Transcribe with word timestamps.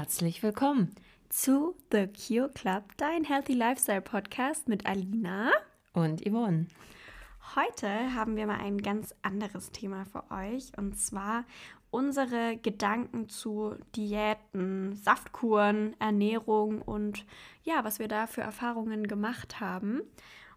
Herzlich 0.00 0.42
willkommen 0.42 0.94
zu 1.28 1.76
The 1.92 2.06
Cure 2.06 2.48
Club, 2.48 2.84
dein 2.96 3.22
Healthy 3.22 3.52
Lifestyle 3.52 4.00
Podcast 4.00 4.66
mit 4.66 4.86
Alina 4.86 5.50
und 5.92 6.26
Yvonne. 6.26 6.68
Heute 7.54 8.14
haben 8.14 8.34
wir 8.34 8.46
mal 8.46 8.60
ein 8.60 8.78
ganz 8.78 9.14
anderes 9.20 9.72
Thema 9.72 10.06
für 10.06 10.24
euch 10.30 10.72
und 10.78 10.98
zwar 10.98 11.44
unsere 11.90 12.56
Gedanken 12.56 13.28
zu 13.28 13.74
Diäten, 13.94 14.96
Saftkuren, 14.96 15.94
Ernährung 16.00 16.80
und 16.80 17.26
ja, 17.62 17.84
was 17.84 17.98
wir 17.98 18.08
da 18.08 18.26
für 18.26 18.40
Erfahrungen 18.40 19.06
gemacht 19.06 19.60
haben. 19.60 20.00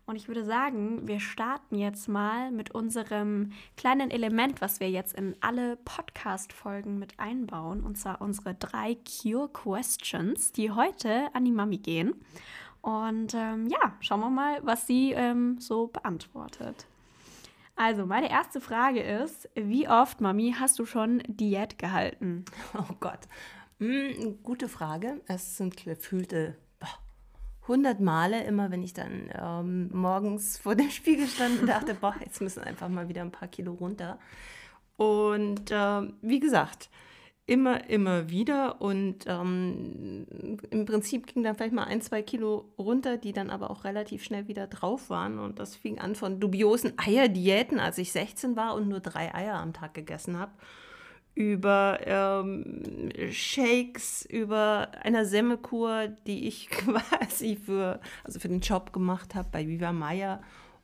Und 0.05 0.17
ich 0.17 0.27
würde 0.27 0.43
sagen, 0.43 1.07
wir 1.07 1.21
starten 1.21 1.75
jetzt 1.75 2.09
mal 2.09 2.51
mit 2.51 2.71
unserem 2.71 3.53
kleinen 3.77 4.11
Element, 4.11 4.59
was 4.59 4.81
wir 4.81 4.89
jetzt 4.89 5.13
in 5.13 5.35
alle 5.39 5.77
Podcast-Folgen 5.77 6.99
mit 6.99 7.19
einbauen. 7.19 7.81
Und 7.81 7.97
zwar 7.97 8.21
unsere 8.21 8.53
drei 8.53 8.97
Cure 9.05 9.47
Questions, 9.47 10.51
die 10.51 10.71
heute 10.71 11.33
an 11.33 11.45
die 11.45 11.51
Mami 11.51 11.77
gehen. 11.77 12.15
Und 12.81 13.33
ähm, 13.33 13.67
ja, 13.69 13.95
schauen 14.01 14.19
wir 14.19 14.29
mal, 14.29 14.59
was 14.63 14.85
sie 14.87 15.13
ähm, 15.13 15.57
so 15.59 15.87
beantwortet. 15.87 16.85
Also, 17.77 18.05
meine 18.05 18.29
erste 18.29 18.59
Frage 18.59 19.01
ist: 19.01 19.49
Wie 19.55 19.87
oft, 19.87 20.19
Mami, 20.19 20.53
hast 20.59 20.79
du 20.79 20.85
schon 20.85 21.23
Diät 21.27 21.79
gehalten? 21.79 22.43
Oh 22.77 22.93
Gott. 22.99 23.21
Hm, 23.79 24.39
gute 24.43 24.67
Frage. 24.67 25.21
Es 25.27 25.57
sind 25.57 25.77
gefühlte 25.77 26.57
hundert 27.67 27.99
Male, 27.99 28.43
immer 28.43 28.71
wenn 28.71 28.83
ich 28.83 28.93
dann 28.93 29.29
ähm, 29.33 29.89
morgens 29.91 30.57
vor 30.63 30.75
dem 30.75 30.89
Spiegel 30.89 31.27
stand 31.27 31.61
und 31.61 31.67
dachte, 31.67 31.93
boah, 31.93 32.15
jetzt 32.23 32.41
müssen 32.41 32.63
einfach 32.63 32.89
mal 32.89 33.09
wieder 33.09 33.21
ein 33.21 33.31
paar 33.31 33.47
Kilo 33.47 33.73
runter. 33.73 34.19
Und 34.97 35.71
äh, 35.71 36.01
wie 36.21 36.39
gesagt, 36.39 36.89
immer, 37.45 37.89
immer 37.89 38.29
wieder. 38.29 38.81
Und 38.81 39.25
ähm, 39.27 40.25
im 40.69 40.85
Prinzip 40.85 41.27
ging 41.27 41.43
dann 41.43 41.55
vielleicht 41.55 41.73
mal 41.73 41.85
ein, 41.85 42.01
zwei 42.01 42.21
Kilo 42.21 42.71
runter, 42.77 43.17
die 43.17 43.33
dann 43.33 43.49
aber 43.49 43.69
auch 43.71 43.83
relativ 43.83 44.23
schnell 44.23 44.47
wieder 44.47 44.67
drauf 44.67 45.09
waren. 45.09 45.39
Und 45.39 45.59
das 45.59 45.75
fing 45.75 45.99
an 45.99 46.15
von 46.15 46.39
dubiosen 46.39 46.93
Eierdiäten, 46.97 47.79
als 47.79 47.97
ich 47.97 48.11
16 48.11 48.55
war 48.55 48.75
und 48.75 48.87
nur 48.87 48.99
drei 48.99 49.33
Eier 49.33 49.55
am 49.55 49.73
Tag 49.73 49.93
gegessen 49.93 50.37
habe 50.37 50.51
über 51.35 51.99
ähm, 52.05 53.09
Shakes, 53.31 54.25
über 54.25 54.91
einer 55.01 55.25
Semmelkur, 55.25 56.07
die 56.27 56.47
ich 56.47 56.69
quasi 56.69 57.55
für, 57.55 57.99
also 58.23 58.39
für 58.39 58.49
den 58.49 58.59
Job 58.59 58.93
gemacht 58.93 59.35
habe 59.35 59.49
bei 59.51 59.67
Viva 59.67 59.91
Maya 59.91 60.41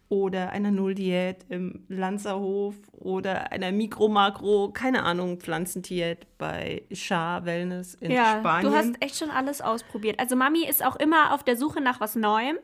oder 0.09 0.49
einer 0.49 0.71
Nulldiät 0.71 1.45
im 1.49 1.85
Lanzerhof 1.87 2.75
oder 2.93 3.51
einer 3.51 3.71
Mikro-Makro, 3.71 4.71
keine 4.71 5.03
Ahnung, 5.03 5.39
Pflanzendiät 5.39 6.25
bei 6.39 6.81
Char 6.91 7.45
Wellness 7.45 7.93
in 7.93 8.11
ja, 8.11 8.39
Spanien. 8.39 8.71
Du 8.71 8.75
hast 8.75 9.01
echt 9.01 9.17
schon 9.17 9.29
alles 9.29 9.61
ausprobiert. 9.61 10.19
Also 10.19 10.35
Mami 10.35 10.65
ist 10.67 10.83
auch 10.83 10.95
immer 10.95 11.33
auf 11.35 11.43
der 11.43 11.55
Suche 11.55 11.79
nach 11.79 11.99
was 11.99 12.15
Neuem. 12.15 12.57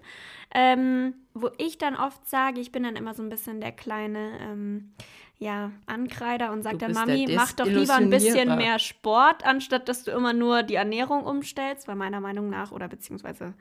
Ähm, 0.53 1.15
wo 1.33 1.49
ich 1.57 1.77
dann 1.77 1.95
oft 1.95 2.27
sage, 2.27 2.61
ich 2.61 2.71
bin 2.71 2.83
dann 2.83 2.95
immer 2.95 3.13
so 3.13 3.21
ein 3.21 3.29
bisschen 3.29 3.59
der 3.59 3.73
kleine 3.73 4.39
ähm, 4.39 4.93
ja, 5.37 5.71
Ankreider 5.85 6.51
und 6.51 6.63
sagt 6.63 6.81
dann, 6.81 6.93
Mami, 6.93 7.27
mach 7.35 7.51
doch 7.53 7.65
lieber 7.65 7.95
ein 7.95 8.09
bisschen 8.09 8.55
mehr 8.55 8.79
Sport, 8.79 9.45
anstatt 9.45 9.89
dass 9.89 10.03
du 10.03 10.11
immer 10.11 10.33
nur 10.33 10.63
die 10.63 10.75
Ernährung 10.75 11.23
umstellst, 11.25 11.87
weil 11.87 11.95
meiner 11.95 12.21
Meinung 12.21 12.49
nach, 12.49 12.71
oder 12.71 12.87
beziehungsweise 12.87 13.53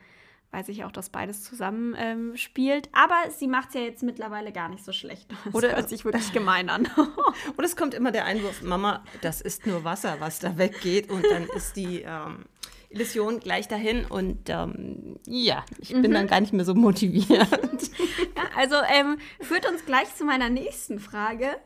weiß 0.54 0.68
ich 0.68 0.84
auch, 0.84 0.92
dass 0.92 1.10
beides 1.10 1.42
zusammen 1.42 1.96
ähm, 1.98 2.36
spielt. 2.36 2.88
Aber 2.92 3.16
sie 3.30 3.48
macht 3.48 3.70
es 3.70 3.74
ja 3.74 3.80
jetzt 3.80 4.04
mittlerweile 4.04 4.52
gar 4.52 4.68
nicht 4.68 4.84
so 4.84 4.92
schlecht. 4.92 5.28
Das 5.44 5.54
oder 5.54 5.74
hört 5.74 5.88
sich 5.88 6.04
wirklich 6.04 6.32
gemein 6.32 6.70
an. 6.70 6.88
oder 7.56 7.66
es 7.66 7.76
kommt 7.76 7.92
immer 7.92 8.12
der 8.12 8.24
Einwurf, 8.24 8.62
Mama, 8.62 9.02
das 9.20 9.40
ist 9.40 9.66
nur 9.66 9.82
Wasser, 9.84 10.16
was 10.20 10.38
da 10.38 10.56
weggeht. 10.56 11.10
Und 11.10 11.24
dann 11.28 11.44
ist 11.56 11.76
die 11.76 12.02
ähm, 12.02 12.44
Illusion 12.94 13.40
gleich 13.40 13.68
dahin. 13.68 14.04
Und 14.04 14.48
ähm, 14.48 15.16
ja, 15.26 15.64
ich 15.78 15.92
bin 15.92 16.10
mhm. 16.10 16.12
dann 16.12 16.26
gar 16.26 16.40
nicht 16.40 16.52
mehr 16.52 16.64
so 16.64 16.74
motiviert. 16.74 17.48
Ja, 18.36 18.42
also 18.56 18.76
ähm, 18.92 19.18
führt 19.40 19.68
uns 19.68 19.84
gleich 19.84 20.12
zu 20.14 20.24
meiner 20.24 20.48
nächsten 20.48 20.98
Frage. 20.98 21.56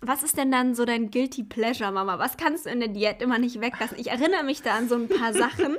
Was 0.00 0.22
ist 0.22 0.36
denn 0.36 0.50
dann 0.50 0.74
so 0.74 0.84
dein 0.84 1.10
Guilty 1.10 1.44
Pleasure, 1.44 1.92
Mama? 1.92 2.18
Was 2.18 2.36
kannst 2.36 2.66
du 2.66 2.70
in 2.70 2.80
der 2.80 2.88
Diät 2.88 3.22
immer 3.22 3.38
nicht 3.38 3.60
weglassen? 3.60 3.98
Ich 3.98 4.10
erinnere 4.10 4.42
mich 4.42 4.62
da 4.62 4.76
an 4.76 4.88
so 4.88 4.96
ein 4.96 5.08
paar 5.08 5.32
Sachen. 5.32 5.76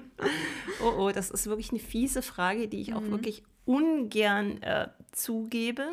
oh, 0.82 0.92
oh, 0.98 1.10
das 1.12 1.30
ist 1.30 1.46
wirklich 1.46 1.70
eine 1.70 1.80
fiese 1.80 2.22
Frage, 2.22 2.68
die 2.68 2.80
ich 2.80 2.94
auch 2.94 3.00
mhm. 3.00 3.10
wirklich 3.10 3.42
ungern 3.64 4.62
äh, 4.62 4.88
zugebe. 5.12 5.88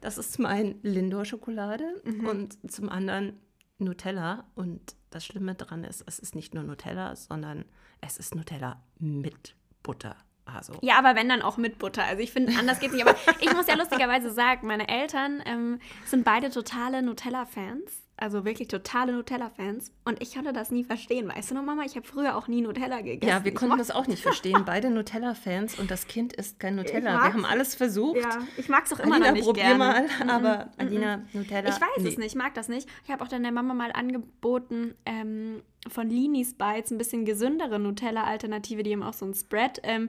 Das 0.00 0.18
ist 0.18 0.38
mein 0.38 0.76
Lindor-Schokolade 0.82 2.00
mhm. 2.04 2.26
und 2.26 2.70
zum 2.70 2.88
anderen 2.88 3.38
Nutella. 3.78 4.44
Und 4.54 4.94
das 5.14 5.24
Schlimme 5.24 5.54
daran 5.54 5.84
ist, 5.84 6.02
es 6.06 6.18
ist 6.18 6.34
nicht 6.34 6.54
nur 6.54 6.64
Nutella, 6.64 7.14
sondern 7.16 7.64
es 8.00 8.18
ist 8.18 8.34
Nutella 8.34 8.82
mit 8.98 9.54
Butter. 9.82 10.16
Also. 10.44 10.74
Ja, 10.82 10.98
aber 10.98 11.14
wenn 11.14 11.28
dann 11.28 11.40
auch 11.40 11.56
mit 11.56 11.78
Butter. 11.78 12.04
Also 12.04 12.22
ich 12.22 12.32
finde, 12.32 12.52
anders 12.58 12.78
geht 12.80 12.90
es 12.90 12.96
nicht. 12.96 13.06
Aber 13.06 13.16
ich 13.40 13.52
muss 13.54 13.66
ja 13.66 13.76
lustigerweise 13.76 14.30
sagen, 14.30 14.66
meine 14.66 14.88
Eltern 14.88 15.42
ähm, 15.46 15.80
sind 16.04 16.24
beide 16.24 16.50
totale 16.50 17.02
Nutella-Fans 17.02 18.03
also 18.16 18.44
wirklich 18.44 18.68
totale 18.68 19.12
Nutella-Fans. 19.12 19.92
Und 20.04 20.22
ich 20.22 20.34
konnte 20.34 20.52
das 20.52 20.70
nie 20.70 20.84
verstehen. 20.84 21.28
Weißt 21.28 21.50
du 21.50 21.54
noch, 21.54 21.62
Mama, 21.62 21.82
ich 21.84 21.96
habe 21.96 22.06
früher 22.06 22.36
auch 22.36 22.46
nie 22.46 22.60
Nutella 22.60 23.00
gegessen. 23.00 23.28
Ja, 23.28 23.44
wir 23.44 23.52
konnten 23.52 23.78
das 23.78 23.90
auch 23.90 24.06
nicht 24.06 24.22
verstehen. 24.22 24.64
Beide 24.64 24.90
Nutella-Fans 24.90 25.78
und 25.78 25.90
das 25.90 26.06
Kind 26.06 26.32
isst 26.32 26.60
kein 26.60 26.76
Nutella. 26.76 27.22
Wir 27.22 27.32
haben 27.32 27.44
alles 27.44 27.74
versucht. 27.74 28.16
Ja, 28.16 28.38
ich 28.56 28.68
mag 28.68 28.84
es 28.86 28.92
auch 28.92 29.00
immer 29.00 29.16
Alina, 29.16 29.28
noch 29.28 29.34
nicht 29.34 29.44
probier 29.44 29.64
gerne. 29.64 29.78
mal. 29.78 30.02
Mhm, 30.02 30.30
aber 30.30 30.48
-mm. 30.48 30.68
Alina, 30.78 31.22
Nutella. 31.32 31.68
Ich 31.68 31.80
weiß 31.80 32.02
nee. 32.02 32.08
es 32.08 32.16
nicht, 32.16 32.26
ich 32.26 32.34
mag 32.34 32.54
das 32.54 32.68
nicht. 32.68 32.88
Ich 33.04 33.10
habe 33.10 33.24
auch 33.24 33.28
dann 33.28 33.42
der 33.42 33.52
Mama 33.52 33.74
mal 33.74 33.90
angeboten, 33.92 34.94
ähm, 35.04 35.62
von 35.88 36.08
Linis 36.08 36.54
Bites 36.54 36.90
ein 36.90 36.98
bisschen 36.98 37.24
gesündere 37.24 37.78
Nutella-Alternative, 37.78 38.82
die 38.82 38.92
haben 38.92 39.02
auch 39.02 39.12
so 39.12 39.26
ein 39.26 39.34
Spread. 39.34 39.80
Ähm, 39.82 40.08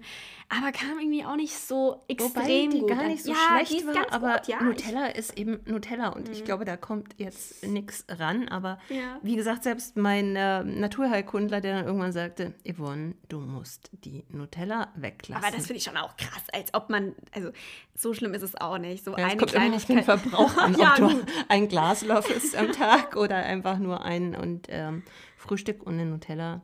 aber 0.49 0.71
kam 0.71 0.99
irgendwie 0.99 1.25
auch 1.25 1.35
nicht 1.35 1.57
so 1.57 2.03
extrem 2.07 2.35
Wobei 2.35 2.67
die 2.71 2.79
gut. 2.79 2.89
gar 2.89 3.07
nicht 3.07 3.23
so 3.23 3.31
ja, 3.31 3.65
schlecht 3.65 3.85
war, 3.87 4.11
aber 4.11 4.37
gut, 4.37 4.47
ja, 4.47 4.61
Nutella 4.61 5.07
ist 5.07 5.37
eben 5.37 5.59
Nutella 5.65 6.09
und 6.09 6.27
mhm. 6.27 6.33
ich 6.33 6.45
glaube, 6.45 6.65
da 6.65 6.77
kommt 6.77 7.15
jetzt 7.17 7.65
nichts 7.65 8.05
ran. 8.07 8.47
Aber 8.47 8.79
ja. 8.89 9.19
wie 9.21 9.35
gesagt, 9.35 9.63
selbst 9.63 9.97
mein 9.97 10.35
äh, 10.35 10.63
Naturheilkundler, 10.63 11.61
der 11.61 11.77
dann 11.77 11.85
irgendwann 11.85 12.11
sagte, 12.11 12.53
Yvonne, 12.63 13.15
du 13.27 13.39
musst 13.39 13.89
die 13.91 14.23
Nutella 14.29 14.89
weglassen. 14.95 15.43
Aber 15.43 15.55
das 15.55 15.67
finde 15.67 15.79
ich 15.79 15.83
schon 15.83 15.97
auch 15.97 16.15
krass, 16.15 16.43
als 16.53 16.73
ob 16.73 16.89
man, 16.89 17.15
also 17.31 17.51
so 17.95 18.13
schlimm 18.13 18.33
ist 18.33 18.43
es 18.43 18.55
auch 18.55 18.77
nicht. 18.77 19.03
So 19.03 19.11
ja, 19.17 19.25
eine 19.25 19.37
Kleinigkeit. 19.37 20.05
Verbrauch 20.05 20.57
an, 20.57 20.75
ob 20.79 20.95
du 20.95 21.25
ein 21.47 21.67
Glas 21.67 22.03
löffelst 22.03 22.55
am 22.55 22.71
Tag 22.71 23.15
oder 23.15 23.37
einfach 23.37 23.77
nur 23.79 24.03
einen 24.03 24.35
und 24.35 24.67
ähm, 24.69 25.03
Frühstück 25.45 25.83
und 25.83 25.93
eine 25.93 26.05
Nutella 26.05 26.61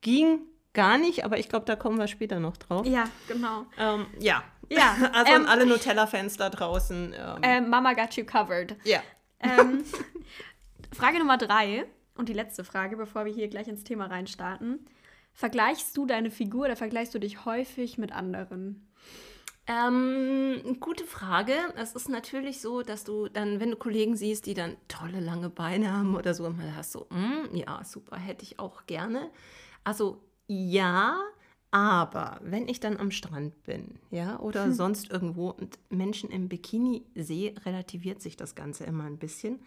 ging 0.00 0.40
gar 0.72 0.98
nicht, 0.98 1.24
aber 1.24 1.38
ich 1.38 1.48
glaube, 1.48 1.64
da 1.64 1.76
kommen 1.76 1.98
wir 1.98 2.06
später 2.06 2.38
noch 2.38 2.56
drauf. 2.56 2.86
Ja, 2.86 3.04
genau. 3.28 3.66
Ähm, 3.78 4.06
ja. 4.18 4.42
Ja, 4.68 4.96
also 5.12 5.32
ähm, 5.32 5.42
an 5.42 5.46
alle 5.46 5.66
Nutella-Fans 5.66 6.36
da 6.36 6.50
draußen. 6.50 7.14
Ähm, 7.16 7.40
ähm, 7.42 7.70
Mama 7.70 7.94
got 7.94 8.14
you 8.14 8.24
covered. 8.24 8.76
Ja. 8.84 9.00
Ähm, 9.40 9.84
Frage 10.92 11.18
Nummer 11.18 11.38
drei 11.38 11.86
und 12.16 12.28
die 12.28 12.32
letzte 12.32 12.64
Frage, 12.64 12.96
bevor 12.96 13.24
wir 13.24 13.32
hier 13.32 13.48
gleich 13.48 13.68
ins 13.68 13.84
Thema 13.84 14.06
reinstarten. 14.06 14.86
Vergleichst 15.32 15.96
du 15.96 16.06
deine 16.06 16.30
Figur 16.30 16.64
oder 16.64 16.76
vergleichst 16.76 17.14
du 17.14 17.18
dich 17.18 17.44
häufig 17.44 17.98
mit 17.98 18.12
anderen? 18.12 18.85
Ähm, 19.68 20.76
gute 20.78 21.04
Frage. 21.04 21.54
Es 21.76 21.92
ist 21.92 22.08
natürlich 22.08 22.60
so, 22.60 22.82
dass 22.82 23.04
du 23.04 23.28
dann, 23.28 23.58
wenn 23.58 23.72
du 23.72 23.76
Kollegen 23.76 24.16
siehst, 24.16 24.46
die 24.46 24.54
dann 24.54 24.76
tolle 24.86 25.20
lange 25.20 25.50
Beine 25.50 25.92
haben 25.92 26.14
oder 26.14 26.34
so, 26.34 26.48
mal 26.48 26.76
hast 26.76 26.92
so, 26.92 27.06
mm, 27.10 27.56
ja, 27.56 27.82
super, 27.84 28.16
hätte 28.16 28.44
ich 28.44 28.60
auch 28.60 28.86
gerne. 28.86 29.30
Also 29.82 30.22
ja, 30.46 31.18
aber 31.72 32.38
wenn 32.42 32.68
ich 32.68 32.78
dann 32.78 32.96
am 32.96 33.10
Strand 33.10 33.60
bin, 33.64 33.98
ja, 34.10 34.38
oder 34.38 34.66
hm. 34.66 34.72
sonst 34.72 35.10
irgendwo 35.10 35.50
und 35.50 35.78
Menschen 35.90 36.30
im 36.30 36.48
Bikini 36.48 37.04
sehe, 37.16 37.54
relativiert 37.64 38.22
sich 38.22 38.36
das 38.36 38.54
Ganze 38.54 38.84
immer 38.84 39.04
ein 39.04 39.18
bisschen, 39.18 39.58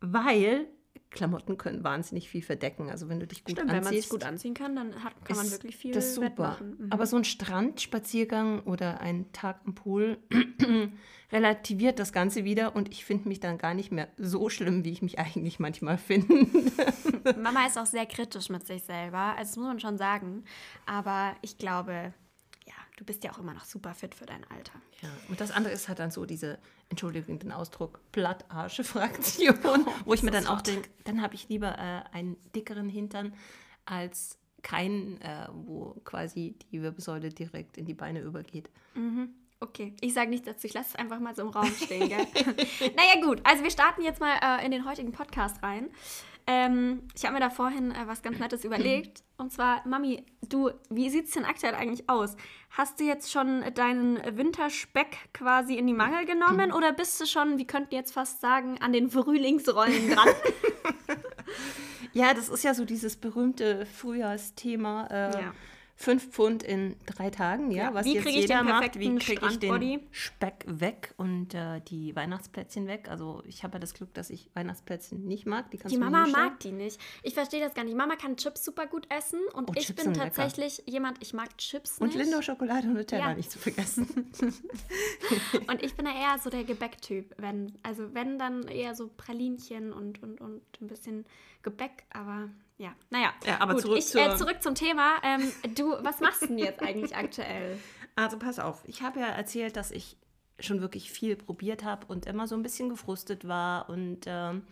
weil 0.00 0.66
Klamotten 1.10 1.58
können 1.58 1.84
wahnsinnig 1.84 2.28
viel 2.28 2.42
verdecken. 2.42 2.90
Also 2.90 3.08
wenn 3.08 3.20
du 3.20 3.26
dich 3.26 3.44
gut 3.44 3.52
Stimmt, 3.52 3.70
anziehst. 3.70 3.84
wenn 3.86 3.92
man 3.92 4.00
sich 4.02 4.08
gut 4.08 4.24
anziehen 4.24 4.54
kann, 4.54 4.74
dann 4.74 5.04
hat, 5.04 5.24
kann 5.24 5.36
man 5.36 5.50
wirklich 5.50 5.76
viel 5.76 5.92
Das 5.92 6.06
ist 6.06 6.14
super. 6.14 6.58
Mhm. 6.60 6.88
Aber 6.90 7.06
so 7.06 7.16
ein 7.16 7.24
Strandspaziergang 7.24 8.60
oder 8.60 9.00
ein 9.00 9.30
Tag 9.32 9.60
im 9.66 9.74
Pool 9.74 10.18
relativiert 11.32 11.98
das 11.98 12.12
Ganze 12.12 12.44
wieder 12.44 12.74
und 12.74 12.90
ich 12.90 13.04
finde 13.04 13.28
mich 13.28 13.40
dann 13.40 13.58
gar 13.58 13.74
nicht 13.74 13.92
mehr 13.92 14.08
so 14.16 14.48
schlimm, 14.48 14.84
wie 14.84 14.90
ich 14.90 15.02
mich 15.02 15.18
eigentlich 15.18 15.58
manchmal 15.58 15.98
finde. 15.98 16.46
Mama 17.38 17.66
ist 17.66 17.78
auch 17.78 17.86
sehr 17.86 18.06
kritisch 18.06 18.48
mit 18.48 18.66
sich 18.66 18.82
selber, 18.82 19.36
also 19.36 19.50
das 19.50 19.56
muss 19.56 19.66
man 19.66 19.80
schon 19.80 19.98
sagen. 19.98 20.44
Aber 20.86 21.36
ich 21.42 21.58
glaube, 21.58 22.14
du 23.02 23.06
bist 23.06 23.24
ja 23.24 23.32
auch 23.32 23.38
immer 23.38 23.52
noch 23.52 23.64
super 23.64 23.94
fit 23.94 24.14
für 24.14 24.26
dein 24.26 24.44
Alter. 24.48 24.74
Ja, 25.00 25.08
und 25.28 25.40
das 25.40 25.50
andere 25.50 25.74
ist 25.74 25.88
halt 25.88 25.98
dann 25.98 26.10
so 26.10 26.24
diese, 26.24 26.58
Entschuldigung 26.92 27.38
den 27.38 27.52
Ausdruck, 27.52 28.00
Plattarsche-Fraktion, 28.12 29.86
wo 30.04 30.12
ich 30.12 30.22
mir 30.22 30.30
dann 30.30 30.46
auch 30.46 30.60
denke, 30.60 30.90
dann 31.04 31.22
habe 31.22 31.34
ich 31.34 31.48
lieber 31.48 31.78
äh, 31.78 32.02
einen 32.14 32.36
dickeren 32.54 32.90
Hintern 32.90 33.32
als 33.86 34.38
keinen, 34.62 35.18
äh, 35.22 35.48
wo 35.54 35.96
quasi 36.04 36.54
die 36.70 36.82
Wirbelsäule 36.82 37.30
direkt 37.30 37.78
in 37.78 37.86
die 37.86 37.94
Beine 37.94 38.20
übergeht. 38.20 38.68
Mhm. 38.94 39.30
Okay, 39.58 39.94
ich 40.02 40.12
sage 40.12 40.28
nichts 40.28 40.44
dazu, 40.44 40.66
ich 40.66 40.74
lasse 40.74 40.90
es 40.90 40.96
einfach 40.96 41.18
mal 41.18 41.34
so 41.34 41.40
im 41.42 41.48
Raum 41.48 41.72
stehen, 41.72 42.10
gell? 42.10 42.26
naja, 42.94 43.22
gut, 43.22 43.40
also 43.44 43.62
wir 43.62 43.70
starten 43.70 44.02
jetzt 44.02 44.20
mal 44.20 44.36
äh, 44.42 44.62
in 44.62 44.70
den 44.70 44.84
heutigen 44.84 45.12
Podcast 45.12 45.62
rein. 45.62 45.88
Ähm, 46.46 47.02
ich 47.14 47.24
habe 47.24 47.34
mir 47.34 47.40
da 47.40 47.50
vorhin 47.50 47.92
äh, 47.92 48.06
was 48.06 48.22
ganz 48.22 48.38
Nettes 48.38 48.64
überlegt. 48.64 49.22
Und 49.36 49.52
zwar, 49.52 49.86
Mami, 49.86 50.24
du, 50.48 50.70
wie 50.90 51.10
sieht 51.10 51.26
es 51.26 51.32
denn 51.32 51.44
aktuell 51.44 51.74
eigentlich 51.74 52.08
aus? 52.08 52.36
Hast 52.70 53.00
du 53.00 53.04
jetzt 53.04 53.30
schon 53.30 53.64
deinen 53.74 54.18
Winterspeck 54.36 55.16
quasi 55.34 55.74
in 55.74 55.86
die 55.86 55.92
Mangel 55.92 56.24
genommen 56.26 56.72
oder 56.72 56.92
bist 56.92 57.20
du 57.20 57.26
schon, 57.26 57.58
wir 57.58 57.66
könnten 57.66 57.94
jetzt 57.94 58.12
fast 58.12 58.40
sagen, 58.40 58.78
an 58.80 58.92
den 58.92 59.10
Frühlingsrollen 59.10 60.10
dran? 60.10 60.28
ja, 62.12 62.34
das 62.34 62.48
ist 62.48 62.64
ja 62.64 62.74
so 62.74 62.84
dieses 62.84 63.16
berühmte 63.16 63.86
Frühjahrsthema. 63.86 65.06
Äh, 65.06 65.42
ja 65.42 65.52
fünf 66.02 66.30
Pfund 66.30 66.64
in 66.64 66.96
drei 67.06 67.30
Tagen, 67.30 67.70
ja, 67.70 67.84
ja. 67.84 67.94
was 67.94 68.04
wie 68.04 68.14
jetzt 68.14 68.28
jeder 68.28 68.64
macht, 68.64 68.98
wie 68.98 69.14
kriege 69.16 69.46
ich 69.46 69.58
den 69.60 70.00
Speck 70.10 70.64
weg 70.66 71.14
und 71.16 71.54
äh, 71.54 71.80
die 71.80 72.16
Weihnachtsplätzchen 72.16 72.88
weg. 72.88 73.08
Also 73.08 73.42
ich 73.46 73.62
habe 73.62 73.74
ja 73.74 73.78
das 73.78 73.94
Glück, 73.94 74.12
dass 74.12 74.28
ich 74.30 74.50
Weihnachtsplätzchen 74.54 75.24
nicht 75.24 75.46
mag. 75.46 75.70
Die, 75.70 75.78
die 75.78 75.96
Mama 75.96 76.26
mag 76.26 76.58
die 76.60 76.72
nicht. 76.72 77.00
Ich 77.22 77.34
verstehe 77.34 77.60
das 77.60 77.74
gar 77.74 77.84
nicht. 77.84 77.96
Mama 77.96 78.16
kann 78.16 78.36
Chips 78.36 78.64
super 78.64 78.86
gut 78.86 79.06
essen 79.10 79.38
und 79.54 79.70
oh, 79.70 79.74
ich 79.76 79.86
Chips 79.86 80.02
bin 80.02 80.12
tatsächlich 80.12 80.78
lecker. 80.78 80.90
jemand, 80.90 81.22
ich 81.22 81.34
mag 81.34 81.56
Chips 81.56 82.00
nicht. 82.00 82.14
Und 82.14 82.20
Lindo 82.20 82.42
Schokolade 82.42 82.88
und 82.88 82.94
Nutella 82.94 83.28
ja. 83.28 83.34
nicht 83.34 83.52
zu 83.52 83.60
vergessen. 83.60 84.08
und 85.68 85.82
ich 85.82 85.94
bin 85.94 86.06
ja 86.06 86.12
eher 86.12 86.38
so 86.38 86.50
der 86.50 86.64
Gebäcktyp. 86.64 87.32
Wenn, 87.38 87.72
also 87.84 88.12
wenn 88.12 88.40
dann 88.40 88.66
eher 88.66 88.96
so 88.96 89.08
Pralinchen 89.16 89.92
und, 89.92 90.20
und, 90.20 90.40
und 90.40 90.62
ein 90.80 90.88
bisschen 90.88 91.26
Gebäck, 91.62 92.04
aber 92.10 92.50
ja, 92.78 92.94
naja. 93.10 93.32
Ja, 93.46 93.60
aber 93.60 93.74
Gut, 93.74 93.82
zurück, 93.82 93.98
ich, 93.98 94.14
äh, 94.14 94.36
zurück 94.36 94.62
zum 94.62 94.74
Thema. 94.74 95.16
Ähm, 95.22 95.52
du, 95.74 95.92
was 96.02 96.20
machst 96.20 96.42
du 96.42 96.46
denn 96.48 96.58
jetzt 96.58 96.82
eigentlich 96.82 97.16
aktuell? 97.16 97.78
Also 98.14 98.38
pass 98.38 98.58
auf, 98.58 98.82
ich 98.86 99.00
habe 99.00 99.20
ja 99.20 99.26
erzählt, 99.28 99.74
dass 99.74 99.90
ich 99.90 100.18
schon 100.60 100.82
wirklich 100.82 101.10
viel 101.10 101.34
probiert 101.34 101.82
habe 101.82 102.06
und 102.08 102.26
immer 102.26 102.46
so 102.46 102.54
ein 102.54 102.62
bisschen 102.62 102.90
gefrustet 102.90 103.48
war 103.48 103.88
und 103.88 104.20
ähm, 104.26 104.64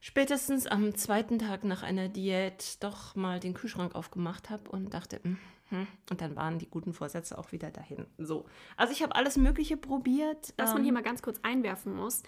spätestens 0.00 0.66
am 0.66 0.96
zweiten 0.96 1.38
Tag 1.38 1.62
nach 1.62 1.84
einer 1.84 2.08
Diät 2.08 2.82
doch 2.82 3.14
mal 3.14 3.38
den 3.38 3.54
Kühlschrank 3.54 3.94
aufgemacht 3.94 4.50
habe 4.50 4.68
und 4.68 4.92
dachte, 4.92 5.20
hm, 5.22 5.38
hm, 5.68 5.86
und 6.10 6.20
dann 6.20 6.34
waren 6.34 6.58
die 6.58 6.68
guten 6.68 6.92
Vorsätze 6.92 7.38
auch 7.38 7.52
wieder 7.52 7.70
dahin. 7.70 8.06
So, 8.18 8.46
also 8.76 8.92
ich 8.92 9.02
habe 9.02 9.14
alles 9.14 9.36
Mögliche 9.36 9.76
probiert. 9.76 10.52
Was 10.56 10.70
ähm, 10.70 10.74
man 10.74 10.84
hier 10.84 10.92
mal 10.92 11.02
ganz 11.02 11.22
kurz 11.22 11.38
einwerfen 11.42 11.94
muss, 11.94 12.22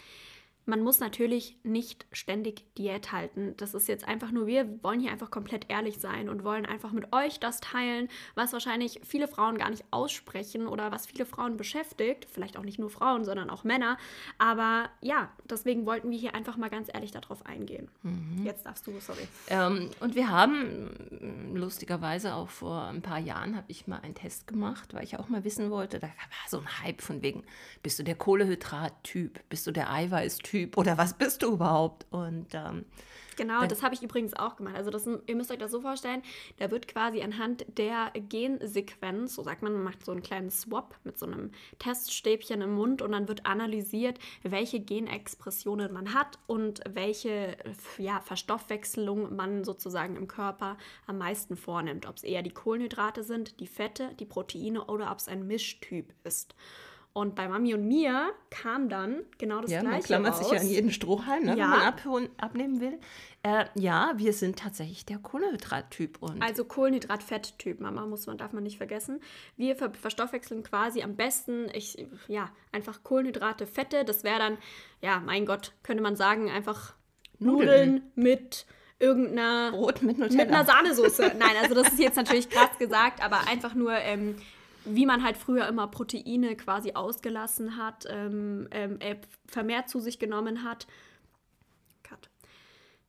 man 0.64 0.80
muss 0.80 1.00
natürlich 1.00 1.56
nicht 1.64 2.06
ständig 2.12 2.64
Diät 2.76 3.10
halten. 3.10 3.54
Das 3.56 3.74
ist 3.74 3.88
jetzt 3.88 4.06
einfach 4.06 4.30
nur, 4.30 4.46
wir 4.46 4.82
wollen 4.82 5.00
hier 5.00 5.10
einfach 5.10 5.30
komplett 5.30 5.66
ehrlich 5.68 5.98
sein 5.98 6.28
und 6.28 6.44
wollen 6.44 6.66
einfach 6.66 6.92
mit 6.92 7.12
euch 7.12 7.40
das 7.40 7.60
teilen, 7.60 8.08
was 8.34 8.52
wahrscheinlich 8.52 9.00
viele 9.02 9.26
Frauen 9.26 9.58
gar 9.58 9.70
nicht 9.70 9.84
aussprechen 9.90 10.68
oder 10.68 10.92
was 10.92 11.06
viele 11.06 11.26
Frauen 11.26 11.56
beschäftigt. 11.56 12.26
Vielleicht 12.30 12.56
auch 12.56 12.62
nicht 12.62 12.78
nur 12.78 12.90
Frauen, 12.90 13.24
sondern 13.24 13.50
auch 13.50 13.64
Männer. 13.64 13.98
Aber 14.38 14.88
ja, 15.00 15.30
deswegen 15.50 15.84
wollten 15.84 16.10
wir 16.10 16.18
hier 16.18 16.34
einfach 16.34 16.56
mal 16.56 16.70
ganz 16.70 16.88
ehrlich 16.92 17.10
darauf 17.10 17.44
eingehen. 17.44 17.88
Mhm. 18.02 18.44
Jetzt 18.44 18.64
darfst 18.66 18.86
du, 18.86 18.92
sorry. 19.00 19.26
Ähm, 19.48 19.90
und 19.98 20.14
wir 20.14 20.30
haben 20.30 21.52
lustigerweise 21.54 22.34
auch 22.34 22.48
vor 22.48 22.84
ein 22.84 23.02
paar 23.02 23.18
Jahren 23.18 23.56
habe 23.56 23.66
ich 23.68 23.88
mal 23.88 24.00
einen 24.00 24.14
Test 24.14 24.46
gemacht, 24.46 24.94
weil 24.94 25.02
ich 25.02 25.18
auch 25.18 25.28
mal 25.28 25.42
wissen 25.42 25.70
wollte, 25.70 25.98
da 25.98 26.06
war 26.06 26.48
so 26.48 26.58
ein 26.58 26.82
Hype 26.82 27.02
von 27.02 27.22
wegen, 27.22 27.42
bist 27.82 27.98
du 27.98 28.04
der 28.04 28.14
Kohlehydrat-Typ, 28.14 29.40
bist 29.48 29.66
du 29.66 29.72
der 29.72 29.92
Eiweiß-Typ? 29.92 30.51
Typ 30.52 30.76
oder 30.76 30.98
was 30.98 31.14
bist 31.14 31.42
du 31.42 31.54
überhaupt? 31.54 32.04
Und 32.10 32.48
ähm, 32.52 32.84
Genau, 33.36 33.64
das 33.64 33.82
habe 33.82 33.94
ich 33.94 34.02
übrigens 34.02 34.34
auch 34.34 34.56
gemacht. 34.56 34.76
Also 34.76 34.90
das, 34.90 35.08
ihr 35.26 35.34
müsst 35.34 35.50
euch 35.50 35.56
das 35.56 35.70
so 35.70 35.80
vorstellen, 35.80 36.20
da 36.58 36.70
wird 36.70 36.88
quasi 36.88 37.22
anhand 37.22 37.64
der 37.78 38.12
Gensequenz, 38.28 39.34
so 39.34 39.42
sagt 39.42 39.62
man, 39.62 39.72
man 39.72 39.82
macht 39.82 40.04
so 40.04 40.12
einen 40.12 40.22
kleinen 40.22 40.50
Swap 40.50 40.94
mit 41.04 41.18
so 41.18 41.24
einem 41.24 41.52
Teststäbchen 41.78 42.60
im 42.60 42.74
Mund 42.74 43.00
und 43.00 43.12
dann 43.12 43.28
wird 43.28 43.46
analysiert, 43.46 44.18
welche 44.42 44.80
Genexpressionen 44.80 45.90
man 45.90 46.12
hat 46.12 46.38
und 46.46 46.82
welche 46.86 47.56
ja, 47.96 48.20
Verstoffwechselung 48.20 49.34
man 49.34 49.64
sozusagen 49.64 50.16
im 50.16 50.28
Körper 50.28 50.76
am 51.06 51.16
meisten 51.16 51.56
vornimmt. 51.56 52.04
Ob 52.06 52.18
es 52.18 52.24
eher 52.24 52.42
die 52.42 52.50
Kohlenhydrate 52.50 53.24
sind, 53.24 53.58
die 53.58 53.66
Fette, 53.66 54.10
die 54.20 54.26
Proteine 54.26 54.84
oder 54.84 55.10
ob 55.10 55.16
es 55.16 55.28
ein 55.28 55.46
Mischtyp 55.46 56.12
ist. 56.24 56.54
Und 57.14 57.34
bei 57.34 57.46
Mami 57.46 57.74
und 57.74 57.86
mir 57.86 58.32
kam 58.48 58.88
dann 58.88 59.24
genau 59.36 59.60
das 59.60 59.70
ja, 59.70 59.80
Gleiche 59.80 59.96
man 59.96 60.02
klammert 60.02 60.32
raus. 60.32 60.38
sich 60.38 60.52
ja 60.52 60.60
an 60.60 60.66
jeden 60.66 60.90
Strohhalm, 60.90 61.44
ne, 61.44 61.50
ja. 61.50 61.64
wenn 61.64 61.70
man 61.70 61.80
abholen, 61.82 62.28
abnehmen 62.38 62.80
will. 62.80 62.98
Äh, 63.42 63.66
ja, 63.74 64.12
wir 64.16 64.32
sind 64.32 64.58
tatsächlich 64.58 65.04
der 65.04 65.18
Kohlenhydrattyp. 65.18 66.18
also 66.40 66.64
Kohlenhydrat-Fett-Typ, 66.64 67.80
Mama, 67.80 68.06
muss 68.06 68.26
man, 68.26 68.38
darf 68.38 68.52
man 68.52 68.62
nicht 68.62 68.78
vergessen. 68.78 69.20
Wir 69.56 69.76
ver 69.76 69.92
verstoffwechseln 69.92 70.62
quasi 70.62 71.02
am 71.02 71.16
besten, 71.16 71.68
ich, 71.74 72.06
ja, 72.28 72.48
einfach 72.70 73.02
Kohlenhydrate, 73.02 73.66
Fette. 73.66 74.06
Das 74.06 74.24
wäre 74.24 74.38
dann, 74.38 74.58
ja, 75.02 75.20
mein 75.20 75.44
Gott, 75.44 75.72
könnte 75.82 76.02
man 76.02 76.16
sagen, 76.16 76.50
einfach 76.50 76.94
Nudeln, 77.38 77.66
Nudeln 77.68 78.12
mit 78.14 78.64
irgendeiner 78.98 79.72
Brot 79.72 80.02
mit 80.02 80.16
Nutella. 80.18 80.44
Mit 80.44 80.54
einer 80.54 80.64
Sahnesoße. 80.64 81.32
Nein, 81.38 81.56
also 81.60 81.74
das 81.74 81.92
ist 81.92 81.98
jetzt 81.98 82.16
natürlich 82.16 82.48
krass 82.48 82.78
gesagt, 82.78 83.22
aber 83.22 83.48
einfach 83.48 83.74
nur 83.74 83.92
ähm, 83.92 84.36
wie 84.84 85.06
man 85.06 85.22
halt 85.22 85.36
früher 85.36 85.66
immer 85.68 85.86
Proteine 85.88 86.56
quasi 86.56 86.92
ausgelassen 86.92 87.76
hat, 87.76 88.06
ähm, 88.08 88.68
ähm, 88.70 89.00
äh, 89.00 89.16
vermehrt 89.46 89.88
zu 89.88 90.00
sich 90.00 90.18
genommen 90.18 90.64
hat. 90.64 90.86
Cut. 92.02 92.30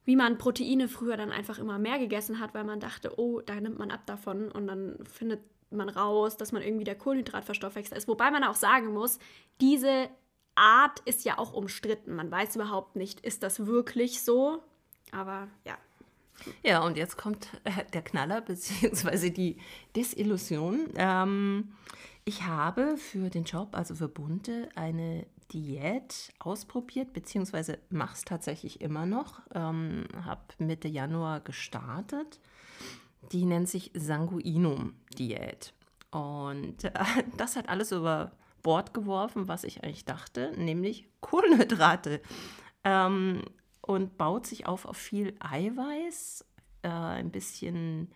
Wie 0.05 0.15
man 0.15 0.37
Proteine 0.37 0.87
früher 0.87 1.17
dann 1.17 1.31
einfach 1.31 1.59
immer 1.59 1.79
mehr 1.79 1.99
gegessen 1.99 2.39
hat, 2.39 2.53
weil 2.53 2.63
man 2.63 2.79
dachte, 2.79 3.19
oh, 3.19 3.41
da 3.41 3.55
nimmt 3.55 3.79
man 3.79 3.91
ab 3.91 4.05
davon 4.05 4.51
und 4.51 4.67
dann 4.67 4.97
findet 5.05 5.41
man 5.71 5.89
raus, 5.89 6.37
dass 6.37 6.51
man 6.51 6.61
irgendwie 6.61 6.83
der 6.83 6.97
Kohlenhydratverstoffwechsel 6.97 7.97
ist. 7.97 8.07
Wobei 8.07 8.31
man 8.31 8.43
auch 8.43 8.55
sagen 8.55 8.93
muss, 8.93 9.19
diese 9.59 10.09
Art 10.55 10.99
ist 11.05 11.25
ja 11.25 11.39
auch 11.39 11.53
umstritten. 11.53 12.15
Man 12.15 12.29
weiß 12.29 12.55
überhaupt 12.55 12.95
nicht, 12.95 13.21
ist 13.21 13.43
das 13.43 13.65
wirklich 13.65 14.21
so? 14.21 14.61
Aber 15.11 15.47
ja, 15.65 15.77
ja, 16.63 16.83
und 16.83 16.97
jetzt 16.97 17.17
kommt 17.17 17.47
äh, 17.63 17.85
der 17.93 18.01
Knaller, 18.01 18.41
beziehungsweise 18.41 19.31
die 19.31 19.57
Desillusion. 19.95 20.89
Ähm, 20.95 21.73
ich 22.25 22.43
habe 22.43 22.97
für 22.97 23.29
den 23.29 23.43
Job, 23.43 23.69
also 23.73 23.95
für 23.95 24.07
Bunte, 24.07 24.69
eine 24.75 25.25
Diät 25.51 26.33
ausprobiert, 26.39 27.13
beziehungsweise 27.13 27.79
mache 27.89 28.13
es 28.13 28.25
tatsächlich 28.25 28.81
immer 28.81 29.05
noch. 29.05 29.41
Ähm, 29.53 30.05
habe 30.25 30.41
Mitte 30.57 30.87
Januar 30.87 31.41
gestartet. 31.41 32.39
Die 33.31 33.45
nennt 33.45 33.69
sich 33.69 33.91
Sanguinum-Diät. 33.93 35.73
Und 36.11 36.83
äh, 36.83 36.91
das 37.37 37.55
hat 37.55 37.69
alles 37.69 37.91
über 37.91 38.31
Bord 38.61 38.93
geworfen, 38.93 39.47
was 39.47 39.63
ich 39.63 39.83
eigentlich 39.83 40.05
dachte, 40.05 40.53
nämlich 40.55 41.07
Kohlenhydrate. 41.19 42.21
Ähm, 42.85 43.43
und 43.85 44.17
baut 44.17 44.47
sich 44.47 44.65
auf 44.65 44.85
auf 44.85 44.97
viel 44.97 45.35
Eiweiß, 45.39 46.45
äh, 46.83 46.87
ein 46.87 47.31
bisschen 47.31 48.09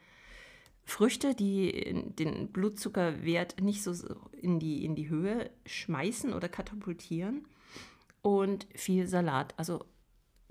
Früchte, 0.86 1.36
die 1.36 2.14
den 2.18 2.52
Blutzuckerwert 2.52 3.60
nicht 3.62 3.84
so 3.84 3.94
in 4.32 4.60
die, 4.60 4.86
in 4.86 4.96
die 4.96 5.10
Höhe 5.10 5.52
schmeißen 5.66 6.34
oder 6.34 6.48
katapultieren 6.48 7.46
und 8.22 8.68
viel 8.74 9.08
Salat. 9.08 9.54
Also 9.58 9.84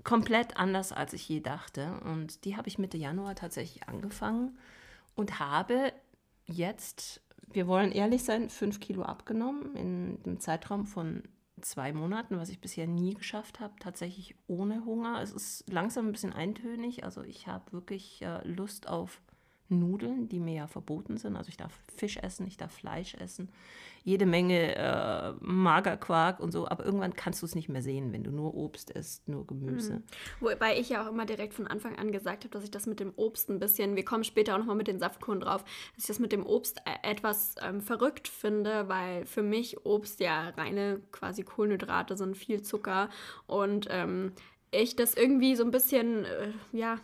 komplett 0.03 0.57
anders, 0.57 0.91
als 0.91 1.13
ich 1.13 1.27
je 1.27 1.39
dachte. 1.39 1.99
Und 2.05 2.45
die 2.45 2.55
habe 2.55 2.67
ich 2.67 2.77
Mitte 2.77 2.97
Januar 2.97 3.33
tatsächlich 3.33 3.87
angefangen 3.87 4.57
und 5.15 5.39
habe 5.39 5.91
jetzt, 6.45 7.21
wir 7.51 7.65
wollen 7.65 7.91
ehrlich 7.91 8.23
sein, 8.23 8.51
fünf 8.51 8.79
Kilo 8.79 9.01
abgenommen 9.01 9.75
in 9.75 10.21
dem 10.21 10.39
Zeitraum 10.39 10.85
von 10.85 11.23
zwei 11.61 11.93
Monaten, 11.93 12.37
was 12.37 12.49
ich 12.49 12.59
bisher 12.59 12.87
nie 12.87 13.13
geschafft 13.13 13.59
habe, 13.59 13.73
tatsächlich 13.79 14.35
ohne 14.47 14.85
Hunger. 14.85 15.21
Es 15.21 15.31
ist 15.31 15.71
langsam 15.71 16.07
ein 16.07 16.11
bisschen 16.11 16.33
eintönig. 16.33 17.03
Also 17.03 17.23
ich 17.23 17.47
habe 17.47 17.71
wirklich 17.71 18.21
äh, 18.21 18.47
Lust 18.47 18.87
auf 18.87 19.21
Nudeln, 19.69 20.29
die 20.29 20.39
mir 20.39 20.53
ja 20.53 20.67
verboten 20.67 21.17
sind. 21.17 21.35
Also 21.35 21.49
ich 21.49 21.57
darf 21.57 21.73
Fisch 21.95 22.17
essen, 22.17 22.47
ich 22.47 22.57
darf 22.57 22.71
Fleisch 22.71 23.15
essen, 23.15 23.49
jede 24.03 24.25
Menge 24.25 24.75
äh, 24.75 25.33
Magerquark 25.41 26.39
und 26.39 26.51
so, 26.51 26.67
aber 26.67 26.85
irgendwann 26.85 27.13
kannst 27.13 27.41
du 27.41 27.45
es 27.45 27.55
nicht 27.55 27.67
mehr 27.67 27.81
sehen, 27.81 28.13
wenn 28.13 28.23
du 28.23 28.31
nur 28.31 28.55
Obst 28.55 28.89
isst, 28.91 29.27
nur 29.27 29.45
Gemüse. 29.45 29.95
Mhm. 29.95 30.03
Wobei 30.39 30.79
ich 30.79 30.89
ja 30.89 31.03
auch 31.03 31.11
immer 31.11 31.25
direkt 31.25 31.53
von 31.53 31.67
Anfang 31.67 31.97
an 31.97 32.11
gesagt 32.11 32.45
habe, 32.45 32.53
dass 32.53 32.63
ich 32.63 32.71
das 32.71 32.85
mit 32.85 33.01
dem 33.01 33.11
Obst 33.17 33.49
ein 33.49 33.59
bisschen, 33.59 33.95
wir 33.95 34.05
kommen 34.05 34.23
später 34.23 34.53
auch 34.53 34.59
nochmal 34.59 34.77
mit 34.77 34.87
den 34.87 34.99
Saftkuchen 34.99 35.41
drauf, 35.41 35.63
dass 35.95 36.03
ich 36.03 36.07
das 36.07 36.19
mit 36.19 36.31
dem 36.31 36.45
Obst 36.45 36.81
äh, 36.85 37.09
etwas 37.09 37.55
ähm, 37.61 37.81
verrückt 37.81 38.29
finde, 38.29 38.87
weil 38.87 39.25
für 39.25 39.43
mich 39.43 39.85
Obst 39.85 40.21
ja 40.21 40.49
reine 40.49 41.01
quasi 41.11 41.43
Kohlenhydrate 41.43 42.15
sind, 42.15 42.37
viel 42.37 42.61
Zucker 42.61 43.09
und 43.45 43.87
ähm, 43.89 44.31
ich 44.71 44.95
das 44.95 45.15
irgendwie 45.15 45.55
so 45.55 45.63
ein 45.63 45.71
bisschen, 45.71 46.25
äh, 46.25 46.51
ja, 46.71 46.99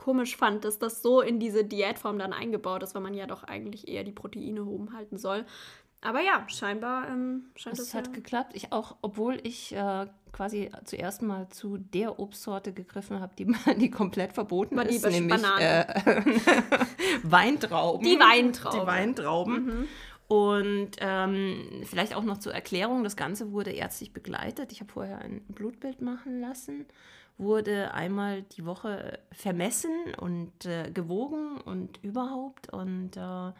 komisch 0.00 0.38
fand, 0.38 0.64
dass 0.64 0.78
das 0.78 1.02
so 1.02 1.20
in 1.20 1.38
diese 1.38 1.62
Diätform 1.62 2.18
dann 2.18 2.32
eingebaut 2.32 2.82
ist, 2.82 2.94
weil 2.94 3.02
man 3.02 3.12
ja 3.12 3.26
doch 3.26 3.44
eigentlich 3.44 3.86
eher 3.86 4.02
die 4.02 4.12
Proteine 4.12 4.64
oben 4.64 4.94
halten 4.94 5.18
soll. 5.18 5.44
Aber 6.00 6.22
ja, 6.22 6.42
scheinbar 6.48 7.06
ähm, 7.08 7.50
scheint 7.54 7.78
es. 7.78 7.88
Es 7.88 7.94
hat 7.94 8.06
ja 8.06 8.12
geklappt. 8.14 8.52
Ich 8.54 8.72
auch, 8.72 8.96
obwohl 9.02 9.38
ich 9.42 9.74
äh, 9.74 10.06
quasi 10.32 10.70
zuerst 10.86 11.20
mal 11.20 11.50
zu 11.50 11.76
der 11.76 12.18
Obstsorte 12.18 12.72
gegriffen 12.72 13.20
habe, 13.20 13.34
die, 13.36 13.46
die 13.76 13.90
komplett 13.90 14.32
verboten 14.32 14.78
War 14.78 14.86
ist, 14.86 15.06
nämlich 15.06 15.42
äh, 15.58 15.84
Weintrauben. 17.22 18.02
Die 18.02 18.18
Weintrauben. 18.18 18.80
Die 18.80 18.86
Weintrauben. 18.86 19.66
Mhm. 19.66 19.88
Und 20.28 20.92
ähm, 21.00 21.82
vielleicht 21.84 22.14
auch 22.14 22.24
noch 22.24 22.38
zur 22.38 22.54
Erklärung, 22.54 23.04
das 23.04 23.16
Ganze 23.16 23.52
wurde 23.52 23.72
ärztlich 23.72 24.14
begleitet. 24.14 24.72
Ich 24.72 24.80
habe 24.80 24.90
vorher 24.90 25.18
ein 25.18 25.42
Blutbild 25.48 26.00
machen 26.00 26.40
lassen, 26.40 26.86
wurde 27.40 27.94
einmal 27.94 28.42
die 28.42 28.64
Woche 28.66 29.18
vermessen 29.32 30.14
und 30.18 30.66
äh, 30.66 30.90
gewogen 30.92 31.60
und 31.60 32.02
überhaupt. 32.02 32.72
Und 32.72 33.16
äh, 33.16 33.52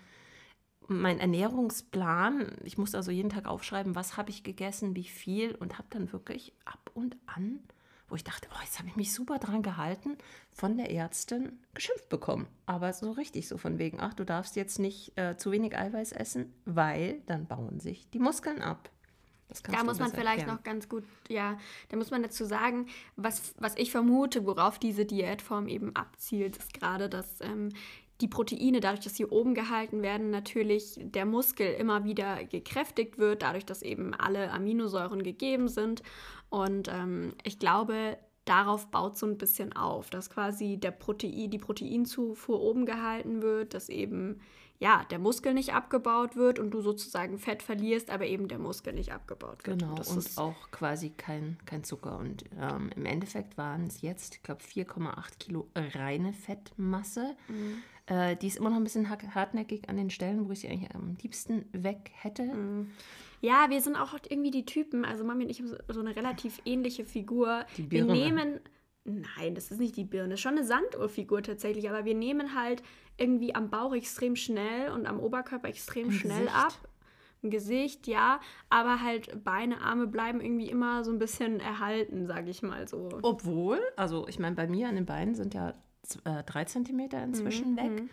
mein 0.86 1.18
Ernährungsplan, 1.18 2.56
ich 2.64 2.78
musste 2.78 2.98
also 2.98 3.10
jeden 3.10 3.30
Tag 3.30 3.46
aufschreiben, 3.46 3.94
was 3.94 4.16
habe 4.16 4.30
ich 4.30 4.42
gegessen, 4.42 4.94
wie 4.96 5.04
viel 5.04 5.54
und 5.54 5.78
habe 5.78 5.88
dann 5.90 6.12
wirklich 6.12 6.52
ab 6.64 6.90
und 6.94 7.16
an 7.26 7.60
wo 8.10 8.16
ich 8.16 8.24
dachte, 8.24 8.48
oh, 8.52 8.60
jetzt 8.62 8.78
habe 8.78 8.88
ich 8.88 8.96
mich 8.96 9.14
super 9.14 9.38
dran 9.38 9.62
gehalten, 9.62 10.18
von 10.50 10.76
der 10.76 10.90
Ärztin 10.90 11.60
geschimpft 11.74 12.08
bekommen. 12.08 12.48
Aber 12.66 12.92
so 12.92 13.12
richtig, 13.12 13.48
so 13.48 13.56
von 13.56 13.78
wegen, 13.78 14.00
ach, 14.00 14.14
du 14.14 14.24
darfst 14.24 14.56
jetzt 14.56 14.78
nicht 14.78 15.16
äh, 15.16 15.36
zu 15.36 15.52
wenig 15.52 15.78
Eiweiß 15.78 16.12
essen, 16.12 16.52
weil 16.64 17.20
dann 17.26 17.46
bauen 17.46 17.78
sich 17.78 18.10
die 18.10 18.18
Muskeln 18.18 18.60
ab. 18.60 18.90
Da 19.62 19.84
muss 19.84 19.98
man 19.98 20.10
vielleicht 20.10 20.40
erklären. 20.40 20.56
noch 20.56 20.62
ganz 20.62 20.88
gut, 20.88 21.04
ja, 21.28 21.58
da 21.88 21.96
muss 21.96 22.10
man 22.10 22.22
dazu 22.22 22.44
sagen, 22.44 22.86
was, 23.16 23.54
was 23.58 23.76
ich 23.76 23.90
vermute, 23.90 24.46
worauf 24.46 24.78
diese 24.78 25.04
Diätform 25.04 25.68
eben 25.68 25.94
abzielt, 25.94 26.56
ist 26.56 26.74
gerade, 26.74 27.08
dass 27.08 27.40
ähm, 27.40 27.70
die 28.20 28.28
Proteine, 28.28 28.80
dadurch, 28.80 29.00
dass 29.00 29.16
sie 29.16 29.26
oben 29.26 29.54
gehalten 29.54 30.02
werden, 30.02 30.30
natürlich 30.30 30.98
der 30.98 31.24
Muskel 31.24 31.72
immer 31.74 32.04
wieder 32.04 32.44
gekräftigt 32.44 33.18
wird, 33.18 33.42
dadurch, 33.42 33.64
dass 33.64 33.82
eben 33.82 34.14
alle 34.14 34.50
Aminosäuren 34.50 35.22
gegeben 35.22 35.68
sind. 35.68 36.02
Und 36.50 36.88
ähm, 36.88 37.32
ich 37.44 37.58
glaube, 37.58 38.18
darauf 38.44 38.90
baut 38.90 39.16
so 39.16 39.26
ein 39.26 39.38
bisschen 39.38 39.72
auf, 39.74 40.10
dass 40.10 40.30
quasi 40.30 40.76
der 40.76 40.90
Protein, 40.90 41.50
die 41.50 41.58
Proteinzufuhr 41.58 42.60
oben 42.60 42.84
gehalten 42.84 43.42
wird, 43.42 43.74
dass 43.74 43.88
eben 43.88 44.40
ja, 44.80 45.04
der 45.10 45.18
Muskel 45.18 45.52
nicht 45.52 45.74
abgebaut 45.74 46.36
wird 46.36 46.58
und 46.58 46.70
du 46.70 46.80
sozusagen 46.80 47.38
Fett 47.38 47.62
verlierst, 47.62 48.10
aber 48.10 48.26
eben 48.26 48.48
der 48.48 48.58
Muskel 48.58 48.94
nicht 48.94 49.12
abgebaut 49.12 49.66
wird. 49.66 49.78
Genau, 49.78 49.94
und, 49.94 50.08
und 50.08 50.38
auch 50.38 50.70
quasi 50.70 51.10
kein, 51.10 51.58
kein 51.66 51.84
Zucker. 51.84 52.18
Und 52.18 52.44
ähm, 52.58 52.90
im 52.96 53.04
Endeffekt 53.04 53.58
waren 53.58 53.86
es 53.86 54.00
jetzt, 54.00 54.36
ich 54.36 54.42
glaube, 54.42 54.62
4,8 54.62 55.38
Kilo 55.38 55.68
reine 55.76 56.32
Fettmasse. 56.32 57.36
Mhm. 57.48 57.82
Äh, 58.06 58.36
die 58.36 58.46
ist 58.46 58.56
immer 58.56 58.70
noch 58.70 58.78
ein 58.78 58.84
bisschen 58.84 59.10
hartnäckig 59.10 59.90
an 59.90 59.98
den 59.98 60.08
Stellen, 60.08 60.48
wo 60.48 60.52
ich 60.52 60.60
sie 60.60 60.68
eigentlich 60.68 60.94
am 60.94 61.14
liebsten 61.22 61.66
weg 61.72 62.10
hätte. 62.14 62.44
Mhm. 62.44 62.90
Ja, 63.42 63.66
wir 63.68 63.82
sind 63.82 63.96
auch 63.96 64.14
irgendwie 64.30 64.50
die 64.50 64.64
Typen, 64.64 65.04
also 65.04 65.24
Mami 65.24 65.44
und 65.44 65.50
ich 65.50 65.60
haben 65.60 65.76
so 65.88 66.00
eine 66.00 66.16
relativ 66.16 66.60
ähnliche 66.64 67.04
Figur. 67.04 67.66
Die 67.76 67.82
Birne. 67.82 68.14
Wir 68.14 68.24
nehmen, 68.24 68.60
nein, 69.04 69.54
das 69.54 69.70
ist 69.70 69.80
nicht 69.80 69.96
die 69.96 70.04
Birne, 70.04 70.36
schon 70.36 70.56
eine 70.56 70.64
Sanduhrfigur 70.64 71.42
tatsächlich, 71.42 71.88
aber 71.88 72.04
wir 72.04 72.14
nehmen 72.14 72.54
halt 72.54 72.82
irgendwie 73.16 73.54
am 73.54 73.70
Bauch 73.70 73.94
extrem 73.94 74.36
schnell 74.36 74.90
und 74.90 75.06
am 75.06 75.20
Oberkörper 75.20 75.68
extrem 75.68 76.06
Im 76.06 76.12
schnell 76.12 76.46
Gesicht. 76.46 76.56
ab. 76.56 76.88
Im 77.42 77.50
Gesicht, 77.50 78.06
ja, 78.06 78.38
aber 78.68 79.00
halt 79.00 79.44
Beine, 79.44 79.80
Arme 79.80 80.06
bleiben 80.06 80.42
irgendwie 80.42 80.68
immer 80.68 81.04
so 81.04 81.10
ein 81.10 81.18
bisschen 81.18 81.58
erhalten, 81.58 82.26
sage 82.26 82.50
ich 82.50 82.62
mal 82.62 82.86
so. 82.86 83.08
Obwohl, 83.22 83.80
also 83.96 84.28
ich 84.28 84.38
meine, 84.38 84.56
bei 84.56 84.66
mir 84.66 84.88
an 84.88 84.96
den 84.96 85.06
Beinen 85.06 85.34
sind 85.34 85.54
ja 85.54 85.74
äh, 86.24 86.42
drei 86.44 86.64
Zentimeter 86.66 87.22
inzwischen 87.22 87.72
mhm. 87.72 87.76
weg. 87.76 87.90
Mhm. 87.90 88.10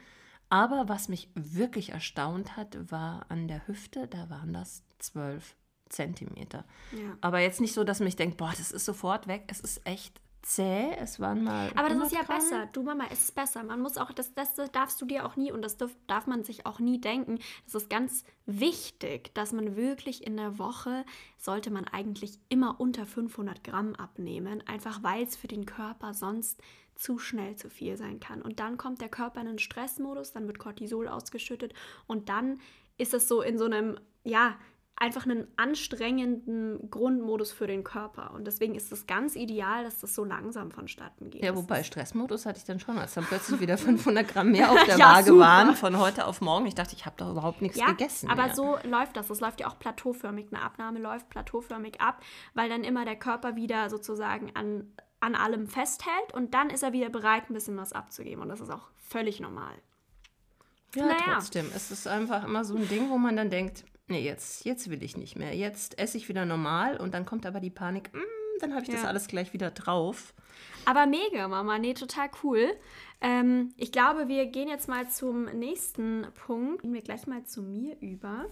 Aber 0.49 0.87
was 0.87 1.09
mich 1.09 1.29
wirklich 1.35 1.89
erstaunt 1.91 2.55
hat, 2.55 2.77
war 2.89 3.25
an 3.29 3.49
der 3.49 3.67
Hüfte, 3.67 4.07
da 4.07 4.29
waren 4.29 4.53
das 4.53 4.83
12 4.99 5.55
Zentimeter. 5.89 6.63
Ja. 6.93 7.17
Aber 7.21 7.39
jetzt 7.39 7.59
nicht 7.59 7.73
so, 7.73 7.83
dass 7.83 7.99
mich 7.99 8.15
denkt, 8.15 8.37
boah, 8.37 8.53
das 8.57 8.71
ist 8.71 8.85
sofort 8.85 9.27
weg. 9.27 9.43
Es 9.47 9.59
ist 9.59 9.85
echt 9.85 10.21
zäh. 10.41 10.91
Es 10.99 11.19
waren 11.19 11.43
mal. 11.43 11.71
Aber 11.75 11.89
das 11.89 12.07
ist 12.07 12.13
ja 12.13 12.23
Gramm. 12.23 12.37
besser. 12.37 12.69
Du 12.71 12.83
Mama, 12.83 13.05
es 13.11 13.23
ist 13.23 13.35
besser. 13.35 13.63
Man 13.63 13.81
muss 13.81 13.97
auch, 13.97 14.11
das, 14.11 14.33
das, 14.33 14.55
das 14.55 14.71
darfst 14.71 15.01
du 15.01 15.05
dir 15.05 15.25
auch 15.25 15.35
nie 15.35 15.51
und 15.51 15.61
das 15.61 15.77
darf, 15.77 15.95
darf 16.07 16.27
man 16.27 16.43
sich 16.43 16.65
auch 16.65 16.79
nie 16.79 16.99
denken. 16.99 17.39
Das 17.65 17.75
ist 17.75 17.89
ganz 17.89 18.23
wichtig, 18.45 19.33
dass 19.33 19.53
man 19.53 19.75
wirklich 19.75 20.25
in 20.25 20.37
der 20.37 20.57
Woche 20.57 21.05
sollte 21.37 21.71
man 21.71 21.85
eigentlich 21.85 22.39
immer 22.49 22.79
unter 22.79 23.05
500 23.05 23.63
Gramm 23.63 23.95
abnehmen, 23.95 24.63
einfach 24.67 25.03
weil 25.03 25.23
es 25.23 25.35
für 25.35 25.47
den 25.47 25.65
Körper 25.65 26.13
sonst 26.13 26.61
zu 26.95 27.19
schnell 27.19 27.55
zu 27.55 27.69
viel 27.69 27.97
sein 27.97 28.19
kann. 28.19 28.41
Und 28.41 28.59
dann 28.59 28.77
kommt 28.77 29.01
der 29.01 29.09
Körper 29.09 29.41
in 29.41 29.47
einen 29.47 29.59
Stressmodus, 29.59 30.31
dann 30.31 30.47
wird 30.47 30.59
Cortisol 30.59 31.07
ausgeschüttet 31.07 31.73
und 32.07 32.29
dann 32.29 32.59
ist 32.97 33.13
es 33.13 33.27
so 33.27 33.41
in 33.41 33.57
so 33.57 33.65
einem, 33.65 33.99
ja, 34.23 34.57
einfach 34.99 35.25
einen 35.25 35.47
anstrengenden 35.57 36.89
Grundmodus 36.89 37.51
für 37.51 37.67
den 37.67 37.83
Körper. 37.83 38.31
Und 38.33 38.45
deswegen 38.45 38.73
ist 38.73 38.91
es 38.91 39.05
ganz 39.05 39.35
ideal, 39.35 39.83
dass 39.83 39.99
das 39.99 40.15
so 40.15 40.23
langsam 40.23 40.71
vonstatten 40.71 41.29
geht. 41.29 41.43
Ja, 41.43 41.55
wobei 41.55 41.83
Stressmodus 41.83 42.47
hatte 42.47 42.57
ich 42.57 42.65
dann 42.65 42.79
schon, 42.79 42.97
als 42.97 43.13
dann 43.13 43.25
plötzlich 43.25 43.59
wieder 43.59 43.77
500 43.77 44.27
Gramm 44.27 44.51
mehr 44.51 44.71
auf 44.71 44.83
der 44.85 44.97
ja, 44.97 45.13
Waage 45.13 45.27
super. 45.27 45.39
waren 45.39 45.75
von 45.75 45.99
heute 45.99 46.25
auf 46.25 46.41
morgen. 46.41 46.65
Ich 46.65 46.73
dachte, 46.73 46.95
ich 46.95 47.05
habe 47.05 47.15
doch 47.15 47.29
überhaupt 47.29 47.61
nichts 47.61 47.77
ja, 47.77 47.87
gegessen. 47.87 48.29
Aber 48.29 48.47
mehr. 48.47 48.55
so 48.55 48.77
läuft 48.83 49.15
das. 49.17 49.29
Es 49.29 49.39
läuft 49.39 49.59
ja 49.59 49.67
auch 49.67 49.77
plateauförmig. 49.77 50.47
Eine 50.51 50.63
Abnahme 50.63 50.99
läuft 50.99 51.29
plateauförmig 51.29 52.01
ab, 52.01 52.23
weil 52.55 52.67
dann 52.67 52.83
immer 52.83 53.05
der 53.05 53.17
Körper 53.17 53.55
wieder 53.55 53.91
sozusagen 53.91 54.51
an, 54.55 54.91
an 55.19 55.35
allem 55.35 55.67
festhält 55.67 56.33
und 56.33 56.55
dann 56.55 56.71
ist 56.71 56.81
er 56.81 56.91
wieder 56.91 57.09
bereit, 57.09 57.51
ein 57.51 57.53
bisschen 57.53 57.77
was 57.77 57.93
abzugeben. 57.93 58.41
Und 58.41 58.49
das 58.49 58.61
ist 58.61 58.71
auch 58.71 58.89
völlig 58.97 59.39
normal. 59.39 59.75
Ja, 60.95 61.05
naja. 61.05 61.17
trotzdem. 61.35 61.69
Es 61.75 61.91
ist 61.91 62.07
einfach 62.07 62.43
immer 62.43 62.65
so 62.65 62.75
ein 62.75 62.87
Ding, 62.87 63.11
wo 63.11 63.19
man 63.19 63.35
dann 63.35 63.51
denkt, 63.51 63.83
nee, 64.07 64.21
jetzt, 64.21 64.65
jetzt 64.65 64.89
will 64.89 65.03
ich 65.03 65.17
nicht 65.17 65.35
mehr. 65.35 65.55
Jetzt 65.55 65.99
esse 65.99 66.17
ich 66.17 66.29
wieder 66.29 66.45
normal 66.45 66.97
und 66.97 67.13
dann 67.13 67.25
kommt 67.25 67.45
aber 67.45 67.59
die 67.59 67.69
Panik, 67.69 68.13
mm, 68.13 68.59
dann 68.59 68.73
habe 68.73 68.83
ich 68.83 68.89
ja. 68.89 68.95
das 68.95 69.05
alles 69.05 69.27
gleich 69.27 69.53
wieder 69.53 69.71
drauf. 69.71 70.33
Aber 70.85 71.05
mega, 71.05 71.47
Mama. 71.47 71.77
Nee, 71.77 71.93
total 71.93 72.29
cool. 72.43 72.73
Ähm, 73.21 73.73
ich 73.77 73.91
glaube, 73.91 74.27
wir 74.27 74.45
gehen 74.47 74.69
jetzt 74.69 74.87
mal 74.87 75.09
zum 75.09 75.45
nächsten 75.45 76.27
Punkt. 76.45 76.81
Gehen 76.81 76.93
wir 76.93 77.01
gleich 77.01 77.27
mal 77.27 77.43
zu 77.43 77.61
mir 77.61 77.97
über. 77.99 78.45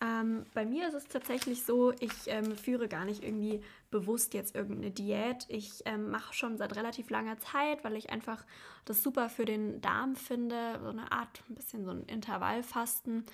Ähm, 0.00 0.44
bei 0.54 0.66
mir 0.66 0.88
ist 0.88 0.94
es 0.94 1.08
tatsächlich 1.08 1.64
so, 1.64 1.92
ich 2.00 2.12
ähm, 2.26 2.56
führe 2.56 2.88
gar 2.88 3.04
nicht 3.04 3.22
irgendwie 3.22 3.62
bewusst 3.90 4.34
jetzt 4.34 4.54
irgendeine 4.54 4.90
Diät. 4.90 5.46
Ich 5.48 5.82
ähm, 5.86 6.10
mache 6.10 6.34
schon 6.34 6.58
seit 6.58 6.76
relativ 6.76 7.10
langer 7.10 7.38
Zeit, 7.38 7.84
weil 7.84 7.96
ich 7.96 8.10
einfach 8.10 8.44
das 8.84 9.02
super 9.02 9.28
für 9.28 9.44
den 9.44 9.80
Darm 9.80 10.16
finde. 10.16 10.78
So 10.82 10.88
eine 10.88 11.10
Art, 11.12 11.42
ein 11.48 11.54
bisschen 11.54 11.84
so 11.84 11.90
ein 11.90 12.04
Intervallfasten 12.04 13.24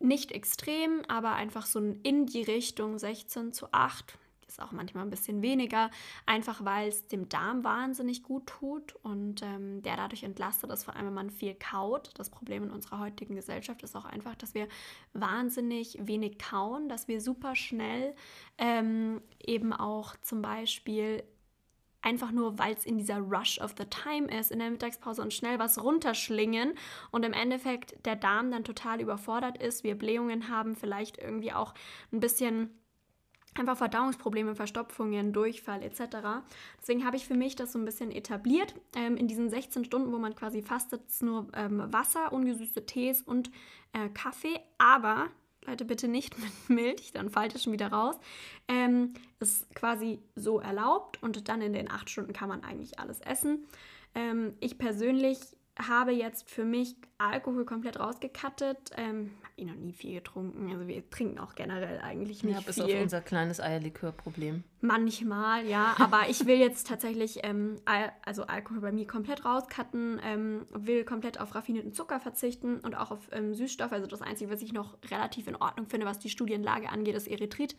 nicht 0.00 0.32
extrem, 0.32 1.02
aber 1.08 1.34
einfach 1.34 1.66
so 1.66 1.80
in 2.02 2.26
die 2.26 2.42
Richtung 2.42 2.98
16 2.98 3.52
zu 3.52 3.72
8. 3.72 4.18
Ist 4.46 4.62
auch 4.62 4.72
manchmal 4.72 5.04
ein 5.04 5.10
bisschen 5.10 5.42
weniger, 5.42 5.90
einfach 6.24 6.64
weil 6.64 6.88
es 6.88 7.06
dem 7.06 7.28
Darm 7.28 7.64
wahnsinnig 7.64 8.22
gut 8.22 8.46
tut 8.46 8.94
und 9.02 9.42
ähm, 9.42 9.82
der 9.82 9.96
dadurch 9.96 10.22
entlastet 10.22 10.70
ist, 10.70 10.84
vor 10.84 10.96
allem 10.96 11.08
wenn 11.08 11.14
man 11.14 11.30
viel 11.30 11.54
kaut. 11.54 12.12
Das 12.14 12.30
Problem 12.30 12.62
in 12.62 12.70
unserer 12.70 12.98
heutigen 12.98 13.34
Gesellschaft 13.34 13.82
ist 13.82 13.94
auch 13.94 14.06
einfach, 14.06 14.34
dass 14.36 14.54
wir 14.54 14.66
wahnsinnig 15.12 15.98
wenig 16.00 16.38
kauen, 16.38 16.88
dass 16.88 17.08
wir 17.08 17.20
super 17.20 17.56
schnell 17.56 18.14
ähm, 18.56 19.20
eben 19.44 19.74
auch 19.74 20.16
zum 20.22 20.40
Beispiel 20.40 21.22
einfach 22.02 22.30
nur, 22.30 22.58
weil 22.58 22.74
es 22.74 22.84
in 22.84 22.96
dieser 22.98 23.18
Rush 23.18 23.60
of 23.60 23.74
the 23.76 23.84
Time 23.84 24.28
ist, 24.28 24.50
in 24.50 24.58
der 24.58 24.70
Mittagspause 24.70 25.22
und 25.22 25.34
schnell 25.34 25.58
was 25.58 25.82
runterschlingen 25.82 26.74
und 27.10 27.24
im 27.24 27.32
Endeffekt 27.32 28.06
der 28.06 28.16
Darm 28.16 28.50
dann 28.50 28.64
total 28.64 29.00
überfordert 29.00 29.60
ist, 29.62 29.84
wir 29.84 29.96
Blähungen 29.96 30.48
haben, 30.48 30.76
vielleicht 30.76 31.18
irgendwie 31.18 31.52
auch 31.52 31.74
ein 32.12 32.20
bisschen 32.20 32.70
einfach 33.58 33.76
Verdauungsprobleme, 33.76 34.54
Verstopfungen, 34.54 35.32
Durchfall 35.32 35.82
etc. 35.82 36.44
Deswegen 36.80 37.04
habe 37.04 37.16
ich 37.16 37.26
für 37.26 37.34
mich 37.34 37.56
das 37.56 37.72
so 37.72 37.78
ein 37.78 37.84
bisschen 37.84 38.10
etabliert. 38.12 38.74
Ähm, 38.94 39.16
in 39.16 39.26
diesen 39.26 39.50
16 39.50 39.84
Stunden, 39.84 40.12
wo 40.12 40.18
man 40.18 40.34
quasi 40.34 40.62
fastet, 40.62 41.02
nur 41.20 41.48
ähm, 41.54 41.82
Wasser, 41.92 42.32
ungesüßte 42.32 42.86
Tees 42.86 43.22
und 43.22 43.50
äh, 43.92 44.08
Kaffee. 44.10 44.60
Aber 44.78 45.28
Leute, 45.68 45.84
bitte 45.84 46.08
nicht 46.08 46.38
mit 46.38 46.52
Milch, 46.68 47.12
dann 47.12 47.30
fällt 47.30 47.54
es 47.54 47.64
schon 47.64 47.72
wieder 47.72 47.88
raus. 47.88 48.16
Ähm, 48.68 49.14
ist 49.40 49.74
quasi 49.74 50.20
so 50.34 50.60
erlaubt 50.60 51.22
und 51.22 51.48
dann 51.48 51.60
in 51.60 51.72
den 51.72 51.90
acht 51.90 52.10
Stunden 52.10 52.32
kann 52.32 52.48
man 52.48 52.64
eigentlich 52.64 52.98
alles 52.98 53.20
essen. 53.20 53.66
Ähm, 54.14 54.54
ich 54.60 54.78
persönlich 54.78 55.38
habe 55.78 56.12
jetzt 56.12 56.50
für 56.50 56.64
mich 56.64 56.96
Alkohol 57.18 57.64
komplett 57.64 58.00
rausgekattet. 58.00 58.90
Ähm, 58.96 59.30
ich 59.58 59.66
noch 59.66 59.74
nie 59.74 59.92
viel 59.92 60.14
getrunken. 60.14 60.70
Also 60.72 60.86
wir 60.86 61.08
trinken 61.10 61.38
auch 61.38 61.54
generell 61.54 62.00
eigentlich 62.00 62.42
nicht 62.42 62.54
ja, 62.54 62.60
bis 62.60 62.76
viel. 62.76 62.84
auf 62.84 63.02
unser 63.02 63.20
kleines 63.20 63.60
Eierlikörproblem. 63.60 64.64
Manchmal, 64.80 65.66
ja. 65.66 65.96
Aber 65.98 66.28
ich 66.28 66.46
will 66.46 66.58
jetzt 66.58 66.86
tatsächlich 66.86 67.40
ähm, 67.42 67.76
Al 67.84 68.12
also 68.24 68.44
Alkohol 68.44 68.80
bei 68.80 68.92
mir 68.92 69.06
komplett 69.06 69.44
rauscutten, 69.44 70.20
ähm, 70.24 70.66
will 70.72 71.04
komplett 71.04 71.40
auf 71.40 71.54
raffinierten 71.54 71.92
Zucker 71.92 72.20
verzichten 72.20 72.78
und 72.80 72.96
auch 72.96 73.10
auf 73.10 73.28
ähm, 73.32 73.54
Süßstoffe. 73.54 73.92
Also 73.92 74.06
das 74.06 74.22
Einzige, 74.22 74.50
was 74.52 74.62
ich 74.62 74.72
noch 74.72 74.96
relativ 75.10 75.48
in 75.48 75.56
Ordnung 75.56 75.86
finde, 75.86 76.06
was 76.06 76.18
die 76.18 76.28
Studienlage 76.28 76.90
angeht, 76.90 77.16
ist 77.16 77.26
Erythrit. 77.26 77.76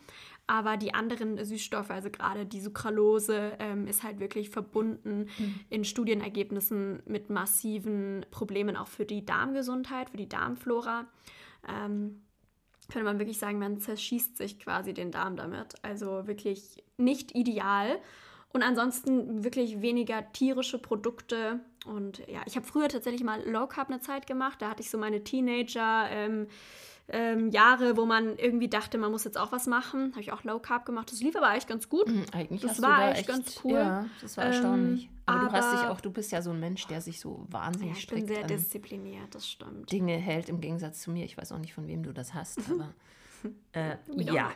Aber 0.48 0.76
die 0.76 0.94
anderen 0.94 1.44
Süßstoffe, 1.44 1.92
also 1.92 2.10
gerade 2.10 2.46
die 2.46 2.60
Sucralose, 2.60 3.54
ähm, 3.60 3.88
ist 3.88 4.04
halt 4.04 4.20
wirklich 4.20 4.50
verbunden 4.50 5.30
mhm. 5.38 5.60
in 5.70 5.86
Studienergebnissen 5.86 7.02
mit 7.06 7.30
massiven 7.30 8.26
Problemen 8.32 8.76
auch 8.76 8.88
für 8.88 9.06
die 9.06 9.26
Darmgesundheit, 9.26 10.10
für 10.10 10.18
die 10.18 10.30
Darmflora. 10.30 11.08
Ähm, 11.68 12.24
könnte 12.92 13.06
man 13.06 13.20
wirklich 13.20 13.38
sagen, 13.38 13.60
man 13.60 13.80
zerschießt 13.80 14.38
sich 14.38 14.60
quasi 14.60 14.94
den 14.94 15.12
Darm 15.12 15.36
damit. 15.36 15.76
Also 15.84 16.28
wirklich 16.28 16.84
nicht 16.98 17.36
ideal. 17.36 18.00
Und 18.52 18.64
ansonsten 18.64 19.44
wirklich 19.44 19.82
weniger 19.82 20.32
tierische 20.32 20.80
Produkte. 20.80 21.60
Und 21.86 22.20
ja, 22.28 22.42
ich 22.46 22.56
habe 22.56 22.66
früher 22.66 22.90
tatsächlich 22.90 23.24
mal 23.24 23.48
Low 23.48 23.68
Carb 23.68 23.90
eine 23.90 24.00
Zeit 24.00 24.26
gemacht. 24.26 24.62
Da 24.62 24.72
hatte 24.72 24.82
ich 24.82 24.90
so 24.90 24.98
meine 24.98 25.24
Teenager. 25.24 26.10
Ähm, 26.10 26.48
ähm, 27.12 27.50
Jahre, 27.52 27.98
wo 27.98 28.06
man 28.06 28.38
irgendwie 28.38 28.68
dachte, 28.70 28.98
man 28.98 29.12
muss 29.12 29.24
jetzt 29.24 29.38
auch 29.38 29.52
was 29.52 29.66
machen. 29.68 30.12
Habe 30.12 30.22
ich 30.22 30.32
auch 30.32 30.44
Low 30.44 30.60
Carb 30.60 30.86
gemacht. 30.86 31.12
Das 31.12 31.22
lief 31.22 31.36
aber 31.36 31.48
eigentlich 31.48 31.68
ganz 31.68 31.90
gut. 31.90 32.08
Mhm, 32.08 32.26
eigentlich 32.34 32.62
das 32.62 32.82
war 32.82 33.00
da 33.00 33.12
echt 33.14 33.28
ganz 33.28 33.60
cool. 33.64 33.74
Ja, 33.74 34.06
das 34.22 34.38
war 34.38 34.46
Ähm, 34.46 34.52
erstaunlich. 34.52 35.10
aber, 35.26 35.46
du 35.48 35.52
hast 35.52 35.74
dich 35.74 35.80
aber- 35.82 35.92
auch, 35.92 36.02
du 36.02 36.12
bist 36.12 36.32
ja 36.32 36.42
so 36.42 36.52
ein 36.52 36.60
Mensch, 36.60 36.86
der 36.88 37.02
sich 37.02 37.20
so 37.20 37.46
Ja, 37.48 37.54
wahnsinnig 37.54 37.98
ich 37.98 38.08
bin 38.08 38.18
strikt 38.20 38.28
sehr 38.28 38.42
an 38.44 38.48
diszipliniert, 38.48 39.34
das 39.36 39.50
stimmt. 39.50 39.92
Dinge 39.92 40.14
hält 40.18 40.50
im 40.50 40.62
Gegensatz 40.62 41.02
zu 41.02 41.12
mir. 41.12 41.26
Ich 41.26 41.38
weiß 41.38 41.52
auch 41.52 41.60
nicht, 41.60 41.74
von 41.74 41.88
wem 41.88 42.04
du 42.04 42.14
das 42.14 42.34
hast, 42.34 42.58
aber 42.72 42.94
äh, 43.74 43.96
Ja. 44.16 44.34
ja. 44.34 44.52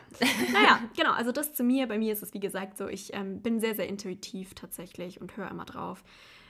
naja, 0.52 0.80
genau, 0.96 1.12
also 1.12 1.32
das 1.32 1.54
zu 1.54 1.64
mir. 1.64 1.88
Bei 1.88 1.98
mir 1.98 2.12
ist 2.12 2.22
es, 2.22 2.34
wie 2.34 2.40
gesagt, 2.40 2.76
so, 2.78 2.86
ich 2.88 3.12
ähm, 3.14 3.40
bin 3.42 3.58
sehr, 3.60 3.74
sehr 3.74 3.88
intuitiv 3.88 4.54
tatsächlich 4.54 5.20
und 5.20 5.36
höre 5.36 5.50
immer 5.50 5.64
drauf, 5.64 6.04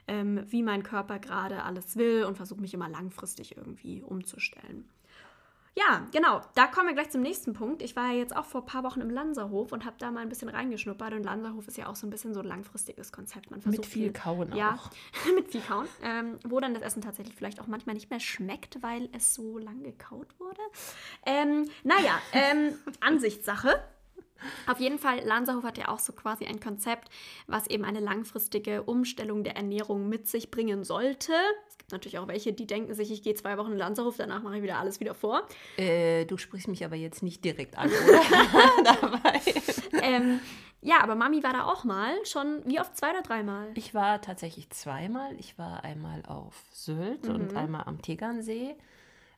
ähm, 0.06 0.42
wie 0.48 0.62
mein 0.62 0.82
Körper 0.82 1.18
gerade 1.18 1.62
alles 1.62 1.96
will 1.96 2.24
und 2.24 2.36
versuche 2.36 2.60
mich 2.60 2.74
immer 2.74 2.88
langfristig 2.90 3.56
irgendwie 3.56 4.02
umzustellen. 4.02 4.84
Ja, 5.76 6.06
genau, 6.12 6.40
da 6.54 6.68
kommen 6.68 6.86
wir 6.86 6.94
gleich 6.94 7.10
zum 7.10 7.20
nächsten 7.20 7.52
Punkt. 7.52 7.82
Ich 7.82 7.96
war 7.96 8.12
ja 8.12 8.18
jetzt 8.18 8.36
auch 8.36 8.44
vor 8.44 8.62
ein 8.62 8.66
paar 8.66 8.84
Wochen 8.84 9.00
im 9.00 9.10
Lanserhof 9.10 9.72
und 9.72 9.84
habe 9.84 9.96
da 9.98 10.12
mal 10.12 10.20
ein 10.20 10.28
bisschen 10.28 10.48
reingeschnuppert. 10.48 11.12
Und 11.14 11.24
Lanserhof 11.24 11.66
ist 11.66 11.76
ja 11.76 11.88
auch 11.88 11.96
so 11.96 12.06
ein 12.06 12.10
bisschen 12.10 12.32
so 12.32 12.40
ein 12.40 12.46
langfristiges 12.46 13.10
Konzept. 13.10 13.50
Man 13.50 13.60
versucht 13.60 13.80
Mit 13.80 13.86
viel 13.86 14.12
Kauen 14.12 14.54
ja, 14.54 14.74
auch. 14.74 14.90
mit 15.34 15.50
viel 15.50 15.60
kauen. 15.62 15.88
Ähm, 16.02 16.38
wo 16.46 16.60
dann 16.60 16.74
das 16.74 16.82
Essen 16.84 17.02
tatsächlich 17.02 17.34
vielleicht 17.34 17.60
auch 17.60 17.66
manchmal 17.66 17.94
nicht 17.94 18.08
mehr 18.08 18.20
schmeckt, 18.20 18.82
weil 18.82 19.08
es 19.12 19.34
so 19.34 19.58
lang 19.58 19.82
gekaut 19.82 20.38
wurde. 20.38 20.60
Ähm, 21.26 21.68
naja, 21.82 22.20
ähm, 22.32 22.74
Ansichtssache. 23.00 23.80
Auf 24.66 24.78
jeden 24.78 24.98
Fall, 24.98 25.20
Lanserhof 25.24 25.64
hat 25.64 25.78
ja 25.78 25.88
auch 25.88 25.98
so 25.98 26.12
quasi 26.12 26.44
ein 26.44 26.60
Konzept, 26.60 27.08
was 27.46 27.66
eben 27.66 27.82
eine 27.84 28.00
langfristige 28.00 28.82
Umstellung 28.82 29.42
der 29.42 29.56
Ernährung 29.56 30.08
mit 30.10 30.28
sich 30.28 30.50
bringen 30.50 30.84
sollte. 30.84 31.32
Es 31.66 31.78
gibt 31.78 31.92
natürlich 31.92 32.18
auch 32.18 32.28
welche, 32.28 32.52
die 32.52 32.66
denken 32.66 32.92
sich, 32.92 33.10
ich 33.10 33.22
gehe 33.22 33.34
zwei 33.34 33.56
Wochen 33.56 33.72
in 33.72 33.78
Lanserhof, 33.78 34.16
danach 34.18 34.42
mache 34.42 34.56
ich 34.58 34.62
wieder 34.62 34.78
alles 34.78 35.00
wieder 35.00 35.14
vor. 35.14 35.46
Äh, 35.78 36.26
du 36.26 36.36
sprichst 36.36 36.68
mich 36.68 36.84
aber 36.84 36.96
jetzt 36.96 37.22
nicht 37.22 37.42
direkt 37.44 37.78
an, 37.78 37.88
oder? 37.88 39.40
Ähm, 40.02 40.40
ja, 40.82 40.96
aber 41.02 41.14
Mami 41.14 41.42
war 41.42 41.52
da 41.54 41.64
auch 41.64 41.84
mal, 41.84 42.12
schon 42.26 42.60
wie 42.66 42.78
oft 42.80 42.94
zwei 42.96 43.10
oder 43.10 43.22
dreimal. 43.22 43.68
Ich 43.74 43.94
war 43.94 44.20
tatsächlich 44.20 44.68
zweimal. 44.70 45.34
Ich 45.38 45.56
war 45.56 45.82
einmal 45.84 46.22
auf 46.26 46.62
Sylt 46.72 47.26
Mhm. 47.26 47.34
und 47.34 47.56
einmal 47.56 47.84
am 47.86 48.02
Tegernsee. 48.02 48.74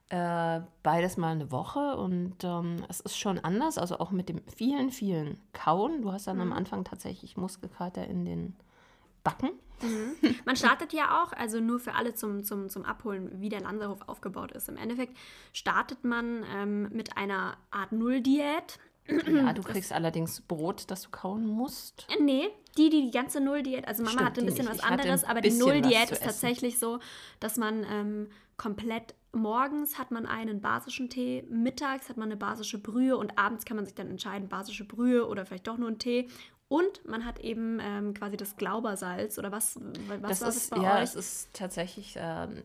Äh, 0.09 0.61
beides 0.83 1.17
mal 1.17 1.33
eine 1.33 1.51
Woche 1.51 1.97
und 1.97 2.35
ähm, 2.43 2.77
es 2.87 3.01
ist 3.01 3.17
schon 3.19 3.39
anders, 3.39 3.77
also 3.77 3.99
auch 3.99 4.11
mit 4.11 4.29
dem 4.29 4.41
vielen, 4.55 4.89
vielen 4.89 5.37
Kauen. 5.51 6.01
Du 6.01 6.13
hast 6.13 6.27
dann 6.27 6.37
Mhm. 6.37 6.43
am 6.43 6.53
Anfang 6.53 6.85
tatsächlich 6.85 7.35
Muskelkater 7.35 8.07
in 8.07 8.23
den 8.23 8.55
Backen. 9.23 9.49
Man 10.45 10.55
startet 10.55 10.93
ja 10.93 11.21
auch, 11.21 11.33
also 11.33 11.59
nur 11.59 11.79
für 11.79 11.93
alle 11.93 12.15
zum, 12.15 12.43
zum, 12.45 12.69
zum 12.69 12.83
Abholen, 12.85 13.41
wie 13.41 13.49
der 13.49 13.59
Lanserhof 13.59 13.99
aufgebaut 14.07 14.51
ist. 14.53 14.69
Im 14.69 14.77
Endeffekt 14.77 15.15
startet 15.53 16.03
man 16.05 16.43
ähm, 16.55 16.89
mit 16.93 17.17
einer 17.17 17.57
Art 17.69 17.91
Null-Diät. 17.91 18.79
Ja, 19.27 19.53
du 19.53 19.61
kriegst 19.61 19.91
allerdings 19.91 20.41
Brot, 20.41 20.85
das 20.89 21.03
du 21.03 21.09
kauen 21.11 21.45
musst. 21.45 22.07
Äh, 22.09 22.21
Nee, 22.23 22.49
die, 22.77 22.89
die 22.89 23.03
die 23.05 23.11
ganze 23.11 23.39
Null-Diät, 23.41 23.87
also 23.87 24.03
Mama 24.03 24.13
Stimmt, 24.13 24.25
hatte 24.29 24.41
ein 24.41 24.45
bisschen 24.47 24.69
was 24.69 24.79
anderes, 24.79 25.23
aber 25.25 25.41
die 25.41 25.51
Null-Diät 25.51 26.11
ist 26.11 26.23
tatsächlich 26.23 26.79
so, 26.79 26.99
dass 27.39 27.57
man 27.57 27.85
ähm, 27.89 28.29
komplett 28.55 29.13
morgens 29.37 29.97
hat 29.97 30.11
man 30.11 30.25
einen 30.25 30.59
basischen 30.61 31.09
Tee, 31.09 31.43
mittags 31.49 32.09
hat 32.09 32.17
man 32.17 32.27
eine 32.29 32.37
basische 32.37 32.77
Brühe 32.81 33.15
und 33.17 33.37
abends 33.37 33.65
kann 33.65 33.77
man 33.77 33.85
sich 33.85 33.95
dann 33.95 34.09
entscheiden, 34.09 34.49
basische 34.49 34.85
Brühe 34.85 35.27
oder 35.27 35.45
vielleicht 35.45 35.67
doch 35.67 35.77
nur 35.77 35.87
einen 35.87 35.99
Tee. 35.99 36.27
Und 36.69 37.07
man 37.07 37.23
hat 37.23 37.39
eben 37.39 37.79
ähm, 37.81 38.13
quasi 38.13 38.35
das 38.35 38.57
Glaubersalz 38.57 39.39
oder 39.39 39.53
was, 39.53 39.79
was 40.19 40.19
Das 40.21 40.41
war 40.41 40.47
das 40.47 40.57
ist, 40.57 40.69
bei 40.71 40.81
ja, 40.83 40.95
euch? 40.97 41.03
es 41.03 41.15
ist 41.15 41.53
tatsächlich 41.53 42.15
ähm, 42.17 42.61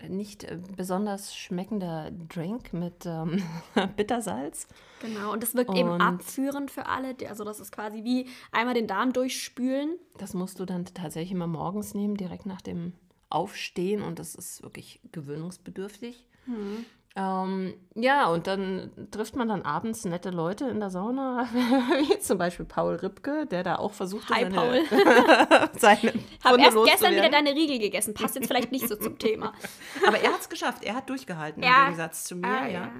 ein 0.00 0.16
nicht 0.16 0.44
äh, 0.44 0.60
besonders 0.76 1.34
schmeckender 1.34 2.12
Drink 2.28 2.72
mit 2.72 3.04
ähm, 3.04 3.42
Bittersalz. 3.96 4.68
Genau, 5.00 5.32
und 5.32 5.42
das 5.42 5.56
wirkt 5.56 5.74
eben 5.74 5.88
Und- 5.88 6.00
abführend 6.00 6.70
für 6.70 6.86
alle. 6.86 7.16
Also 7.28 7.42
das 7.42 7.58
ist 7.58 7.72
quasi 7.72 8.04
wie 8.04 8.28
einmal 8.52 8.74
den 8.74 8.86
Darm 8.86 9.12
durchspülen. 9.12 9.98
Das 10.18 10.34
musst 10.34 10.60
du 10.60 10.64
dann 10.64 10.84
tatsächlich 10.84 11.32
immer 11.32 11.48
morgens 11.48 11.94
nehmen, 11.94 12.16
direkt 12.16 12.46
nach 12.46 12.60
dem 12.60 12.92
Aufstehen 13.32 14.02
und 14.02 14.18
das 14.18 14.34
ist 14.34 14.62
wirklich 14.62 15.00
gewöhnungsbedürftig. 15.12 16.26
Hm. 16.44 16.84
Ähm, 17.14 17.74
ja, 17.94 18.26
und 18.28 18.46
dann 18.46 18.90
trifft 19.10 19.36
man 19.36 19.48
dann 19.48 19.62
abends 19.62 20.04
nette 20.06 20.30
Leute 20.30 20.66
in 20.68 20.80
der 20.80 20.88
Sauna, 20.88 21.46
wie 21.52 22.18
zum 22.20 22.38
Beispiel 22.38 22.64
Paul 22.64 22.94
Ripke, 22.94 23.46
der 23.46 23.62
da 23.62 23.76
auch 23.76 23.92
versucht, 23.92 24.30
Hi, 24.30 24.44
seine, 24.44 24.54
Paul. 24.54 24.80
seine 25.78 26.14
Hab 26.42 26.58
erst 26.58 26.76
gestern 26.86 27.12
wieder 27.12 27.28
deine 27.28 27.50
Riegel 27.50 27.78
gegessen. 27.78 28.14
Passt 28.14 28.36
jetzt 28.36 28.46
vielleicht 28.46 28.72
nicht 28.72 28.88
so 28.88 28.96
zum 28.96 29.18
Thema. 29.18 29.52
Aber 30.06 30.18
er 30.18 30.32
hat 30.32 30.40
es 30.40 30.48
geschafft, 30.48 30.84
er 30.84 30.94
hat 30.94 31.10
durchgehalten 31.10 31.62
Ja. 31.62 31.80
im 31.80 31.84
Gegensatz 31.84 32.24
zu 32.24 32.36
mir. 32.36 32.48
Ah, 32.48 32.66
ja. 32.66 32.72
ja. 32.72 32.92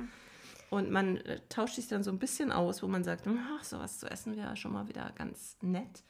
Und 0.68 0.90
man 0.90 1.16
äh, 1.18 1.40
tauscht 1.48 1.76
sich 1.76 1.88
dann 1.88 2.02
so 2.02 2.11
ein 2.11 2.18
bisschen 2.18 2.52
aus, 2.52 2.83
wo 2.83 2.88
man 2.88 3.04
sagt, 3.04 3.26
ach, 3.26 3.64
sowas 3.64 3.98
zu 3.98 4.11
essen 4.11 4.37
wäre 4.37 4.57
schon 4.57 4.72
mal 4.72 4.88
wieder 4.88 5.11
ganz 5.16 5.57
nett. 5.62 6.02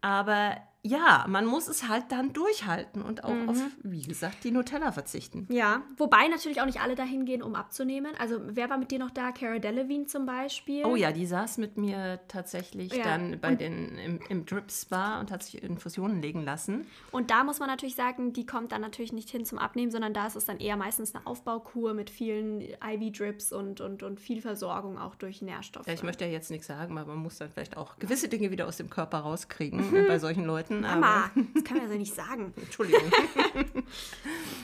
Aber 0.00 0.56
ja, 0.82 1.26
man 1.28 1.44
muss 1.44 1.68
es 1.68 1.88
halt 1.88 2.04
dann 2.10 2.32
durchhalten 2.32 3.02
und 3.02 3.22
auch 3.24 3.34
auf, 3.48 3.60
wie 3.82 4.02
gesagt, 4.02 4.44
die 4.44 4.50
Nutella 4.50 4.92
verzichten. 4.92 5.46
Ja, 5.50 5.82
wobei 5.98 6.26
natürlich 6.28 6.60
auch 6.62 6.66
nicht 6.66 6.80
alle 6.80 6.94
dahin 6.94 7.26
gehen, 7.26 7.42
um 7.42 7.54
abzunehmen. 7.54 8.12
Also 8.18 8.40
wer 8.46 8.70
war 8.70 8.78
mit 8.78 8.90
dir 8.90 8.98
noch 8.98 9.10
da? 9.10 9.30
Cara 9.32 9.58
Delevingne 9.58 10.06
zum 10.06 10.24
Beispiel. 10.24 10.84
Oh 10.86 10.96
ja, 10.96 11.12
die 11.12 11.26
saß 11.26 11.58
mit 11.58 11.76
mir 11.76 12.20
tatsächlich 12.28 12.94
Ja, 12.94 13.04
dann 13.04 13.38
bei 13.40 13.50
und- 13.50 13.60
den 13.60 13.98
im, 13.98 14.20
im 14.30 14.46
Drip 14.46 14.70
Spa 14.70 15.20
und 15.20 15.30
hat 15.30 15.42
sich 15.42 15.62
Infusionen 15.62 16.22
legen 16.22 16.44
lassen. 16.44 16.86
Und 17.12 17.30
da 17.30 17.44
muss 17.44 17.58
man 17.58 17.68
natürlich 17.68 17.94
sagen, 17.94 18.32
die 18.32 18.46
kommt 18.46 18.72
dann 18.72 18.80
natürlich 18.80 19.12
nicht 19.12 19.28
hin 19.28 19.44
zum 19.44 19.58
Abnehmen, 19.58 19.90
sondern 19.90 20.14
da 20.14 20.26
ist 20.26 20.36
es 20.36 20.46
dann 20.46 20.58
eher 20.60 20.76
meistens 20.78 21.14
eine 21.14 21.26
Aufbaukur 21.26 21.92
mit 21.92 22.08
vielen 22.08 22.62
IV-Drips 22.82 23.52
und, 23.52 23.80
und, 23.82 24.02
und 24.02 24.18
viel 24.20 24.40
Versorgung 24.40 24.98
auch 24.98 25.14
durch 25.14 25.42
Nährstoffe. 25.42 25.86
Ja, 25.86 25.92
ich 25.92 26.02
möchte 26.02 26.24
ja 26.24 26.30
jetzt 26.30 26.50
nichts 26.50 26.66
sagen, 26.68 26.96
aber 26.96 27.12
man 27.12 27.22
muss 27.22 27.36
dann 27.38 27.50
vielleicht 27.50 27.76
auch 27.76 27.98
gewisse 27.98 28.28
Dinge 28.28 28.50
wieder 28.50 28.66
aus 28.66 28.78
dem 28.78 28.88
Körper 28.88 29.18
rauskriegen 29.18 29.94
äh, 29.94 30.02
bei 30.08 30.18
solchen 30.18 30.44
Leuten. 30.44 30.69
Mama, 30.70 31.24
Aber, 31.24 31.30
das 31.54 31.64
kann 31.64 31.78
man 31.78 31.86
ja 31.86 31.92
so 31.92 31.98
nicht 31.98 32.14
sagen. 32.14 32.54
Entschuldigung. 32.60 33.10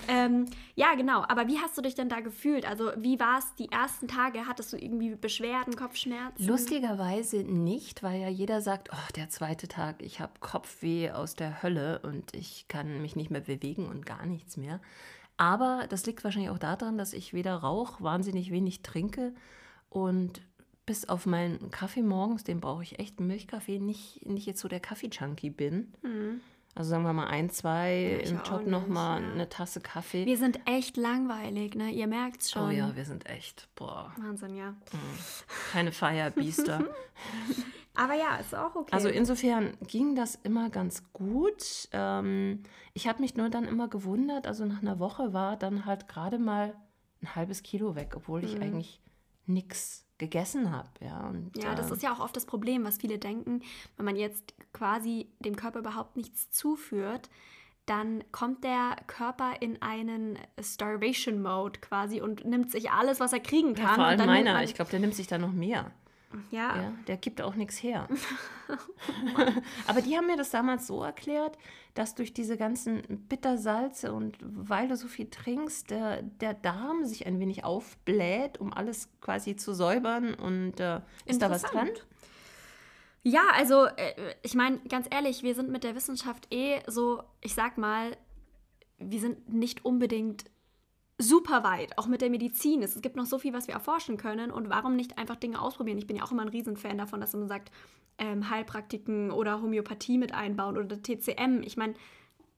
Ähm, 0.09 0.47
ja, 0.77 0.95
genau. 0.95 1.25
Aber 1.27 1.49
wie 1.49 1.59
hast 1.59 1.77
du 1.77 1.83
dich 1.83 1.95
denn 1.95 2.09
da 2.09 2.21
gefühlt? 2.21 2.65
Also 2.65 2.93
wie 2.97 3.19
war 3.19 3.39
es 3.39 3.55
die 3.59 3.71
ersten 3.73 4.07
Tage? 4.07 4.47
Hattest 4.47 4.73
du 4.73 4.77
irgendwie 4.77 5.15
Beschwerden, 5.17 5.75
Kopfschmerzen? 5.75 6.47
Lustigerweise 6.47 7.39
nicht, 7.39 8.03
weil 8.03 8.21
ja 8.21 8.29
jeder 8.29 8.61
sagt, 8.61 8.91
oh, 8.93 9.13
der 9.17 9.31
zweite 9.31 9.67
Tag, 9.69 10.03
ich 10.03 10.21
habe 10.21 10.33
Kopfweh 10.41 11.11
aus 11.11 11.35
der 11.35 11.63
Hölle 11.63 12.01
und 12.05 12.35
ich 12.35 12.67
kann 12.69 13.03
mich 13.03 13.17
nicht 13.17 13.31
mehr 13.31 13.41
bewegen 13.41 13.89
und 13.89 14.07
gar 14.07 14.27
nichts 14.27 14.57
mehr. 14.57 14.81
Aber 15.37 15.87
das 15.89 16.07
liegt 16.07 16.25
wahrscheinlich 16.25 16.51
auch 16.51 16.59
daran, 16.59 16.99
dass 16.99 17.13
ich 17.13 17.35
weder 17.35 17.57
rauche, 17.57 18.03
wahnsinnig 18.03 18.51
wenig 18.51 18.83
trinke 18.83 19.35
und 19.91 20.41
bis 20.87 21.09
auf 21.09 21.27
meinen 21.27 21.71
Kaffee 21.71 22.03
morgens, 22.03 22.45
den 22.45 22.61
brauche 22.61 22.83
ich 22.83 22.99
echt, 22.99 23.21
Milchkaffee, 23.21 23.79
nicht, 23.81 24.25
nicht 24.25 24.47
jetzt 24.47 24.61
so 24.61 24.69
der 24.69 24.81
Kaffee-Junkie 24.81 25.51
bin. 25.51 25.93
Also 26.75 26.91
sagen 26.91 27.03
wir 27.05 27.13
mal 27.13 27.27
ein, 27.27 27.51
zwei, 27.51 28.15
Mhm. 28.19 28.21
ich 28.25 28.31
im 28.31 28.41
Job 28.45 28.67
nochmal 28.67 29.23
ja. 29.23 29.31
eine 29.33 29.49
Tasse 29.49 29.81
Kaffee. 29.81 30.27
Wir 30.27 30.37
sind 30.39 30.61
echt 30.67 30.97
langweilig, 30.97 31.75
ne? 31.75 31.91
Ihr 31.91 32.07
merkt's 32.07 32.51
schon. 32.51 32.69
oh 32.69 32.71
ja, 32.71 32.95
wir 32.95 33.05
sind 33.05 33.27
echt, 33.27 33.69
boah, 33.75 34.13
Wahnsinn, 34.19 34.55
ja. 34.57 34.75
keine 35.73 35.91
Feierbiester. 35.93 36.85
Aber 37.95 38.13
ja, 38.15 38.37
ist 38.37 38.55
auch 38.55 38.75
okay. 38.77 38.93
Also 38.93 39.09
insofern 39.09 39.73
ging 39.87 40.15
das 40.15 40.35
immer 40.37 40.69
ganz 40.69 41.03
gut. 41.15 41.89
Ähm, 41.93 42.63
ich 42.93 43.09
habe 43.09 43.23
mich 43.23 43.37
nur 43.37 43.49
dann 43.49 43.65
immer 43.65 43.89
gewundert, 43.89 44.47
also 44.47 44.67
nach 44.67 44.83
einer 44.83 44.99
Woche 44.99 45.33
war 45.33 45.57
dann 45.57 45.87
halt 45.87 46.07
gerade 46.09 46.39
mal 46.39 46.75
ein 47.23 47.35
halbes 47.35 47.63
Kilo 47.63 47.95
weg, 47.97 48.13
obwohl 48.15 48.43
Mhm. 48.43 48.47
ich 48.49 48.61
eigentlich 48.61 49.01
nichts 49.47 50.06
gegessen 50.19 50.73
habe. 50.73 50.89
Ja, 51.01 51.29
und, 51.29 51.51
ja, 51.57 51.75
das 51.75 51.91
äh, 51.91 51.95
ist 51.95 52.03
ja 52.03 52.13
auch 52.13 52.21
oft 52.21 52.37
das 52.37 52.47
Problem, 52.47 52.85
was 52.85 52.99
viele 52.99 53.19
denken, 53.19 53.63
wenn 53.97 54.05
man 54.05 54.17
jetzt 54.17 54.55
quasi 54.73 55.29
dem 55.41 55.57
Körper 55.57 55.81
überhaupt 55.81 56.17
nichts 56.17 56.51
zuführt, 56.51 57.29
dann 57.87 58.25
kommt 58.33 58.65
der 58.65 58.97
Körper 59.07 59.55
in 59.61 59.81
einen 59.81 60.39
Starvation 60.61 61.41
Mode 61.41 61.81
quasi 61.81 62.21
und 62.21 62.45
nimmt 62.45 62.73
sich 62.73 62.91
alles, 62.91 63.21
was 63.21 63.33
er 63.33 63.41
kriegen 63.41 63.75
kann. 63.75 63.85
ja, 63.85 63.95
vor 63.95 64.05
allem 64.05 64.27
meiner, 64.27 64.63
ich 64.65 64.75
glaube, 64.75 64.91
der 64.91 65.01
nimmt 65.01 65.15
sich 65.15 65.29
da 65.29 65.39
noch 65.39 65.53
mehr. 65.53 65.93
Ja, 66.51 66.77
Ja, 66.77 66.93
der 67.07 67.17
gibt 67.17 67.41
auch 67.41 67.55
nichts 67.55 67.83
her. 67.83 68.09
Aber 69.87 70.03
die 70.03 70.17
haben 70.17 70.27
mir 70.27 70.37
das 70.37 70.51
damals 70.51 70.87
so 70.87 71.03
erklärt, 71.03 71.57
dass 71.95 72.15
durch 72.15 72.33
diese 72.33 72.57
ganzen 72.57 73.03
Bittersalze 73.29 74.13
und 74.13 74.37
weil 74.41 74.89
du 74.89 74.97
so 74.97 75.09
viel 75.09 75.31
trinkst, 75.31 75.91
der, 75.91 76.23
der 76.23 76.55
Darm 76.55 77.05
sich 77.05 77.27
ein 77.27 77.41
wenig 77.41 77.65
aufbläht, 77.65 78.59
um 78.59 78.73
alles 78.73 79.09
quasi 79.21 79.57
zu 79.57 79.75
säubern. 79.75 80.35
Und 80.35 80.81
äh, 80.81 81.01
ist 81.25 81.43
da 81.43 81.51
was 81.51 81.63
dran? 81.63 81.91
Ja, 83.23 83.43
also 83.55 83.87
äh, 83.87 84.35
ich 84.43 84.55
meine, 84.55 84.79
ganz 84.89 85.07
ehrlich, 85.11 85.43
wir 85.43 85.55
sind 85.55 85.71
mit 85.71 85.85
der 85.85 85.95
Wissenschaft 85.95 86.53
eh 86.53 86.81
so, 86.87 87.23
ich 87.41 87.55
sag 87.55 87.79
mal, 87.79 88.17
wir 88.99 89.21
sind 89.21 89.53
nicht 89.53 89.85
unbedingt 89.85 90.45
super 91.19 91.65
weit, 91.65 91.97
auch 91.99 92.07
mit 92.07 92.21
der 92.21 92.31
Medizin. 92.31 92.83
Es 92.83 93.01
gibt 93.01 93.17
noch 93.17 93.27
so 93.27 93.39
viel, 93.39 93.53
was 93.53 93.67
wir 93.67 93.75
erforschen 93.75 94.17
können 94.17 94.51
und 94.51 94.69
warum 94.69 94.97
nicht 94.97 95.19
einfach 95.19 95.37
Dinge 95.37 95.61
ausprobieren? 95.61 95.99
Ich 95.99 96.07
bin 96.07 96.17
ja 96.17 96.25
auch 96.25 96.33
immer 96.33 96.43
ein 96.43 96.49
Riesenfan 96.49 96.99
davon, 96.99 97.21
dass 97.21 97.33
man 97.33 97.49
sagt, 97.49 97.71
ähm, 98.19 98.49
Heilpraktiken 98.51 99.31
oder 99.31 99.61
Homöopathie 99.61 100.19
mit 100.19 100.33
einbauen 100.35 100.77
oder 100.77 101.03
TCM. 101.03 101.63
Ich 101.63 101.77
meine, 101.77 101.95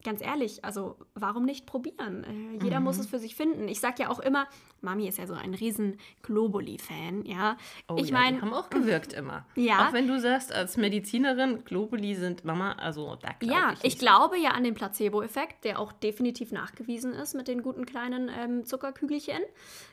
ganz 0.05 0.23
ehrlich, 0.23 0.65
also 0.65 0.97
warum 1.15 1.45
nicht 1.45 1.67
probieren? 1.67 2.25
Äh, 2.25 2.65
jeder 2.65 2.79
mhm. 2.79 2.85
muss 2.85 2.99
es 2.99 3.07
für 3.07 3.19
sich 3.19 3.35
finden. 3.35 3.69
Ich 3.69 3.81
sage 3.81 4.03
ja 4.03 4.11
auch 4.11 4.21
immer, 4.21 4.47
Mami 4.81 5.09
ist 5.09 5.19
ja 5.19 5.27
so 5.27 5.35
ein 5.35 5.55
riesen 5.55 5.99
Globuli-Fan, 6.23 7.25
ja. 7.25 7.57
Oh, 7.89 7.97
ich 7.99 8.11
ja, 8.11 8.15
meine, 8.15 8.41
haben 8.41 8.55
auch 8.55 8.71
gewirkt 8.71 9.13
immer. 9.15 9.45
Ja. 9.57 9.89
Auch 9.89 9.93
wenn 9.93 10.07
du 10.07 10.21
sagst, 10.21 10.53
als 10.53 10.77
Medizinerin, 10.77 11.65
Globuli 11.65 12.15
sind 12.15 12.45
Mama, 12.45 12.73
also 12.73 13.17
da 13.17 13.31
Ja, 13.43 13.73
ich, 13.73 13.95
ich 13.95 13.99
glaube 13.99 14.39
ja 14.39 14.51
an 14.51 14.63
den 14.63 14.75
Placebo-Effekt, 14.75 15.65
der 15.65 15.81
auch 15.81 15.93
definitiv 15.93 16.53
nachgewiesen 16.53 17.13
ist 17.13 17.35
mit 17.35 17.49
den 17.49 17.63
guten 17.63 17.85
kleinen 17.85 18.29
ähm, 18.29 18.65
Zuckerkügelchen. 18.65 19.43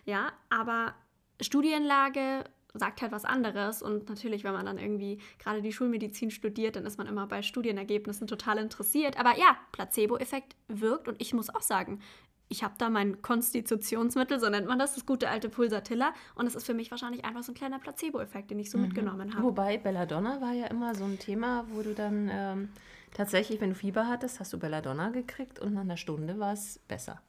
Ja, 0.05 0.31
aber 0.49 0.93
Studienlage 1.41 2.45
sagt 2.77 3.01
halt 3.01 3.11
was 3.11 3.25
anderes. 3.25 3.81
Und 3.81 4.09
natürlich, 4.09 4.43
wenn 4.43 4.53
man 4.53 4.65
dann 4.65 4.77
irgendwie 4.77 5.19
gerade 5.39 5.61
die 5.61 5.71
Schulmedizin 5.71 6.31
studiert, 6.31 6.75
dann 6.75 6.85
ist 6.85 6.97
man 6.97 7.07
immer 7.07 7.27
bei 7.27 7.41
Studienergebnissen 7.41 8.27
total 8.27 8.57
interessiert. 8.57 9.19
Aber 9.19 9.38
ja, 9.38 9.57
Placebo-Effekt 9.71 10.55
wirkt 10.67 11.07
und 11.07 11.21
ich 11.21 11.33
muss 11.33 11.53
auch 11.53 11.61
sagen, 11.61 11.99
ich 12.47 12.63
habe 12.63 12.75
da 12.77 12.89
mein 12.89 13.21
Konstitutionsmittel, 13.21 14.39
so 14.39 14.49
nennt 14.49 14.67
man 14.67 14.77
das, 14.77 14.93
das 14.93 15.05
gute 15.05 15.29
alte 15.29 15.49
Pulsatilla. 15.49 16.13
Und 16.35 16.45
es 16.45 16.55
ist 16.55 16.65
für 16.65 16.73
mich 16.73 16.91
wahrscheinlich 16.91 17.25
einfach 17.25 17.43
so 17.43 17.51
ein 17.51 17.55
kleiner 17.55 17.79
Placebo-Effekt, 17.79 18.51
den 18.51 18.59
ich 18.59 18.69
so 18.69 18.77
mhm. 18.77 18.85
mitgenommen 18.85 19.33
habe. 19.33 19.43
Wobei 19.43 19.77
Belladonna 19.77 20.41
war 20.41 20.53
ja 20.53 20.67
immer 20.67 20.93
so 20.95 21.05
ein 21.05 21.17
Thema, 21.17 21.65
wo 21.71 21.81
du 21.81 21.93
dann 21.93 22.29
ähm, 22.31 22.69
tatsächlich, 23.13 23.61
wenn 23.61 23.69
du 23.69 23.75
Fieber 23.75 24.07
hattest, 24.07 24.39
hast 24.39 24.53
du 24.53 24.59
Belladonna 24.59 25.09
gekriegt 25.09 25.59
und 25.59 25.73
nach 25.73 25.81
einer 25.81 25.97
Stunde 25.97 26.38
war 26.39 26.53
es 26.53 26.79
besser. 26.88 27.21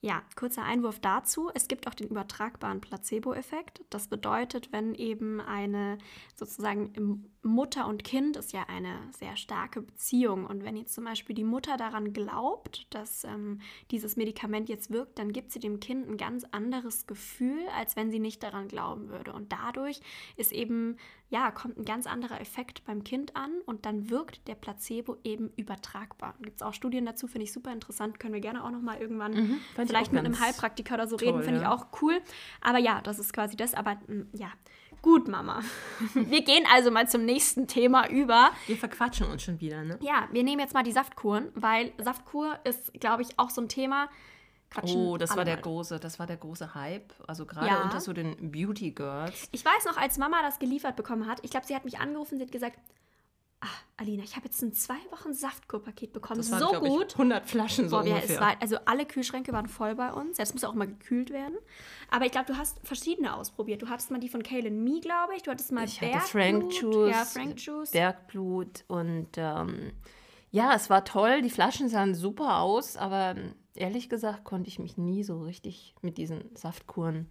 Ja, 0.00 0.22
kurzer 0.36 0.62
Einwurf 0.62 1.00
dazu. 1.00 1.50
Es 1.54 1.68
gibt 1.68 1.88
auch 1.88 1.94
den 1.94 2.08
übertragbaren 2.08 2.80
Placebo-Effekt. 2.80 3.82
Das 3.90 4.08
bedeutet, 4.08 4.70
wenn 4.72 4.94
eben 4.94 5.40
eine 5.40 5.98
sozusagen 6.34 7.30
Mutter 7.46 7.86
und 7.86 8.04
Kind 8.04 8.36
ist 8.36 8.52
ja 8.52 8.64
eine 8.68 8.98
sehr 9.12 9.36
starke 9.36 9.82
Beziehung. 9.82 10.46
Und 10.46 10.64
wenn 10.64 10.76
jetzt 10.76 10.94
zum 10.94 11.04
Beispiel 11.04 11.34
die 11.34 11.44
Mutter 11.44 11.76
daran 11.76 12.12
glaubt, 12.12 12.86
dass 12.94 13.24
ähm, 13.24 13.60
dieses 13.90 14.16
Medikament 14.16 14.68
jetzt 14.68 14.90
wirkt, 14.90 15.18
dann 15.18 15.32
gibt 15.32 15.52
sie 15.52 15.60
dem 15.60 15.80
Kind 15.80 16.08
ein 16.08 16.16
ganz 16.16 16.44
anderes 16.50 17.06
Gefühl, 17.06 17.60
als 17.76 17.96
wenn 17.96 18.10
sie 18.10 18.18
nicht 18.18 18.42
daran 18.42 18.68
glauben 18.68 19.08
würde. 19.08 19.32
Und 19.32 19.52
dadurch 19.52 20.00
ist 20.36 20.52
eben 20.52 20.96
ja, 21.28 21.50
kommt 21.50 21.76
ein 21.76 21.84
ganz 21.84 22.06
anderer 22.06 22.40
Effekt 22.40 22.84
beim 22.84 23.02
Kind 23.02 23.34
an 23.34 23.50
und 23.64 23.84
dann 23.84 24.10
wirkt 24.10 24.46
der 24.46 24.54
Placebo 24.54 25.16
eben 25.24 25.50
übertragbar. 25.56 26.34
Gibt 26.40 26.56
es 26.56 26.62
auch 26.62 26.72
Studien 26.72 27.04
dazu, 27.04 27.26
finde 27.26 27.44
ich 27.44 27.52
super 27.52 27.72
interessant. 27.72 28.20
Können 28.20 28.32
wir 28.32 28.40
gerne 28.40 28.64
auch 28.64 28.70
noch 28.70 28.80
mal 28.80 29.00
irgendwann 29.00 29.32
mhm, 29.32 29.60
vielleicht 29.74 30.12
mit 30.12 30.24
einem 30.24 30.38
Heilpraktiker 30.38 30.94
oder 30.94 31.08
so 31.08 31.16
toll, 31.16 31.28
reden, 31.28 31.42
finde 31.42 31.62
ja. 31.62 31.74
ich 31.74 31.80
auch 31.80 31.88
cool. 32.00 32.20
Aber 32.60 32.78
ja, 32.78 33.00
das 33.02 33.18
ist 33.18 33.32
quasi 33.32 33.56
das. 33.56 33.74
Aber 33.74 33.96
mm, 34.06 34.28
ja, 34.34 34.52
gut, 35.02 35.28
Mama. 35.28 35.60
wir 36.14 36.42
gehen 36.42 36.64
also 36.72 36.90
mal 36.90 37.08
zum 37.08 37.24
nächsten 37.24 37.66
Thema 37.66 38.08
über. 38.08 38.50
Wir 38.66 38.76
verquatschen 38.76 39.26
uns 39.26 39.42
schon 39.42 39.60
wieder, 39.60 39.82
ne? 39.82 39.98
Ja, 40.00 40.28
wir 40.32 40.42
nehmen 40.42 40.60
jetzt 40.60 40.74
mal 40.74 40.82
die 40.82 40.92
Saftkuren, 40.92 41.48
weil 41.54 41.92
Saftkur 41.98 42.58
ist, 42.64 42.92
glaube 42.94 43.22
ich, 43.22 43.38
auch 43.38 43.50
so 43.50 43.60
ein 43.60 43.68
Thema 43.68 44.08
quatschen. 44.70 45.00
Oh, 45.00 45.16
das 45.16 45.36
war 45.36 45.44
der 45.44 45.56
große, 45.56 45.98
das 46.00 46.18
war 46.18 46.26
der 46.26 46.36
große 46.36 46.74
Hype. 46.74 47.12
Also 47.26 47.46
gerade 47.46 47.66
ja. 47.66 47.82
unter 47.82 48.00
so 48.00 48.12
den 48.12 48.50
Beauty 48.50 48.90
Girls. 48.90 49.48
Ich 49.52 49.64
weiß 49.64 49.84
noch, 49.86 49.96
als 49.96 50.18
Mama 50.18 50.42
das 50.42 50.58
geliefert 50.58 50.96
bekommen 50.96 51.26
hat, 51.26 51.38
ich 51.42 51.50
glaube, 51.50 51.66
sie 51.66 51.74
hat 51.74 51.84
mich 51.84 51.98
angerufen, 51.98 52.38
sie 52.38 52.44
hat 52.44 52.52
gesagt, 52.52 52.78
Ach, 53.60 53.82
Alina, 53.96 54.22
ich 54.22 54.36
habe 54.36 54.46
jetzt 54.46 54.60
ein 54.62 54.72
zwei 54.74 54.98
Wochen 55.10 55.32
Saftkurpaket 55.32 56.12
bekommen. 56.12 56.38
Das 56.38 56.50
waren, 56.50 56.60
so 56.60 56.80
gut. 56.80 57.06
Ich, 57.08 57.14
100 57.14 57.46
Flaschen 57.46 57.88
so 57.88 57.96
Boah, 57.96 58.04
ungefähr. 58.04 58.40
War, 58.40 58.56
also 58.60 58.76
alle 58.84 59.06
Kühlschränke 59.06 59.52
waren 59.52 59.66
voll 59.66 59.94
bei 59.94 60.12
uns. 60.12 60.36
Das 60.36 60.52
muss 60.52 60.64
auch 60.64 60.74
mal 60.74 60.86
gekühlt 60.86 61.30
werden. 61.30 61.56
Aber 62.10 62.26
ich 62.26 62.32
glaube, 62.32 62.46
du 62.46 62.58
hast 62.58 62.78
verschiedene 62.86 63.34
ausprobiert. 63.34 63.80
Du 63.80 63.88
hattest 63.88 64.10
mal 64.10 64.20
die 64.20 64.28
von 64.28 64.42
Kaylin 64.42 64.84
Me, 64.84 65.00
glaube 65.00 65.34
ich. 65.36 65.42
Du 65.42 65.50
hattest 65.50 65.72
mal 65.72 65.84
ich 65.84 65.98
Bergblut. 65.98 66.22
Hatte 66.22 66.30
Frank 66.30 66.72
Juice, 66.74 67.10
ja, 67.10 67.24
Frank 67.24 67.60
Juice. 67.60 67.90
Bergblut 67.92 68.84
und 68.88 69.28
ähm, 69.36 69.92
ja, 70.50 70.74
es 70.74 70.90
war 70.90 71.04
toll. 71.04 71.42
Die 71.42 71.50
Flaschen 71.50 71.88
sahen 71.88 72.14
super 72.14 72.60
aus, 72.60 72.96
aber 72.96 73.34
ehrlich 73.74 74.08
gesagt 74.08 74.44
konnte 74.44 74.68
ich 74.68 74.78
mich 74.78 74.96
nie 74.96 75.22
so 75.24 75.42
richtig 75.42 75.94
mit 76.02 76.18
diesen 76.18 76.54
Saftkuren 76.54 77.26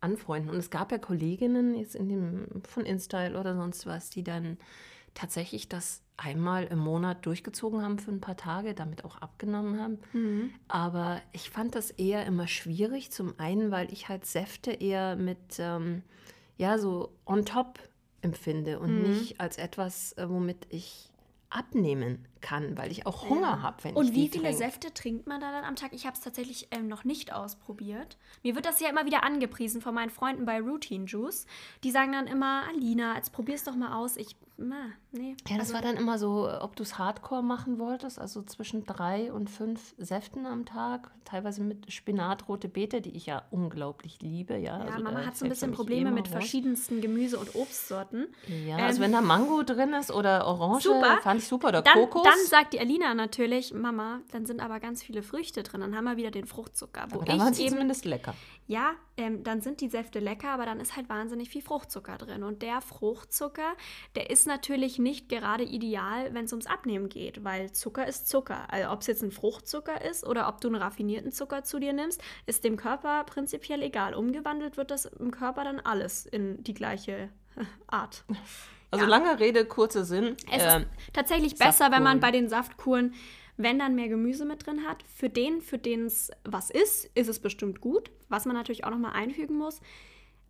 anfreunden. 0.00 0.50
Und 0.50 0.58
es 0.58 0.70
gab 0.70 0.92
ja 0.92 0.98
Kolleginnen 0.98 1.74
jetzt 1.74 1.94
in 1.94 2.08
dem 2.08 2.62
von 2.66 2.84
InStyle 2.84 3.38
oder 3.38 3.54
sonst 3.54 3.86
was, 3.86 4.10
die 4.10 4.24
dann 4.24 4.58
tatsächlich 5.14 5.68
das 5.68 6.02
einmal 6.16 6.64
im 6.64 6.78
Monat 6.78 7.26
durchgezogen 7.26 7.82
haben 7.82 7.98
für 7.98 8.10
ein 8.10 8.20
paar 8.20 8.36
Tage, 8.36 8.74
damit 8.74 9.04
auch 9.04 9.18
abgenommen 9.18 9.80
haben. 9.80 9.98
Mhm. 10.12 10.50
Aber 10.68 11.20
ich 11.32 11.50
fand 11.50 11.74
das 11.74 11.90
eher 11.90 12.26
immer 12.26 12.46
schwierig. 12.46 13.10
Zum 13.10 13.38
einen, 13.38 13.70
weil 13.70 13.92
ich 13.92 14.08
halt 14.08 14.24
Säfte 14.24 14.72
eher 14.72 15.16
mit, 15.16 15.58
ähm, 15.58 16.02
ja, 16.56 16.78
so 16.78 17.12
on 17.26 17.44
top 17.44 17.78
empfinde 18.20 18.78
und 18.78 18.94
mhm. 18.94 19.10
nicht 19.10 19.40
als 19.40 19.58
etwas, 19.58 20.12
äh, 20.12 20.28
womit 20.28 20.66
ich 20.70 21.10
abnehmen 21.50 22.26
kann, 22.42 22.76
weil 22.76 22.90
ich 22.90 23.06
auch 23.06 23.28
Hunger 23.28 23.40
ja. 23.40 23.62
habe, 23.62 23.84
wenn 23.84 23.94
Und 23.94 24.08
ich 24.08 24.14
wie 24.14 24.28
viele 24.28 24.44
trinke. 24.44 24.58
Säfte 24.58 24.92
trinkt 24.92 25.26
man 25.26 25.40
da 25.40 25.52
dann 25.52 25.64
am 25.64 25.76
Tag? 25.76 25.92
Ich 25.92 26.06
habe 26.06 26.16
es 26.16 26.20
tatsächlich 26.20 26.68
ähm, 26.70 26.88
noch 26.88 27.04
nicht 27.04 27.32
ausprobiert. 27.32 28.18
Mir 28.42 28.54
wird 28.54 28.66
das 28.66 28.80
ja 28.80 28.90
immer 28.90 29.06
wieder 29.06 29.24
angepriesen 29.24 29.80
von 29.80 29.94
meinen 29.94 30.10
Freunden 30.10 30.44
bei 30.44 30.60
Routine 30.60 31.06
Juice. 31.06 31.46
Die 31.84 31.90
sagen 31.90 32.12
dann 32.12 32.26
immer, 32.26 32.64
Alina, 32.68 33.16
jetzt 33.16 33.32
probier's 33.32 33.64
doch 33.64 33.76
mal 33.76 33.96
aus. 33.96 34.16
Ich 34.16 34.36
na, 34.58 34.92
nee. 35.12 35.34
Ja, 35.48 35.56
das 35.56 35.72
also, 35.72 35.74
war 35.74 35.82
dann 35.82 35.96
immer 35.96 36.18
so, 36.18 36.48
ob 36.60 36.76
du 36.76 36.82
es 36.82 36.98
Hardcore 36.98 37.42
machen 37.42 37.78
wolltest, 37.78 38.18
also 38.18 38.42
zwischen 38.42 38.84
drei 38.84 39.32
und 39.32 39.48
fünf 39.48 39.94
Säften 39.98 40.46
am 40.46 40.66
Tag, 40.66 41.10
teilweise 41.24 41.62
mit 41.62 41.90
Spinat, 41.90 42.48
rote 42.48 42.68
Beete, 42.68 43.00
die 43.00 43.16
ich 43.16 43.26
ja 43.26 43.42
unglaublich 43.50 44.20
liebe. 44.20 44.54
Ja, 44.54 44.78
ja 44.78 44.92
also 44.92 45.02
Mama 45.02 45.24
hat 45.24 45.36
so 45.36 45.46
ein 45.46 45.48
bisschen 45.48 45.72
Probleme 45.72 46.10
mit 46.10 46.26
raus. 46.26 46.32
verschiedensten 46.32 47.00
Gemüse- 47.00 47.38
und 47.38 47.54
Obstsorten. 47.54 48.28
Ja, 48.46 48.78
ähm, 48.78 48.84
also 48.84 49.00
wenn 49.00 49.12
da 49.12 49.20
Mango 49.20 49.62
drin 49.62 49.94
ist 49.94 50.12
oder 50.12 50.46
Orange, 50.46 50.84
super. 50.84 51.18
fand 51.22 51.40
ich 51.40 51.48
super, 51.48 51.68
oder 51.68 51.82
dann, 51.82 51.94
Kokos. 51.94 52.22
Dann 52.32 52.46
sagt 52.46 52.72
die 52.72 52.80
Alina 52.80 53.12
natürlich, 53.12 53.74
Mama, 53.74 54.22
dann 54.30 54.46
sind 54.46 54.60
aber 54.60 54.80
ganz 54.80 55.02
viele 55.02 55.22
Früchte 55.22 55.62
drin, 55.62 55.82
dann 55.82 55.94
haben 55.94 56.04
wir 56.04 56.16
wieder 56.16 56.30
den 56.30 56.46
Fruchtzucker. 56.46 57.06
Wo 57.10 57.16
aber 57.16 57.26
dann 57.26 57.38
waren 57.38 57.52
sie 57.52 57.66
zumindest 57.66 58.06
lecker. 58.06 58.34
Ja, 58.66 58.92
ähm, 59.18 59.44
dann 59.44 59.60
sind 59.60 59.82
die 59.82 59.88
Säfte 59.88 60.18
lecker, 60.18 60.48
aber 60.48 60.64
dann 60.64 60.80
ist 60.80 60.96
halt 60.96 61.10
wahnsinnig 61.10 61.50
viel 61.50 61.60
Fruchtzucker 61.60 62.16
drin. 62.16 62.42
Und 62.42 62.62
der 62.62 62.80
Fruchtzucker, 62.80 63.76
der 64.14 64.30
ist 64.30 64.46
natürlich 64.46 64.98
nicht 64.98 65.28
gerade 65.28 65.64
ideal, 65.64 66.32
wenn 66.32 66.46
es 66.46 66.52
ums 66.52 66.66
Abnehmen 66.66 67.10
geht, 67.10 67.44
weil 67.44 67.72
Zucker 67.72 68.06
ist 68.06 68.28
Zucker. 68.28 68.72
Also 68.72 68.90
ob 68.90 69.02
es 69.02 69.08
jetzt 69.08 69.22
ein 69.22 69.30
Fruchtzucker 69.30 70.02
ist 70.02 70.26
oder 70.26 70.48
ob 70.48 70.60
du 70.62 70.68
einen 70.68 70.76
raffinierten 70.76 71.32
Zucker 71.32 71.64
zu 71.64 71.80
dir 71.80 71.92
nimmst, 71.92 72.22
ist 72.46 72.64
dem 72.64 72.76
Körper 72.76 73.24
prinzipiell 73.24 73.82
egal. 73.82 74.14
Umgewandelt 74.14 74.78
wird 74.78 74.90
das 74.90 75.04
im 75.04 75.32
Körper 75.32 75.64
dann 75.64 75.80
alles 75.80 76.24
in 76.24 76.64
die 76.64 76.74
gleiche 76.74 77.28
Art. 77.88 78.24
Also 78.92 79.04
ja. 79.06 79.10
lange 79.10 79.40
Rede, 79.40 79.64
kurzer 79.64 80.04
Sinn. 80.04 80.36
Es 80.52 80.62
äh, 80.62 80.80
ist 80.80 80.86
tatsächlich 81.12 81.56
besser, 81.56 81.90
wenn 81.90 82.04
man 82.04 82.20
bei 82.20 82.30
den 82.30 82.48
Saftkuren 82.48 83.12
wenn 83.56 83.78
dann 83.78 83.94
mehr 83.94 84.08
Gemüse 84.08 84.44
mit 84.44 84.66
drin 84.66 84.86
hat, 84.86 85.02
für 85.02 85.28
den, 85.28 85.60
für 85.60 85.78
den 85.78 86.06
es 86.06 86.30
was 86.44 86.70
ist, 86.70 87.10
ist 87.14 87.28
es 87.28 87.38
bestimmt 87.38 87.80
gut. 87.80 88.10
Was 88.28 88.44
man 88.46 88.56
natürlich 88.56 88.84
auch 88.84 88.90
nochmal 88.90 89.12
einfügen 89.12 89.56
muss, 89.56 89.80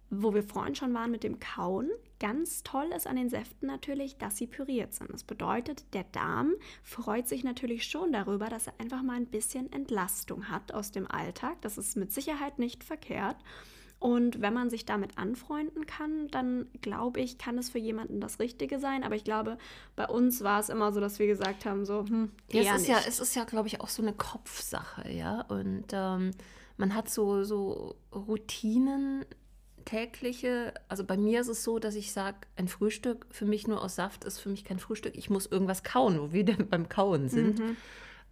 wo 0.08 0.34
wir 0.34 0.42
vorhin 0.42 0.74
schon 0.74 0.94
waren 0.94 1.10
mit 1.10 1.24
dem 1.24 1.40
Kauen, 1.40 1.90
ganz 2.20 2.62
toll 2.62 2.90
ist 2.94 3.06
an 3.06 3.16
den 3.16 3.30
Säften 3.30 3.66
natürlich, 3.66 4.18
dass 4.18 4.36
sie 4.36 4.46
püriert 4.46 4.92
sind. 4.94 5.10
Das 5.12 5.24
bedeutet, 5.24 5.84
der 5.94 6.04
Darm 6.04 6.52
freut 6.82 7.26
sich 7.26 7.44
natürlich 7.44 7.84
schon 7.84 8.12
darüber, 8.12 8.48
dass 8.48 8.66
er 8.66 8.74
einfach 8.78 9.02
mal 9.02 9.16
ein 9.16 9.26
bisschen 9.26 9.72
Entlastung 9.72 10.48
hat 10.48 10.72
aus 10.72 10.92
dem 10.92 11.10
Alltag. 11.10 11.60
Das 11.62 11.78
ist 11.78 11.96
mit 11.96 12.12
Sicherheit 12.12 12.58
nicht 12.58 12.84
verkehrt. 12.84 13.36
Und 14.02 14.40
wenn 14.40 14.52
man 14.52 14.68
sich 14.68 14.84
damit 14.84 15.16
anfreunden 15.16 15.86
kann, 15.86 16.26
dann 16.32 16.66
glaube 16.80 17.20
ich, 17.20 17.38
kann 17.38 17.56
es 17.56 17.70
für 17.70 17.78
jemanden 17.78 18.20
das 18.20 18.40
Richtige 18.40 18.80
sein. 18.80 19.04
Aber 19.04 19.14
ich 19.14 19.22
glaube, 19.22 19.58
bei 19.94 20.08
uns 20.08 20.42
war 20.42 20.58
es 20.58 20.70
immer 20.70 20.90
so, 20.92 20.98
dass 20.98 21.20
wir 21.20 21.28
gesagt 21.28 21.66
haben, 21.66 21.84
so, 21.84 22.00
hm, 22.00 22.32
eher 22.48 22.62
ja, 22.62 22.74
es 22.74 22.82
ist 22.82 22.88
nicht. 22.88 23.00
ja, 23.00 23.04
es 23.06 23.20
ist 23.20 23.36
ja, 23.36 23.44
glaube 23.44 23.68
ich, 23.68 23.80
auch 23.80 23.88
so 23.88 24.02
eine 24.02 24.12
Kopfsache, 24.12 25.08
ja. 25.08 25.42
Und 25.42 25.84
ähm, 25.92 26.32
man 26.78 26.96
hat 26.96 27.10
so, 27.10 27.44
so 27.44 27.94
Routinen, 28.12 29.24
tägliche, 29.84 30.74
also 30.88 31.04
bei 31.04 31.16
mir 31.16 31.40
ist 31.40 31.48
es 31.48 31.62
so, 31.62 31.78
dass 31.78 31.94
ich 31.94 32.10
sage, 32.10 32.38
ein 32.56 32.66
Frühstück 32.66 33.26
für 33.30 33.44
mich 33.44 33.68
nur 33.68 33.80
aus 33.80 33.94
Saft 33.94 34.24
ist 34.24 34.40
für 34.40 34.48
mich 34.48 34.64
kein 34.64 34.80
Frühstück. 34.80 35.16
Ich 35.16 35.30
muss 35.30 35.46
irgendwas 35.46 35.84
kauen, 35.84 36.20
wo 36.20 36.32
wir 36.32 36.44
denn 36.44 36.68
beim 36.68 36.88
Kauen 36.88 37.28
sind. 37.28 37.60
Mhm. 37.60 37.76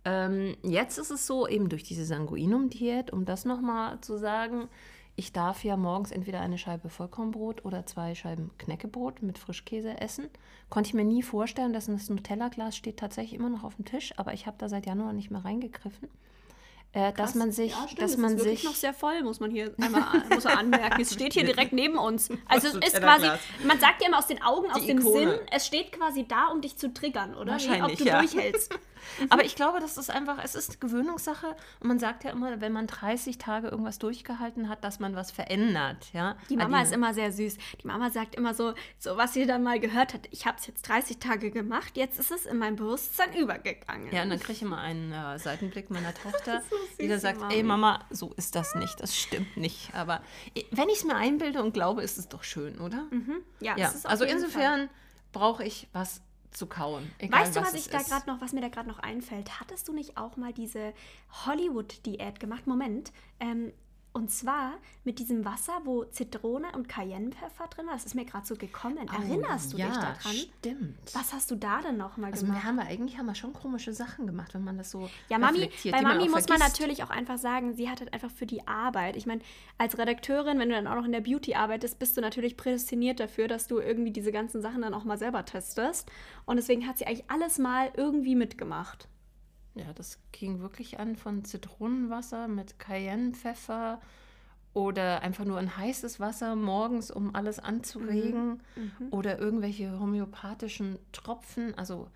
Ähm, 0.04 0.56
jetzt 0.64 0.98
ist 0.98 1.12
es 1.12 1.28
so, 1.28 1.46
eben 1.46 1.68
durch 1.68 1.84
diese 1.84 2.04
Sanguinum-Diät, 2.04 3.12
um 3.12 3.24
das 3.24 3.44
nochmal 3.44 4.00
zu 4.00 4.18
sagen, 4.18 4.68
ich 5.16 5.32
darf 5.32 5.64
ja 5.64 5.76
morgens 5.76 6.12
entweder 6.12 6.40
eine 6.40 6.58
Scheibe 6.58 6.88
Vollkornbrot 6.88 7.64
oder 7.64 7.84
zwei 7.86 8.14
Scheiben 8.14 8.50
Knäckebrot 8.58 9.22
mit 9.22 9.38
Frischkäse 9.38 10.00
essen. 10.00 10.28
Konnte 10.68 10.88
ich 10.88 10.94
mir 10.94 11.04
nie 11.04 11.22
vorstellen, 11.22 11.72
dass 11.72 11.86
das 11.86 12.08
Nutella-Glas 12.08 12.76
steht 12.76 12.98
tatsächlich 12.98 13.34
immer 13.38 13.50
noch 13.50 13.64
auf 13.64 13.76
dem 13.76 13.84
Tisch, 13.84 14.14
aber 14.16 14.32
ich 14.32 14.46
habe 14.46 14.56
da 14.58 14.68
seit 14.68 14.86
Januar 14.86 15.12
nicht 15.12 15.30
mehr 15.30 15.44
reingegriffen. 15.44 16.08
äh, 16.92 17.12
dass 17.12 17.34
man 17.34 17.52
sich, 17.52 17.72
ja, 17.72 17.86
stimmt, 17.86 18.02
dass 18.02 18.12
es 18.12 18.16
man 18.16 18.36
ist 18.36 18.42
sich 18.42 18.64
noch 18.64 18.74
sehr 18.74 18.94
voll, 18.94 19.22
muss 19.22 19.40
man 19.40 19.50
hier 19.50 19.74
einmal 19.80 20.22
muss 20.34 20.44
man 20.44 20.58
anmerken. 20.58 21.00
Es 21.00 21.12
steht 21.12 21.34
hier 21.34 21.44
direkt 21.46 21.72
neben 21.72 21.98
uns. 21.98 22.30
Also 22.46 22.68
es 22.68 22.74
ist 22.74 23.00
quasi, 23.00 23.28
man 23.64 23.78
sagt 23.78 24.02
ja 24.02 24.08
immer 24.08 24.18
aus 24.18 24.26
den 24.26 24.42
Augen, 24.42 24.70
aus 24.70 24.84
dem 24.84 24.98
Ikone. 24.98 25.32
Sinn, 25.32 25.40
es 25.52 25.66
steht 25.66 25.92
quasi 25.92 26.26
da, 26.26 26.48
um 26.48 26.60
dich 26.60 26.76
zu 26.76 26.92
triggern, 26.92 27.34
oder? 27.34 27.58
Wie, 27.58 27.66
ob 27.66 27.70
Wahrscheinlich, 27.70 27.98
du 27.98 28.04
ja. 28.04 28.20
durchhältst. 28.20 28.78
Aber 29.28 29.44
ich 29.44 29.56
glaube, 29.56 29.80
das 29.80 29.96
ist 29.96 30.10
einfach, 30.10 30.38
es 30.42 30.54
ist 30.54 30.80
Gewöhnungssache. 30.80 31.56
Und 31.80 31.88
man 31.88 31.98
sagt 31.98 32.24
ja 32.24 32.30
immer, 32.30 32.60
wenn 32.60 32.72
man 32.72 32.86
30 32.86 33.38
Tage 33.38 33.68
irgendwas 33.68 33.98
durchgehalten 33.98 34.68
hat, 34.68 34.84
dass 34.84 35.00
man 35.00 35.14
was 35.16 35.30
verändert. 35.30 36.12
Ja? 36.12 36.36
Die 36.48 36.56
Mama 36.56 36.78
Weil 36.78 36.84
ist 36.84 36.92
immer 36.92 37.14
sehr 37.14 37.32
süß. 37.32 37.56
Die 37.82 37.86
Mama 37.86 38.10
sagt 38.10 38.34
immer 38.34 38.54
so, 38.54 38.74
so 38.98 39.16
was 39.16 39.32
sie 39.32 39.46
dann 39.46 39.62
mal 39.62 39.80
gehört 39.80 40.14
hat, 40.14 40.28
ich 40.30 40.46
habe 40.46 40.58
es 40.58 40.66
jetzt 40.66 40.88
30 40.88 41.18
Tage 41.18 41.50
gemacht, 41.50 41.96
jetzt 41.96 42.18
ist 42.18 42.30
es 42.30 42.46
in 42.46 42.58
mein 42.58 42.76
Bewusstsein 42.76 43.34
übergegangen. 43.34 44.12
Ja, 44.12 44.22
und 44.22 44.30
dann 44.30 44.38
kriege 44.40 44.52
ich 44.52 44.62
immer 44.62 44.78
einen 44.78 45.12
äh, 45.12 45.38
Seitenblick 45.38 45.90
meiner 45.90 46.14
Tochter, 46.22 46.62
so 46.68 46.76
die 46.98 47.08
dann 47.08 47.18
süß, 47.18 47.22
sagt, 47.22 47.40
Mami. 47.40 47.54
ey 47.54 47.62
Mama, 47.62 48.04
so 48.10 48.32
ist 48.36 48.54
das 48.54 48.74
nicht, 48.74 49.00
das 49.00 49.16
stimmt 49.16 49.56
nicht. 49.56 49.94
Aber 49.94 50.20
wenn 50.70 50.88
ich 50.88 50.98
es 50.98 51.04
mir 51.04 51.16
einbilde 51.16 51.62
und 51.62 51.72
glaube, 51.72 52.02
ist 52.02 52.18
es 52.18 52.28
doch 52.28 52.44
schön, 52.44 52.78
oder? 52.80 53.06
ja, 53.60 53.76
Ja, 53.76 53.88
es 53.88 53.94
ist 53.96 54.06
auf 54.06 54.12
also 54.12 54.24
insofern 54.24 54.88
brauche 55.32 55.64
ich 55.64 55.88
was 55.92 56.22
zu 56.50 56.66
kauen. 56.66 57.10
Egal, 57.18 57.42
Weißt 57.42 57.56
du, 57.56 57.60
was 57.60 57.74
es 57.74 57.86
ich 57.86 57.90
da 57.90 58.02
gerade 58.02 58.28
noch, 58.28 58.40
was 58.40 58.52
mir 58.52 58.60
da 58.60 58.68
gerade 58.68 58.88
noch 58.88 58.98
einfällt? 58.98 59.60
Hattest 59.60 59.88
du 59.88 59.92
nicht 59.92 60.16
auch 60.16 60.36
mal 60.36 60.52
diese 60.52 60.92
Hollywood-Diät 61.46 62.40
gemacht? 62.40 62.66
Moment. 62.66 63.12
Ähm, 63.38 63.72
und 64.12 64.30
zwar 64.30 64.72
mit 65.04 65.18
diesem 65.20 65.44
Wasser, 65.44 65.72
wo 65.84 66.04
Zitrone 66.04 66.66
und 66.74 66.88
Cayennepfeffer 66.88 67.68
drin 67.68 67.86
war. 67.86 67.94
Das 67.94 68.04
ist 68.06 68.14
mir 68.14 68.24
gerade 68.24 68.44
so 68.46 68.56
gekommen. 68.56 68.96
Erinnerst 69.08 69.72
du 69.72 69.76
Oh, 69.76 69.80
ja, 69.80 69.86
dich 69.86 69.96
daran? 69.96 70.16
stimmt. 70.34 71.14
Was 71.14 71.32
hast 71.32 71.50
du 71.50 71.54
da 71.54 71.80
denn 71.80 71.96
noch 71.96 72.16
mal 72.16 72.30
Also 72.32 72.42
wir 72.46 72.48
gemacht? 72.52 72.64
haben 72.64 72.76
wir 72.76 72.86
eigentlich 72.86 73.18
haben 73.18 73.26
wir 73.26 73.34
schon 73.36 73.52
komische 73.52 73.92
Sachen 73.92 74.26
gemacht, 74.26 74.52
wenn 74.54 74.64
man 74.64 74.78
das 74.78 74.90
so 74.90 75.08
Ja, 75.28 75.38
Mami, 75.38 75.70
bei 75.84 76.02
man 76.02 76.16
Mami 76.18 76.28
auch 76.28 76.34
muss 76.34 76.48
man 76.48 76.58
natürlich 76.58 77.04
auch 77.04 77.10
einfach 77.10 77.38
sagen, 77.38 77.74
sie 77.74 77.88
hat 77.88 78.00
halt 78.00 78.12
einfach 78.12 78.30
für 78.30 78.46
die 78.46 78.66
Arbeit. 78.66 79.16
Ich 79.16 79.26
meine, 79.26 79.42
als 79.78 79.96
Redakteurin, 79.96 80.58
wenn 80.58 80.68
du 80.68 80.74
dann 80.74 80.86
auch 80.88 80.96
noch 80.96 81.04
in 81.04 81.12
der 81.12 81.20
Beauty 81.20 81.54
arbeitest, 81.54 81.98
bist 81.98 82.16
du 82.16 82.20
natürlich 82.20 82.56
prädestiniert 82.56 83.20
dafür, 83.20 83.46
dass 83.46 83.68
du 83.68 83.78
irgendwie 83.78 84.10
diese 84.10 84.32
ganzen 84.32 84.60
Sachen 84.60 84.82
dann 84.82 84.94
auch 84.94 85.04
mal 85.04 85.18
selber 85.18 85.44
testest. 85.44 86.10
Und 86.46 86.56
deswegen 86.56 86.86
hat 86.86 86.98
sie 86.98 87.06
eigentlich 87.06 87.30
alles 87.30 87.58
mal 87.58 87.90
irgendwie 87.96 88.34
mitgemacht. 88.34 89.06
Ja, 89.74 89.92
das 89.94 90.18
ging 90.32 90.60
wirklich 90.60 90.98
an 90.98 91.16
von 91.16 91.44
Zitronenwasser 91.44 92.48
mit 92.48 92.78
Cayennepfeffer 92.78 94.00
oder 94.72 95.22
einfach 95.22 95.44
nur 95.44 95.58
ein 95.58 95.76
heißes 95.76 96.20
Wasser 96.20 96.56
morgens, 96.56 97.10
um 97.10 97.34
alles 97.34 97.58
anzuregen 97.58 98.62
oder 99.10 99.38
irgendwelche 99.38 99.98
homöopathischen 99.98 100.98
Tropfen. 101.12 101.74
Also 101.76 102.08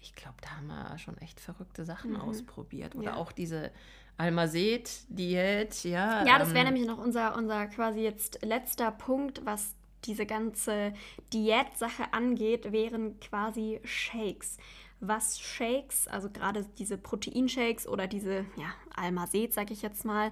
ich 0.00 0.14
glaube, 0.14 0.36
da 0.42 0.56
haben 0.56 0.66
wir 0.66 0.98
schon 0.98 1.16
echt 1.18 1.40
verrückte 1.40 1.84
Sachen 1.84 2.16
ausprobiert. 2.16 2.94
Oder 2.96 3.12
Ja. 3.12 3.16
auch 3.16 3.32
diese 3.32 3.70
Almazet-Diät, 4.18 5.84
ja. 5.84 6.26
Ja, 6.26 6.38
das 6.38 6.52
wäre 6.52 6.66
ähm, 6.66 6.74
nämlich 6.74 6.86
noch 6.86 6.98
unser, 6.98 7.36
unser 7.36 7.66
quasi 7.68 8.00
jetzt 8.00 8.44
letzter 8.44 8.90
Punkt, 8.90 9.44
was 9.46 9.74
diese 10.04 10.26
ganze 10.26 10.92
Diätsache 11.32 12.12
angeht, 12.12 12.72
wären 12.72 13.20
quasi 13.20 13.80
Shakes. 13.84 14.58
Was 15.04 15.40
Shakes, 15.40 16.06
also 16.06 16.30
gerade 16.30 16.64
diese 16.78 16.96
Proteinshakes 16.96 17.88
oder 17.88 18.06
diese 18.06 18.46
ja, 18.56 18.72
Almazet, 18.94 19.52
sag 19.52 19.72
ich 19.72 19.82
jetzt 19.82 20.04
mal, 20.04 20.30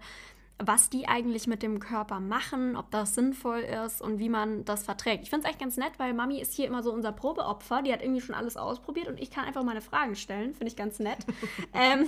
was 0.61 0.91
die 0.91 1.09
eigentlich 1.09 1.47
mit 1.47 1.63
dem 1.63 1.81
Körper 1.81 2.21
machen, 2.21 2.77
ob 2.77 2.91
das 2.91 3.15
sinnvoll 3.15 3.61
ist 3.61 4.03
und 4.03 4.19
wie 4.19 4.29
man 4.29 4.65
das 4.65 4.85
verträgt. 4.85 5.23
Ich 5.23 5.31
finde 5.31 5.47
es 5.47 5.51
echt 5.51 5.61
ganz 5.61 5.77
nett, 5.77 5.93
weil 5.99 6.13
Mami 6.13 6.41
ist 6.41 6.55
hier 6.55 6.67
immer 6.67 6.83
so 6.83 6.93
unser 6.93 7.13
Probeopfer. 7.13 7.83
Die 7.83 7.93
hat 7.93 8.03
irgendwie 8.03 8.21
schon 8.21 8.35
alles 8.35 8.57
ausprobiert 8.57 9.09
und 9.09 9.19
ich 9.19 9.31
kann 9.31 9.45
einfach 9.45 9.63
meine 9.65 9.81
Fragen 9.81 10.17
stellen. 10.17 10.55
Finde 10.55 10.69
ich 10.69 10.77
ganz 10.77 10.99
nett. 10.99 11.19
ähm, 11.73 12.07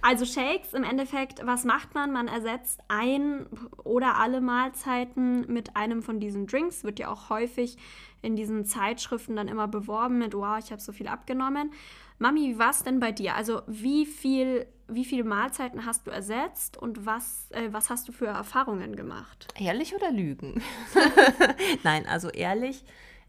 also 0.00 0.24
Shakes 0.24 0.72
im 0.72 0.84
Endeffekt, 0.84 1.46
was 1.46 1.64
macht 1.64 1.94
man? 1.94 2.12
Man 2.12 2.28
ersetzt 2.28 2.80
ein 2.88 3.46
oder 3.84 4.16
alle 4.16 4.40
Mahlzeiten 4.40 5.52
mit 5.52 5.76
einem 5.76 6.02
von 6.02 6.18
diesen 6.18 6.46
Drinks. 6.46 6.84
Wird 6.84 6.98
ja 6.98 7.10
auch 7.10 7.28
häufig 7.28 7.76
in 8.22 8.36
diesen 8.36 8.64
Zeitschriften 8.64 9.36
dann 9.36 9.48
immer 9.48 9.68
beworben 9.68 10.18
mit, 10.18 10.34
wow, 10.34 10.56
ich 10.58 10.70
habe 10.70 10.80
so 10.80 10.92
viel 10.92 11.08
abgenommen. 11.08 11.72
Mami, 12.18 12.54
wie 12.54 12.58
war 12.58 12.70
es 12.70 12.84
denn 12.84 13.00
bei 13.00 13.10
dir? 13.10 13.34
Also 13.34 13.62
wie 13.66 14.06
viel, 14.06 14.66
wie 14.94 15.04
viele 15.04 15.24
Mahlzeiten 15.24 15.86
hast 15.86 16.06
du 16.06 16.10
ersetzt 16.10 16.76
und 16.76 17.06
was, 17.06 17.50
äh, 17.50 17.68
was 17.72 17.90
hast 17.90 18.08
du 18.08 18.12
für 18.12 18.26
Erfahrungen 18.26 18.96
gemacht? 18.96 19.48
Ehrlich 19.58 19.94
oder 19.94 20.10
lügen? 20.10 20.62
Nein, 21.82 22.06
also 22.06 22.28
ehrlich. 22.28 22.84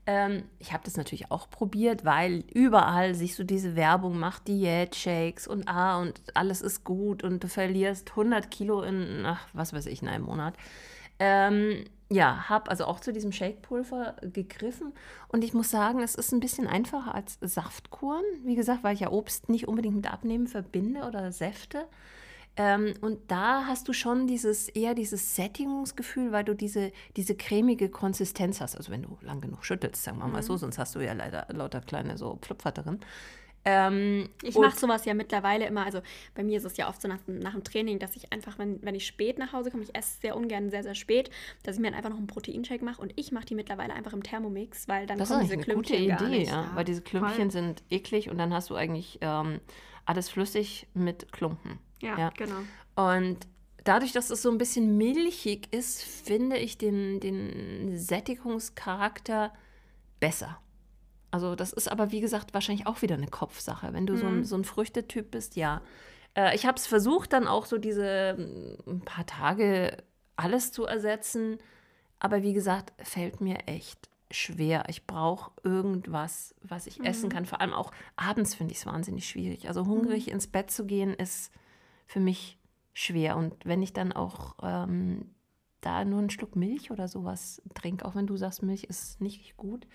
Ähm, 0.05 0.43
ich 0.59 0.73
habe 0.73 0.83
das 0.83 0.97
natürlich 0.97 1.31
auch 1.31 1.49
probiert, 1.49 2.03
weil 2.03 2.43
überall 2.53 3.15
siehst 3.15 3.39
du 3.39 3.45
diese 3.45 3.75
Werbung, 3.75 4.19
mach 4.19 4.39
Diät-Shakes 4.39 5.47
und 5.47 5.67
ah, 5.67 6.01
und 6.01 6.21
alles 6.33 6.61
ist 6.61 6.83
gut 6.83 7.23
und 7.23 7.43
du 7.43 7.47
verlierst 7.47 8.09
100 8.11 8.51
Kilo 8.51 8.81
in, 8.81 9.23
ach, 9.25 9.47
was 9.53 9.71
weiß 9.71 9.85
ich, 9.85 10.01
in 10.01 10.09
einem 10.09 10.25
Monat. 10.25 10.55
Ähm, 11.19 11.85
ja, 12.09 12.47
habe 12.49 12.69
also 12.69 12.85
auch 12.85 12.99
zu 12.99 13.11
diesem 13.11 13.31
Shake-Pulver 13.31 14.15
gegriffen 14.21 14.93
und 15.29 15.43
ich 15.43 15.53
muss 15.53 15.71
sagen, 15.71 15.99
es 16.01 16.15
ist 16.15 16.31
ein 16.31 16.39
bisschen 16.39 16.67
einfacher 16.67 17.15
als 17.15 17.39
Saftkuren. 17.41 18.23
Wie 18.43 18.55
gesagt, 18.55 18.83
weil 18.83 18.93
ich 18.93 18.99
ja 18.99 19.11
Obst 19.11 19.49
nicht 19.49 19.67
unbedingt 19.67 19.95
mit 19.95 20.11
Abnehmen 20.11 20.47
verbinde 20.47 21.03
oder 21.07 21.31
Säfte. 21.31 21.87
Ähm, 22.55 22.93
und 23.01 23.31
da 23.31 23.65
hast 23.65 23.87
du 23.87 23.93
schon 23.93 24.27
dieses 24.27 24.69
eher 24.69 24.93
dieses 24.93 25.35
Sättigungsgefühl, 25.35 26.31
weil 26.31 26.43
du 26.43 26.53
diese, 26.53 26.91
diese 27.17 27.35
cremige 27.35 27.89
Konsistenz 27.89 28.61
hast. 28.61 28.75
Also 28.75 28.91
wenn 28.91 29.01
du 29.01 29.17
lang 29.21 29.41
genug 29.41 29.65
schüttelst, 29.65 30.03
sagen 30.03 30.19
wir 30.19 30.27
mal 30.27 30.43
so, 30.43 30.55
sonst 30.55 30.77
hast 30.77 30.93
du 30.93 30.99
ja 30.99 31.13
leider 31.13 31.47
lauter 31.49 31.81
kleine 31.81 32.17
so 32.17 32.35
Plupfer 32.35 32.71
drin. 32.71 32.99
Ähm, 33.65 34.29
Ich 34.41 34.57
mache 34.57 34.77
sowas 34.77 35.05
ja 35.05 35.13
mittlerweile 35.13 35.65
immer, 35.67 35.85
also 35.85 36.01
bei 36.35 36.43
mir 36.43 36.57
ist 36.57 36.65
es 36.65 36.75
ja 36.77 36.89
oft 36.89 37.01
so 37.01 37.07
nach, 37.07 37.19
nach 37.27 37.53
dem 37.53 37.63
Training, 37.63 37.97
dass 37.99 38.15
ich 38.15 38.31
einfach, 38.33 38.59
wenn, 38.59 38.81
wenn 38.83 38.93
ich 38.95 39.05
spät 39.07 39.37
nach 39.37 39.53
Hause 39.53 39.71
komme, 39.71 39.83
ich 39.83 39.95
esse 39.95 40.19
sehr 40.21 40.35
ungern 40.35 40.69
sehr, 40.69 40.83
sehr 40.83 40.95
spät, 40.95 41.29
dass 41.63 41.75
ich 41.75 41.81
mir 41.81 41.87
dann 41.87 41.95
einfach 41.97 42.09
noch 42.09 42.17
einen 42.17 42.27
Proteinshake 42.27 42.83
mache 42.83 43.01
und 43.01 43.13
ich 43.15 43.31
mache 43.31 43.45
die 43.45 43.55
mittlerweile 43.55 43.93
einfach 43.93 44.13
im 44.13 44.21
Thermomix, 44.23 44.87
weil 44.87 45.05
dann 45.05 45.17
Das 45.17 45.29
ist 45.29 45.35
kommen 45.37 45.49
eigentlich 45.49 45.65
diese 45.65 45.71
eine 45.71 45.75
gute 45.75 45.93
Klümpchen 45.95 46.27
Idee, 46.27 46.39
nicht. 46.39 46.51
ja, 46.51 46.71
weil 46.73 46.83
diese 46.83 47.01
Klümpchen 47.01 47.35
voll. 47.35 47.51
sind 47.51 47.83
eklig 47.89 48.29
und 48.29 48.37
dann 48.37 48.53
hast 48.53 48.69
du 48.69 48.75
eigentlich 48.75 49.19
ähm, 49.21 49.61
alles 50.05 50.29
flüssig 50.29 50.87
mit 50.93 51.31
Klumpen. 51.31 51.79
Ja, 52.01 52.31
genau. 52.31 52.57
Und 52.95 53.37
dadurch, 53.85 54.11
dass 54.11 54.29
es 54.29 54.41
so 54.41 54.51
ein 54.51 54.57
bisschen 54.57 54.97
milchig 54.97 55.73
ist, 55.73 56.03
finde 56.03 56.57
ich 56.57 56.77
den, 56.77 57.21
den 57.21 57.97
Sättigungscharakter 57.97 59.53
besser. 60.19 60.59
Also 61.33 61.55
das 61.55 61.73
ist 61.73 61.91
aber, 61.91 62.11
wie 62.11 62.21
gesagt, 62.21 62.53
wahrscheinlich 62.53 62.85
auch 62.85 63.01
wieder 63.01 63.15
eine 63.15 63.27
Kopfsache. 63.27 63.91
Wenn 63.91 64.05
du 64.05 64.15
so, 64.15 64.27
ein, 64.27 64.43
so 64.43 64.55
ein 64.55 64.63
Früchtetyp 64.63 65.31
bist, 65.31 65.55
ja. 65.55 65.81
Äh, 66.35 66.53
ich 66.55 66.67
habe 66.67 66.77
es 66.77 66.85
versucht, 66.85 67.33
dann 67.33 67.47
auch 67.47 67.65
so 67.65 67.79
diese 67.79 68.35
mm, 68.37 68.87
ein 68.87 69.01
paar 69.01 69.25
Tage 69.25 69.97
alles 70.35 70.71
zu 70.71 70.85
ersetzen. 70.85 71.57
Aber 72.19 72.43
wie 72.43 72.53
gesagt, 72.53 72.93
fällt 73.03 73.41
mir 73.41 73.57
echt 73.65 74.11
schwer. 74.29 74.83
Ich 74.89 75.07
brauche 75.07 75.51
irgendwas, 75.63 76.53
was 76.61 76.85
ich 76.85 77.03
essen 77.03 77.29
kann. 77.29 77.47
Vor 77.47 77.61
allem 77.61 77.73
auch 77.73 77.91
abends 78.15 78.53
finde 78.53 78.73
ich 78.73 78.77
es 78.77 78.85
wahnsinnig 78.85 79.27
schwierig. 79.27 79.67
Also 79.67 79.87
hungrig 79.87 80.29
ins 80.29 80.45
Bett 80.45 80.69
zu 80.69 80.85
gehen, 80.85 81.15
ist 81.15 81.51
für 82.05 82.19
mich 82.19 82.59
schwer. 82.93 83.37
Und 83.37 83.55
wenn 83.65 83.81
ich 83.81 83.93
dann 83.93 84.11
auch 84.11 84.57
ähm, 84.61 85.31
da 85.81 86.05
nur 86.05 86.19
einen 86.19 86.29
Schluck 86.29 86.55
Milch 86.55 86.91
oder 86.91 87.07
sowas 87.07 87.59
trinke, 87.73 88.05
auch 88.05 88.13
wenn 88.13 88.27
du 88.27 88.37
sagst, 88.37 88.61
Milch 88.61 88.83
ist 88.83 89.19
nicht 89.19 89.57
gut. 89.57 89.87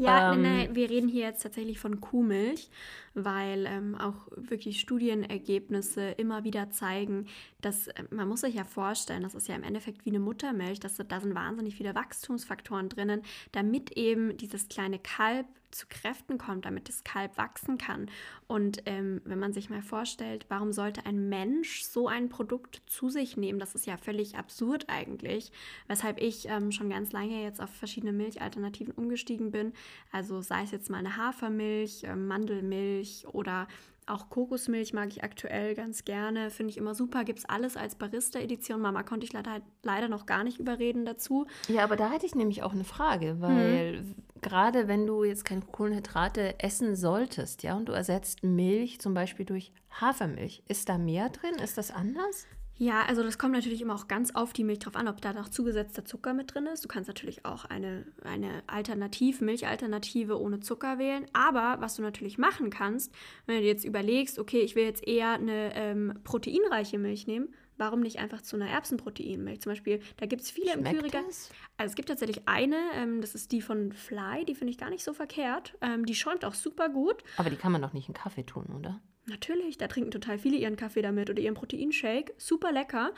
Ja, 0.00 0.32
Ähm, 0.32 0.42
nein, 0.42 0.42
nein, 0.42 0.74
wir 0.76 0.88
reden 0.90 1.08
hier 1.08 1.26
jetzt 1.26 1.42
tatsächlich 1.42 1.80
von 1.80 2.00
Kuhmilch, 2.00 2.70
weil 3.14 3.66
ähm, 3.66 3.96
auch 3.96 4.28
wirklich 4.36 4.78
Studienergebnisse 4.78 6.10
immer 6.12 6.44
wieder 6.44 6.70
zeigen, 6.70 7.26
dass 7.60 7.88
äh, 7.88 8.04
man 8.10 8.28
muss 8.28 8.42
sich 8.42 8.54
ja 8.54 8.64
vorstellen, 8.64 9.24
das 9.24 9.34
ist 9.34 9.48
ja 9.48 9.56
im 9.56 9.64
Endeffekt 9.64 10.04
wie 10.04 10.10
eine 10.10 10.20
Muttermilch, 10.20 10.78
dass 10.78 10.96
da 10.98 11.20
sind 11.20 11.34
wahnsinnig 11.34 11.74
viele 11.74 11.96
Wachstumsfaktoren 11.96 12.88
drinnen, 12.88 13.22
damit 13.50 13.90
eben 13.96 14.36
dieses 14.36 14.68
kleine 14.68 15.00
Kalb 15.00 15.46
zu 15.70 15.86
Kräften 15.88 16.38
kommt, 16.38 16.64
damit 16.64 16.88
das 16.88 17.04
Kalb 17.04 17.36
wachsen 17.36 17.78
kann. 17.78 18.10
Und 18.46 18.82
ähm, 18.86 19.20
wenn 19.24 19.38
man 19.38 19.52
sich 19.52 19.70
mal 19.70 19.82
vorstellt, 19.82 20.46
warum 20.48 20.72
sollte 20.72 21.06
ein 21.06 21.28
Mensch 21.28 21.82
so 21.82 22.08
ein 22.08 22.28
Produkt 22.28 22.82
zu 22.86 23.08
sich 23.08 23.36
nehmen? 23.36 23.58
Das 23.58 23.74
ist 23.74 23.86
ja 23.86 23.96
völlig 23.96 24.36
absurd 24.36 24.86
eigentlich, 24.88 25.52
weshalb 25.86 26.20
ich 26.20 26.48
ähm, 26.48 26.72
schon 26.72 26.90
ganz 26.90 27.12
lange 27.12 27.42
jetzt 27.42 27.60
auf 27.60 27.70
verschiedene 27.70 28.12
Milchalternativen 28.12 28.94
umgestiegen 28.94 29.50
bin. 29.50 29.72
Also 30.12 30.40
sei 30.40 30.62
es 30.62 30.70
jetzt 30.70 30.90
mal 30.90 30.98
eine 30.98 31.16
Hafermilch, 31.16 32.02
ähm, 32.04 32.26
Mandelmilch 32.26 33.26
oder 33.32 33.68
auch 34.08 34.30
Kokosmilch 34.30 34.92
mag 34.94 35.08
ich 35.08 35.22
aktuell 35.22 35.74
ganz 35.74 36.04
gerne, 36.04 36.50
finde 36.50 36.70
ich 36.70 36.78
immer 36.78 36.94
super. 36.94 37.24
Gibt 37.24 37.40
es 37.40 37.44
alles 37.44 37.76
als 37.76 37.94
Barista-Edition. 37.94 38.80
Mama 38.80 39.02
konnte 39.02 39.26
ich 39.26 39.32
leider, 39.32 39.60
leider 39.82 40.08
noch 40.08 40.26
gar 40.26 40.44
nicht 40.44 40.58
überreden 40.58 41.04
dazu. 41.04 41.46
Ja, 41.68 41.84
aber 41.84 41.96
da 41.96 42.10
hätte 42.10 42.26
ich 42.26 42.34
nämlich 42.34 42.62
auch 42.62 42.72
eine 42.72 42.84
Frage, 42.84 43.36
weil 43.40 44.04
gerade 44.42 44.88
wenn 44.88 45.06
du 45.06 45.24
jetzt 45.24 45.44
keine 45.44 45.62
Kohlenhydrate 45.62 46.60
essen 46.60 46.96
solltest, 46.96 47.62
ja, 47.62 47.76
und 47.76 47.88
du 47.88 47.92
ersetzt 47.92 48.42
Milch 48.42 49.00
zum 49.00 49.14
Beispiel 49.14 49.46
durch 49.46 49.72
Hafermilch, 50.00 50.62
ist 50.68 50.88
da 50.88 50.98
mehr 50.98 51.28
drin? 51.28 51.54
Ist 51.62 51.78
das 51.78 51.90
anders? 51.90 52.46
Ja, 52.80 53.02
also 53.08 53.24
das 53.24 53.38
kommt 53.38 53.54
natürlich 53.54 53.80
immer 53.82 53.96
auch 53.96 54.06
ganz 54.06 54.36
auf 54.36 54.52
die 54.52 54.62
Milch 54.62 54.78
drauf 54.78 54.94
an, 54.94 55.08
ob 55.08 55.20
da 55.20 55.32
noch 55.32 55.48
zugesetzter 55.48 56.04
Zucker 56.04 56.32
mit 56.32 56.54
drin 56.54 56.66
ist. 56.66 56.84
Du 56.84 56.88
kannst 56.88 57.08
natürlich 57.08 57.44
auch 57.44 57.64
eine, 57.64 58.06
eine 58.22 58.62
Alternativ, 58.68 59.40
Milchalternative 59.40 60.40
ohne 60.40 60.60
Zucker 60.60 60.96
wählen. 60.96 61.26
Aber 61.32 61.78
was 61.80 61.96
du 61.96 62.02
natürlich 62.02 62.38
machen 62.38 62.70
kannst, 62.70 63.12
wenn 63.46 63.56
du 63.56 63.66
jetzt 63.66 63.84
überlegst, 63.84 64.38
okay, 64.38 64.60
ich 64.60 64.76
will 64.76 64.84
jetzt 64.84 65.04
eher 65.04 65.32
eine 65.32 65.74
ähm, 65.74 66.20
proteinreiche 66.22 66.98
Milch 66.98 67.26
nehmen, 67.26 67.52
warum 67.78 68.00
nicht 68.00 68.18
einfach 68.18 68.42
zu 68.42 68.56
einer 68.56 68.68
Erbsenproteinmilch? 68.68 69.60
Zum 69.62 69.72
Beispiel, 69.72 70.00
da 70.18 70.26
gibt 70.26 70.42
es 70.42 70.50
viele 70.50 70.72
Schmeckt 70.72 70.88
im 70.88 71.00
Kühlregal. 71.00 71.24
das? 71.26 71.50
Also 71.76 71.90
es 71.90 71.94
gibt 71.96 72.08
tatsächlich 72.08 72.46
eine, 72.46 72.76
ähm, 72.94 73.20
das 73.20 73.34
ist 73.34 73.52
die 73.52 73.62
von 73.62 73.92
Fly, 73.92 74.44
die 74.44 74.54
finde 74.54 74.72
ich 74.72 74.78
gar 74.78 74.90
nicht 74.90 75.04
so 75.04 75.14
verkehrt. 75.14 75.76
Ähm, 75.80 76.04
die 76.04 76.14
schäumt 76.14 76.44
auch 76.44 76.54
super 76.54 76.88
gut. 76.88 77.22
Aber 77.36 77.50
die 77.50 77.56
kann 77.56 77.72
man 77.72 77.80
doch 77.80 77.92
nicht 77.92 78.08
in 78.08 78.14
Kaffee 78.14 78.44
tun, 78.44 78.66
oder? 78.76 79.00
Natürlich, 79.28 79.76
da 79.76 79.88
trinken 79.88 80.10
total 80.10 80.38
viele 80.38 80.56
ihren 80.56 80.76
Kaffee 80.76 81.02
damit 81.02 81.28
oder 81.30 81.40
ihren 81.40 81.54
Proteinshake. 81.54 82.32
Super 82.38 82.72
lecker. 82.72 83.12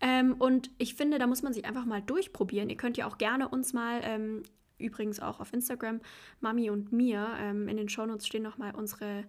Ähm, 0.00 0.34
und 0.34 0.70
ich 0.78 0.94
finde, 0.94 1.18
da 1.18 1.26
muss 1.26 1.42
man 1.42 1.52
sich 1.52 1.64
einfach 1.64 1.86
mal 1.86 2.02
durchprobieren. 2.02 2.68
Ihr 2.68 2.76
könnt 2.76 2.96
ja 2.96 3.06
auch 3.06 3.18
gerne 3.18 3.48
uns 3.48 3.72
mal, 3.72 4.00
ähm, 4.04 4.42
übrigens 4.78 5.20
auch 5.20 5.40
auf 5.40 5.52
Instagram, 5.52 6.00
Mami 6.40 6.68
und 6.68 6.92
mir, 6.92 7.28
ähm, 7.38 7.68
in 7.68 7.76
den 7.76 7.88
Shownotes 7.88 8.26
stehen 8.26 8.42
nochmal 8.42 8.74
unsere, 8.74 9.24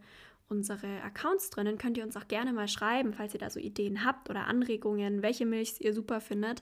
unsere 0.48 1.02
Accounts 1.02 1.50
drinnen. 1.50 1.78
Könnt 1.78 1.98
ihr 1.98 2.04
uns 2.04 2.18
auch 2.18 2.28
gerne 2.28 2.54
mal 2.54 2.68
schreiben, 2.68 3.14
falls 3.14 3.34
ihr 3.34 3.40
da 3.40 3.50
so 3.50 3.60
Ideen 3.60 4.06
habt 4.06 4.30
oder 4.30 4.48
Anregungen, 4.48 5.22
welche 5.22 5.46
Milch 5.46 5.76
ihr 5.80 5.94
super 5.94 6.22
findet. 6.22 6.62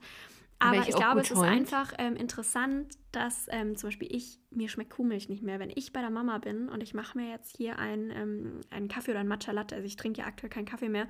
Aber 0.64 0.78
ich 0.78 0.96
auch 0.96 1.00
glaube, 1.00 1.22
es 1.22 1.32
ist 1.32 1.40
einfach 1.40 1.94
ähm, 1.98 2.16
interessant, 2.16 2.98
dass 3.12 3.48
ähm, 3.52 3.76
zum 3.76 3.90
Beispiel 3.90 4.08
ich, 4.12 4.40
mir 4.50 4.70
schmeckt 4.70 4.92
Kuhmilch 4.92 5.30
nicht 5.30 5.44
mehr. 5.44 5.60
Wenn 5.60 5.72
ich 5.74 5.94
bei 5.94 6.02
der 6.02 6.10
Mama 6.10 6.40
bin 6.40 6.68
und 6.70 6.82
ich 6.82 6.94
mache 6.94 7.18
mir 7.18 7.30
jetzt 7.30 7.56
hier 7.56 7.78
einen, 7.78 8.10
ähm, 8.12 8.62
einen 8.72 8.88
Kaffee 8.88 9.12
oder 9.12 9.20
einen 9.20 9.30
Matcha 9.30 9.52
Latte, 9.52 9.76
also 9.76 9.86
ich 9.86 9.96
trinke 9.96 10.22
ja 10.22 10.28
aktuell 10.28 10.50
keinen 10.50 10.66
Kaffee 10.66 10.90
mehr, 10.90 11.08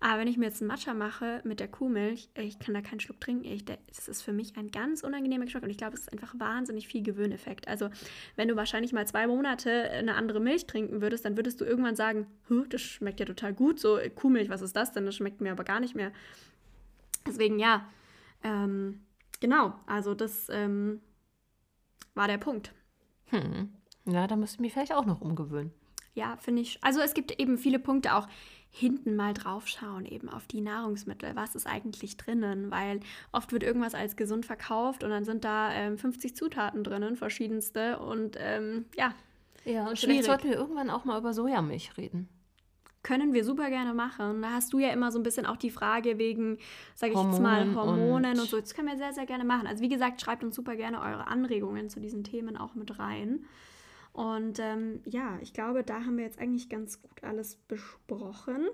aber 0.00 0.20
wenn 0.20 0.28
ich 0.28 0.38
mir 0.38 0.46
jetzt 0.46 0.62
einen 0.62 0.68
Matcha 0.68 0.94
mache 0.94 1.42
mit 1.44 1.60
der 1.60 1.68
Kuhmilch, 1.68 2.30
äh, 2.34 2.42
ich 2.42 2.58
kann 2.58 2.74
da 2.74 2.80
keinen 2.80 3.00
Schluck 3.00 3.20
trinken. 3.20 3.44
Ich, 3.44 3.64
das 3.64 4.08
ist 4.08 4.22
für 4.22 4.32
mich 4.32 4.56
ein 4.56 4.70
ganz 4.70 5.02
unangenehmer 5.02 5.44
Geschmack 5.44 5.62
und 5.62 5.70
ich 5.70 5.78
glaube, 5.78 5.94
es 5.94 6.02
ist 6.02 6.12
einfach 6.12 6.34
wahnsinnig 6.38 6.88
viel 6.88 7.02
Gewöhneffekt. 7.02 7.68
Also 7.68 7.90
wenn 8.36 8.48
du 8.48 8.56
wahrscheinlich 8.56 8.92
mal 8.92 9.06
zwei 9.06 9.26
Monate 9.26 9.70
eine 9.90 10.14
andere 10.14 10.40
Milch 10.40 10.66
trinken 10.66 11.02
würdest, 11.02 11.24
dann 11.24 11.36
würdest 11.36 11.60
du 11.60 11.64
irgendwann 11.64 11.96
sagen, 11.96 12.26
"Huh, 12.48 12.64
das 12.68 12.80
schmeckt 12.80 13.20
ja 13.20 13.26
total 13.26 13.52
gut, 13.52 13.78
so 13.78 13.98
äh, 13.98 14.10
Kuhmilch, 14.10 14.48
was 14.48 14.62
ist 14.62 14.74
das 14.74 14.92
denn? 14.92 15.04
Das 15.04 15.16
schmeckt 15.16 15.40
mir 15.40 15.52
aber 15.52 15.64
gar 15.64 15.80
nicht 15.80 15.94
mehr. 15.94 16.12
Deswegen 17.26 17.58
ja, 17.58 17.86
ähm, 18.42 19.00
genau, 19.40 19.74
also 19.86 20.14
das 20.14 20.48
ähm, 20.50 21.00
war 22.14 22.28
der 22.28 22.38
Punkt. 22.38 22.72
Hm. 23.26 23.72
Ja, 24.04 24.26
da 24.26 24.36
müsste 24.36 24.56
ich 24.56 24.60
mich 24.60 24.72
vielleicht 24.72 24.94
auch 24.94 25.06
noch 25.06 25.20
umgewöhnen. 25.20 25.72
Ja, 26.14 26.36
finde 26.36 26.60
ich. 26.62 26.78
Also 26.82 27.00
es 27.00 27.14
gibt 27.14 27.40
eben 27.40 27.56
viele 27.56 27.78
Punkte 27.78 28.14
auch 28.14 28.28
hinten 28.68 29.16
mal 29.16 29.32
draufschauen, 29.32 30.04
eben 30.04 30.28
auf 30.28 30.46
die 30.46 30.60
Nahrungsmittel. 30.60 31.34
Was 31.36 31.54
ist 31.54 31.66
eigentlich 31.66 32.16
drinnen? 32.18 32.70
Weil 32.70 33.00
oft 33.32 33.52
wird 33.52 33.62
irgendwas 33.62 33.94
als 33.94 34.16
gesund 34.16 34.44
verkauft 34.44 35.04
und 35.04 35.10
dann 35.10 35.24
sind 35.24 35.44
da 35.44 35.72
ähm, 35.72 35.96
50 35.96 36.36
Zutaten 36.36 36.84
drinnen, 36.84 37.16
verschiedenste. 37.16 37.98
Und 37.98 38.36
ähm, 38.38 38.86
ja, 38.96 39.14
Ja, 39.64 39.88
und 39.88 39.98
Schwierig. 39.98 40.00
vielleicht 40.00 40.24
sollten 40.24 40.48
wir 40.48 40.56
irgendwann 40.56 40.90
auch 40.90 41.04
mal 41.04 41.18
über 41.18 41.32
Sojamilch 41.32 41.96
reden. 41.96 42.28
Können 43.02 43.32
wir 43.32 43.44
super 43.44 43.68
gerne 43.68 43.94
machen. 43.94 44.42
Da 44.42 44.50
hast 44.50 44.72
du 44.72 44.78
ja 44.78 44.90
immer 44.90 45.10
so 45.10 45.18
ein 45.18 45.22
bisschen 45.22 45.46
auch 45.46 45.56
die 45.56 45.70
Frage 45.70 46.18
wegen, 46.18 46.58
sage 46.94 47.12
ich 47.14 47.18
jetzt 47.18 47.40
mal, 47.40 47.60
Hormonen 47.60 47.76
Hormonen 47.76 48.32
und, 48.34 48.40
und- 48.40 48.48
so. 48.50 48.60
Das 48.60 48.74
können 48.74 48.88
wir 48.88 48.96
sehr, 48.96 49.12
sehr 49.12 49.26
gerne 49.26 49.44
machen. 49.44 49.66
Also 49.66 49.82
wie 49.82 49.88
gesagt, 49.88 50.20
schreibt 50.20 50.44
uns 50.44 50.54
super 50.54 50.76
gerne 50.76 51.00
eure 51.00 51.26
Anregungen 51.26 51.88
zu 51.88 52.00
diesen 52.00 52.22
Themen 52.24 52.56
auch 52.56 52.74
mit 52.74 52.98
rein. 52.98 53.44
Und 54.12 54.58
ähm, 54.58 55.00
ja, 55.06 55.38
ich 55.40 55.52
glaube, 55.54 55.82
da 55.82 56.04
haben 56.04 56.16
wir 56.18 56.24
jetzt 56.24 56.38
eigentlich 56.38 56.68
ganz 56.68 57.00
gut 57.00 57.24
alles 57.24 57.56
besprochen. 57.56 58.68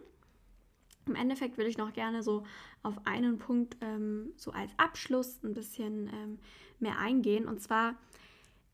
Im 1.06 1.14
Endeffekt 1.14 1.56
will 1.56 1.66
ich 1.66 1.78
noch 1.78 1.92
gerne 1.92 2.22
so 2.22 2.42
auf 2.82 2.94
einen 3.06 3.38
Punkt 3.38 3.76
ähm, 3.80 4.32
so 4.36 4.50
als 4.50 4.72
Abschluss 4.76 5.42
ein 5.42 5.54
bisschen 5.54 6.08
ähm, 6.08 6.38
mehr 6.80 6.98
eingehen. 6.98 7.46
Und 7.46 7.62
zwar, 7.62 7.94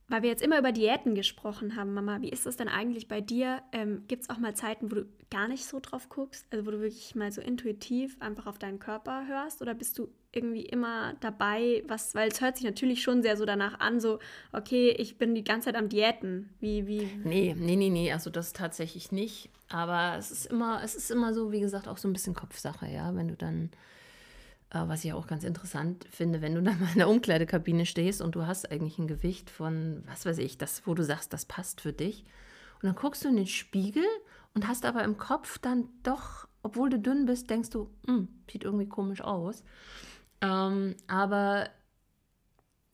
weil 0.09 0.23
wir 0.23 0.29
jetzt 0.29 0.43
immer 0.43 0.59
über 0.59 0.73
Diäten 0.73 1.15
gesprochen 1.15 1.77
haben, 1.77 1.95
Mama, 1.95 2.21
wie 2.21 2.29
ist 2.29 2.47
das 2.47 2.57
denn 2.57 2.69
eigentlich 2.69 3.09
bei 3.09 3.21
dir? 3.21 3.63
Ähm, 3.73 4.05
Gibt 4.07 4.25
es 4.25 4.31
auch 4.31 4.39
mal 4.39 4.55
Zeiten, 4.55 4.91
wo 4.91 4.97
du 4.97 5.07
gar 5.31 5.49
nicht 5.49 5.65
so 5.65 5.81
drauf 5.81 6.09
guckst? 6.09 6.47
Also 6.51 6.67
wo 6.67 6.71
du 6.71 6.81
wirklich 6.81 7.15
mal 7.15 7.33
so 7.33 7.41
intuitiv 7.41 8.17
einfach 8.21 8.47
auf 8.47 8.59
deinen 8.59 8.79
Körper 8.79 9.27
hörst? 9.27 9.63
Oder 9.63 9.75
bist 9.75 9.99
du 9.99 10.09
irgendwie 10.31 10.63
immer 10.67 11.15
dabei, 11.21 11.83
was, 11.87 12.15
weil 12.15 12.29
es 12.29 12.41
hört 12.41 12.57
sich 12.57 12.67
natürlich 12.67 13.03
schon 13.03 13.23
sehr 13.23 13.37
so 13.37 13.45
danach 13.45 13.81
an, 13.81 14.01
so, 14.01 14.19
okay, 14.53 14.91
ich 14.91 15.17
bin 15.17 15.35
die 15.35 15.45
ganze 15.45 15.67
Zeit 15.67 15.77
am 15.77 15.89
Diäten. 15.89 16.51
Wie, 16.61 16.87
wie, 16.87 17.09
Nee, 17.25 17.55
nee, 17.59 17.77
nee, 17.77 17.91
nee, 17.91 18.13
also 18.13 18.31
das 18.31 18.53
tatsächlich 18.53 19.13
nicht. 19.13 19.49
Aber 19.69 20.17
es 20.19 20.31
ist 20.31 20.47
immer, 20.47 20.83
es 20.85 20.95
ist 20.95 21.11
immer 21.11 21.33
so, 21.33 21.51
wie 21.51 21.61
gesagt, 21.61 21.89
auch 21.89 21.99
so 21.99 22.09
ein 22.09 22.13
bisschen 22.13 22.35
Kopfsache, 22.35 22.87
ja. 22.89 23.15
Wenn 23.15 23.29
du 23.29 23.37
dann, 23.37 23.71
was 24.75 25.05
ich 25.05 25.13
auch 25.13 25.27
ganz 25.27 25.45
interessant 25.45 26.07
finde, 26.11 26.43
wenn 26.43 26.55
du 26.55 26.63
dann 26.63 26.81
mal 26.81 26.91
in 26.93 26.99
der 26.99 27.09
Umkleidekabine 27.09 27.87
stehst 27.87 28.21
und 28.21 28.35
du 28.35 28.47
hast 28.47 28.71
eigentlich 28.71 28.99
ein 28.99 29.07
Gewicht 29.07 29.51
von, 29.51 30.03
was 30.07 30.27
weiß 30.27 30.39
ich, 30.39 30.59
das, 30.59 30.87
wo 30.87 30.95
du 30.95 31.05
sagst, 31.05 31.33
das 31.33 31.45
passt 31.45 31.81
für 31.81 31.93
dich. 31.93 32.25
Und 32.83 32.85
dann 32.89 32.95
guckst 32.95 33.25
du 33.25 33.29
in 33.29 33.37
den 33.37 33.47
Spiegel 33.47 34.05
und 34.55 34.69
hast 34.69 34.85
aber 34.85 35.05
im 35.05 35.17
Kopf 35.17 35.59
dann 35.59 35.89
doch, 36.03 36.49
obwohl 36.63 36.91
du 36.91 36.99
dünn 36.99 37.27
bist, 37.27 37.51
denkst 37.51 37.71
du, 37.71 37.91
"Hm, 38.07 38.29
sieht 38.51 38.65
irgendwie 38.65 38.89
komisch 38.89 39.21
aus. 39.21 39.65
Ähm, 40.41 40.97
aber 41.07 41.69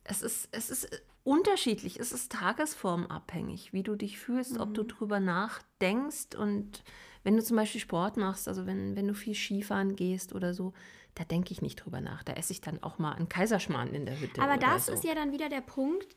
es 0.04 0.22
ist, 0.22 0.48
es 0.52 0.70
ist 0.70 1.02
unterschiedlich, 1.24 2.00
es 2.00 2.12
ist 2.12 2.32
tagesformabhängig, 2.32 3.72
wie 3.72 3.82
du 3.82 3.94
dich 3.94 4.18
fühlst, 4.18 4.58
ob 4.58 4.74
du 4.74 4.84
drüber 4.84 5.20
nachdenkst 5.20 6.34
und 6.36 6.82
wenn 7.22 7.36
du 7.36 7.42
zum 7.42 7.56
Beispiel 7.56 7.80
Sport 7.80 8.16
machst, 8.16 8.48
also 8.48 8.66
wenn, 8.66 8.96
wenn 8.96 9.06
du 9.06 9.14
viel 9.14 9.34
Skifahren 9.34 9.94
gehst 9.94 10.34
oder 10.34 10.54
so, 10.54 10.72
da 11.14 11.24
denke 11.24 11.52
ich 11.52 11.62
nicht 11.62 11.76
drüber 11.76 12.00
nach. 12.00 12.22
Da 12.22 12.32
esse 12.34 12.52
ich 12.52 12.60
dann 12.60 12.82
auch 12.82 12.98
mal 12.98 13.12
einen 13.12 13.28
Kaiserschmarrn 13.28 13.94
in 13.94 14.06
der 14.06 14.18
Hütte. 14.20 14.40
Aber 14.40 14.56
das 14.56 14.86
so. 14.86 14.92
ist 14.92 15.04
ja 15.04 15.14
dann 15.14 15.32
wieder 15.32 15.48
der 15.48 15.60
Punkt, 15.60 16.16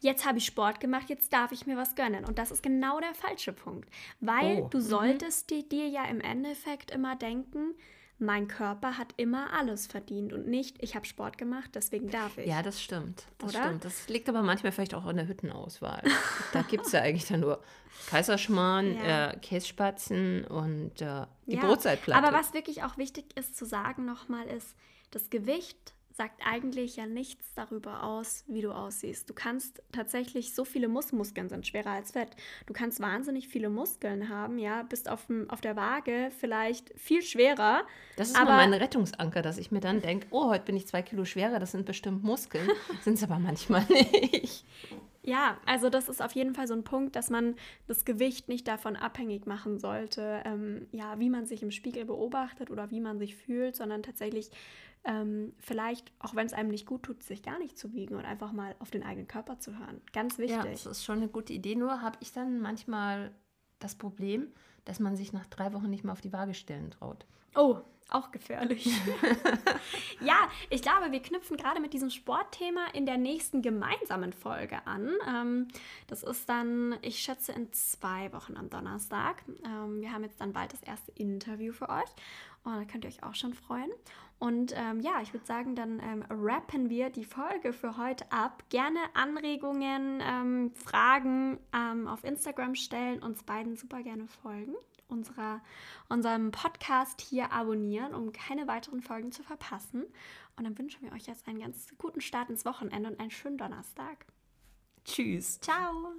jetzt 0.00 0.26
habe 0.26 0.38
ich 0.38 0.46
Sport 0.46 0.80
gemacht, 0.80 1.08
jetzt 1.08 1.32
darf 1.32 1.52
ich 1.52 1.66
mir 1.66 1.76
was 1.76 1.94
gönnen. 1.94 2.24
Und 2.24 2.38
das 2.38 2.50
ist 2.50 2.62
genau 2.62 2.98
der 3.00 3.14
falsche 3.14 3.52
Punkt. 3.52 3.88
Weil 4.20 4.62
Oh, 4.62 4.68
du 4.68 4.80
solltest 4.80 5.50
di- 5.50 5.68
dir 5.68 5.88
ja 5.88 6.04
im 6.06 6.20
Endeffekt 6.20 6.90
immer 6.90 7.16
denken, 7.16 7.74
mein 8.22 8.48
Körper 8.48 8.96
hat 8.96 9.12
immer 9.16 9.52
alles 9.52 9.86
verdient 9.86 10.32
und 10.32 10.46
nicht, 10.46 10.82
ich 10.82 10.94
habe 10.94 11.04
Sport 11.06 11.36
gemacht, 11.38 11.70
deswegen 11.74 12.08
darf 12.10 12.38
ich. 12.38 12.46
Ja, 12.46 12.62
das 12.62 12.82
stimmt. 12.82 13.24
Das 13.38 13.50
Oder? 13.54 13.64
stimmt. 13.64 13.84
Das 13.84 14.08
liegt 14.08 14.28
aber 14.28 14.42
manchmal 14.42 14.72
vielleicht 14.72 14.94
auch 14.94 15.04
an 15.04 15.16
der 15.16 15.28
Hüttenauswahl. 15.28 16.02
da 16.52 16.62
gibt 16.62 16.86
es 16.86 16.92
ja 16.92 17.00
eigentlich 17.02 17.26
dann 17.26 17.40
nur 17.40 17.62
Kaiserschmarrn, 18.08 18.96
Ja. 18.96 19.30
äh, 19.30 19.36
Kässpatzen 19.38 20.44
und 20.44 21.00
äh, 21.02 21.26
die 21.46 21.56
Ja, 21.56 21.60
Brotzeitplatte. 21.66 22.26
Aber 22.26 22.36
was 22.36 22.54
wirklich 22.54 22.82
auch 22.82 22.96
wichtig 22.96 23.36
ist 23.36 23.56
zu 23.56 23.64
sagen 23.66 24.04
nochmal 24.04 24.46
ist, 24.46 24.74
das 25.10 25.28
Gewicht 25.30 25.94
sagt 26.22 26.40
eigentlich 26.44 26.94
ja 26.94 27.06
nichts 27.06 27.52
darüber 27.54 28.04
aus, 28.04 28.44
wie 28.46 28.60
du 28.60 28.70
aussiehst. 28.70 29.28
Du 29.28 29.34
kannst 29.34 29.82
tatsächlich 29.90 30.54
so 30.54 30.64
viele 30.64 30.86
Mus 30.86 31.10
Muskeln 31.10 31.48
sind 31.48 31.66
schwerer 31.66 31.90
als 31.90 32.12
Fett. 32.12 32.28
Du 32.66 32.72
kannst 32.72 33.00
wahnsinnig 33.00 33.48
viele 33.48 33.70
Muskeln 33.70 34.28
haben, 34.28 34.56
ja, 34.60 34.84
bist 34.84 35.08
auf, 35.08 35.26
dem, 35.26 35.50
auf 35.50 35.60
der 35.60 35.74
Waage 35.74 36.30
vielleicht 36.38 36.96
viel 36.96 37.22
schwerer. 37.22 37.82
Das 38.14 38.28
ist 38.28 38.40
aber 38.40 38.52
mein 38.52 38.72
Rettungsanker, 38.72 39.42
dass 39.42 39.58
ich 39.58 39.72
mir 39.72 39.80
dann 39.80 40.00
denke, 40.00 40.28
oh, 40.30 40.48
heute 40.48 40.64
bin 40.64 40.76
ich 40.76 40.86
zwei 40.86 41.02
Kilo 41.02 41.24
schwerer, 41.24 41.58
das 41.58 41.72
sind 41.72 41.86
bestimmt 41.86 42.22
Muskeln. 42.22 42.70
sind 43.02 43.14
es 43.14 43.24
aber 43.24 43.40
manchmal 43.40 43.84
nicht. 43.88 44.64
Ja, 45.24 45.58
also 45.66 45.88
das 45.88 46.08
ist 46.08 46.22
auf 46.22 46.32
jeden 46.32 46.54
Fall 46.54 46.68
so 46.68 46.74
ein 46.74 46.84
Punkt, 46.84 47.16
dass 47.16 47.30
man 47.30 47.56
das 47.86 48.04
Gewicht 48.04 48.48
nicht 48.48 48.66
davon 48.66 48.96
abhängig 48.96 49.46
machen 49.46 49.78
sollte, 49.78 50.42
ähm, 50.44 50.86
ja, 50.92 51.18
wie 51.18 51.30
man 51.30 51.46
sich 51.46 51.62
im 51.62 51.70
Spiegel 51.70 52.04
beobachtet 52.04 52.70
oder 52.70 52.90
wie 52.90 53.00
man 53.00 53.18
sich 53.18 53.36
fühlt, 53.36 53.74
sondern 53.76 54.02
tatsächlich 54.02 54.50
ähm, 55.04 55.54
vielleicht, 55.58 56.12
auch 56.20 56.34
wenn 56.34 56.46
es 56.46 56.52
einem 56.52 56.70
nicht 56.70 56.86
gut 56.86 57.02
tut, 57.02 57.22
sich 57.22 57.42
gar 57.42 57.58
nicht 57.58 57.76
zu 57.78 57.92
wiegen 57.92 58.14
und 58.14 58.24
einfach 58.24 58.52
mal 58.52 58.74
auf 58.78 58.90
den 58.90 59.02
eigenen 59.02 59.28
Körper 59.28 59.58
zu 59.58 59.78
hören. 59.78 60.00
Ganz 60.12 60.36
Ja, 60.36 60.44
wichtig. 60.44 60.84
das 60.84 60.86
ist 60.86 61.04
schon 61.04 61.18
eine 61.18 61.28
gute 61.28 61.52
Idee. 61.52 61.74
Nur 61.74 62.00
habe 62.02 62.18
ich 62.20 62.32
dann 62.32 62.60
manchmal 62.60 63.32
das 63.78 63.94
Problem, 63.96 64.48
dass 64.84 65.00
man 65.00 65.16
sich 65.16 65.32
nach 65.32 65.46
drei 65.46 65.72
Wochen 65.72 65.90
nicht 65.90 66.04
mehr 66.04 66.12
auf 66.12 66.20
die 66.20 66.32
Waage 66.32 66.54
stellen 66.54 66.90
traut. 66.90 67.26
Oh, 67.54 67.78
auch 68.08 68.30
gefährlich. 68.30 68.86
ja, 70.20 70.36
ich 70.70 70.82
glaube, 70.82 71.10
wir 71.12 71.20
knüpfen 71.22 71.56
gerade 71.56 71.80
mit 71.80 71.92
diesem 71.92 72.10
Sportthema 72.10 72.86
in 72.92 73.06
der 73.06 73.16
nächsten 73.16 73.62
gemeinsamen 73.62 74.32
Folge 74.32 74.86
an. 74.86 75.10
Ähm, 75.28 75.68
das 76.08 76.22
ist 76.22 76.48
dann, 76.48 76.96
ich 77.02 77.18
schätze, 77.20 77.52
in 77.52 77.72
zwei 77.72 78.32
Wochen 78.32 78.56
am 78.56 78.68
Donnerstag. 78.70 79.42
Ähm, 79.64 80.00
wir 80.00 80.12
haben 80.12 80.24
jetzt 80.24 80.40
dann 80.40 80.52
bald 80.52 80.72
das 80.72 80.82
erste 80.82 81.10
Interview 81.12 81.72
für 81.72 81.88
euch. 81.88 82.10
Und 82.64 82.76
da 82.76 82.84
könnt 82.84 83.04
ihr 83.04 83.08
euch 83.10 83.22
auch 83.24 83.34
schon 83.34 83.54
freuen. 83.54 83.90
Und 84.42 84.74
ähm, 84.76 84.98
ja, 84.98 85.20
ich 85.22 85.32
würde 85.32 85.46
sagen, 85.46 85.76
dann 85.76 86.00
ähm, 86.00 86.24
rappen 86.28 86.90
wir 86.90 87.10
die 87.10 87.24
Folge 87.24 87.72
für 87.72 87.96
heute 87.96 88.24
ab. 88.32 88.64
Gerne 88.70 88.98
Anregungen, 89.14 90.20
ähm, 90.20 90.72
Fragen 90.74 91.60
ähm, 91.72 92.08
auf 92.08 92.24
Instagram 92.24 92.74
stellen, 92.74 93.22
uns 93.22 93.44
beiden 93.44 93.76
super 93.76 94.02
gerne 94.02 94.26
folgen 94.26 94.74
unserer, 95.06 95.60
unserem 96.08 96.50
Podcast 96.50 97.20
hier 97.20 97.52
abonnieren, 97.52 98.14
um 98.14 98.32
keine 98.32 98.66
weiteren 98.66 99.00
Folgen 99.00 99.30
zu 99.30 99.44
verpassen. 99.44 100.06
Und 100.56 100.64
dann 100.64 100.76
wünschen 100.76 101.04
wir 101.04 101.12
euch 101.12 101.26
jetzt 101.26 101.46
einen 101.46 101.60
ganz 101.60 101.94
guten 101.96 102.20
Start 102.20 102.50
ins 102.50 102.64
Wochenende 102.64 103.10
und 103.10 103.20
einen 103.20 103.30
schönen 103.30 103.58
Donnerstag. 103.58 104.26
Tschüss. 105.04 105.60
Ciao! 105.60 106.14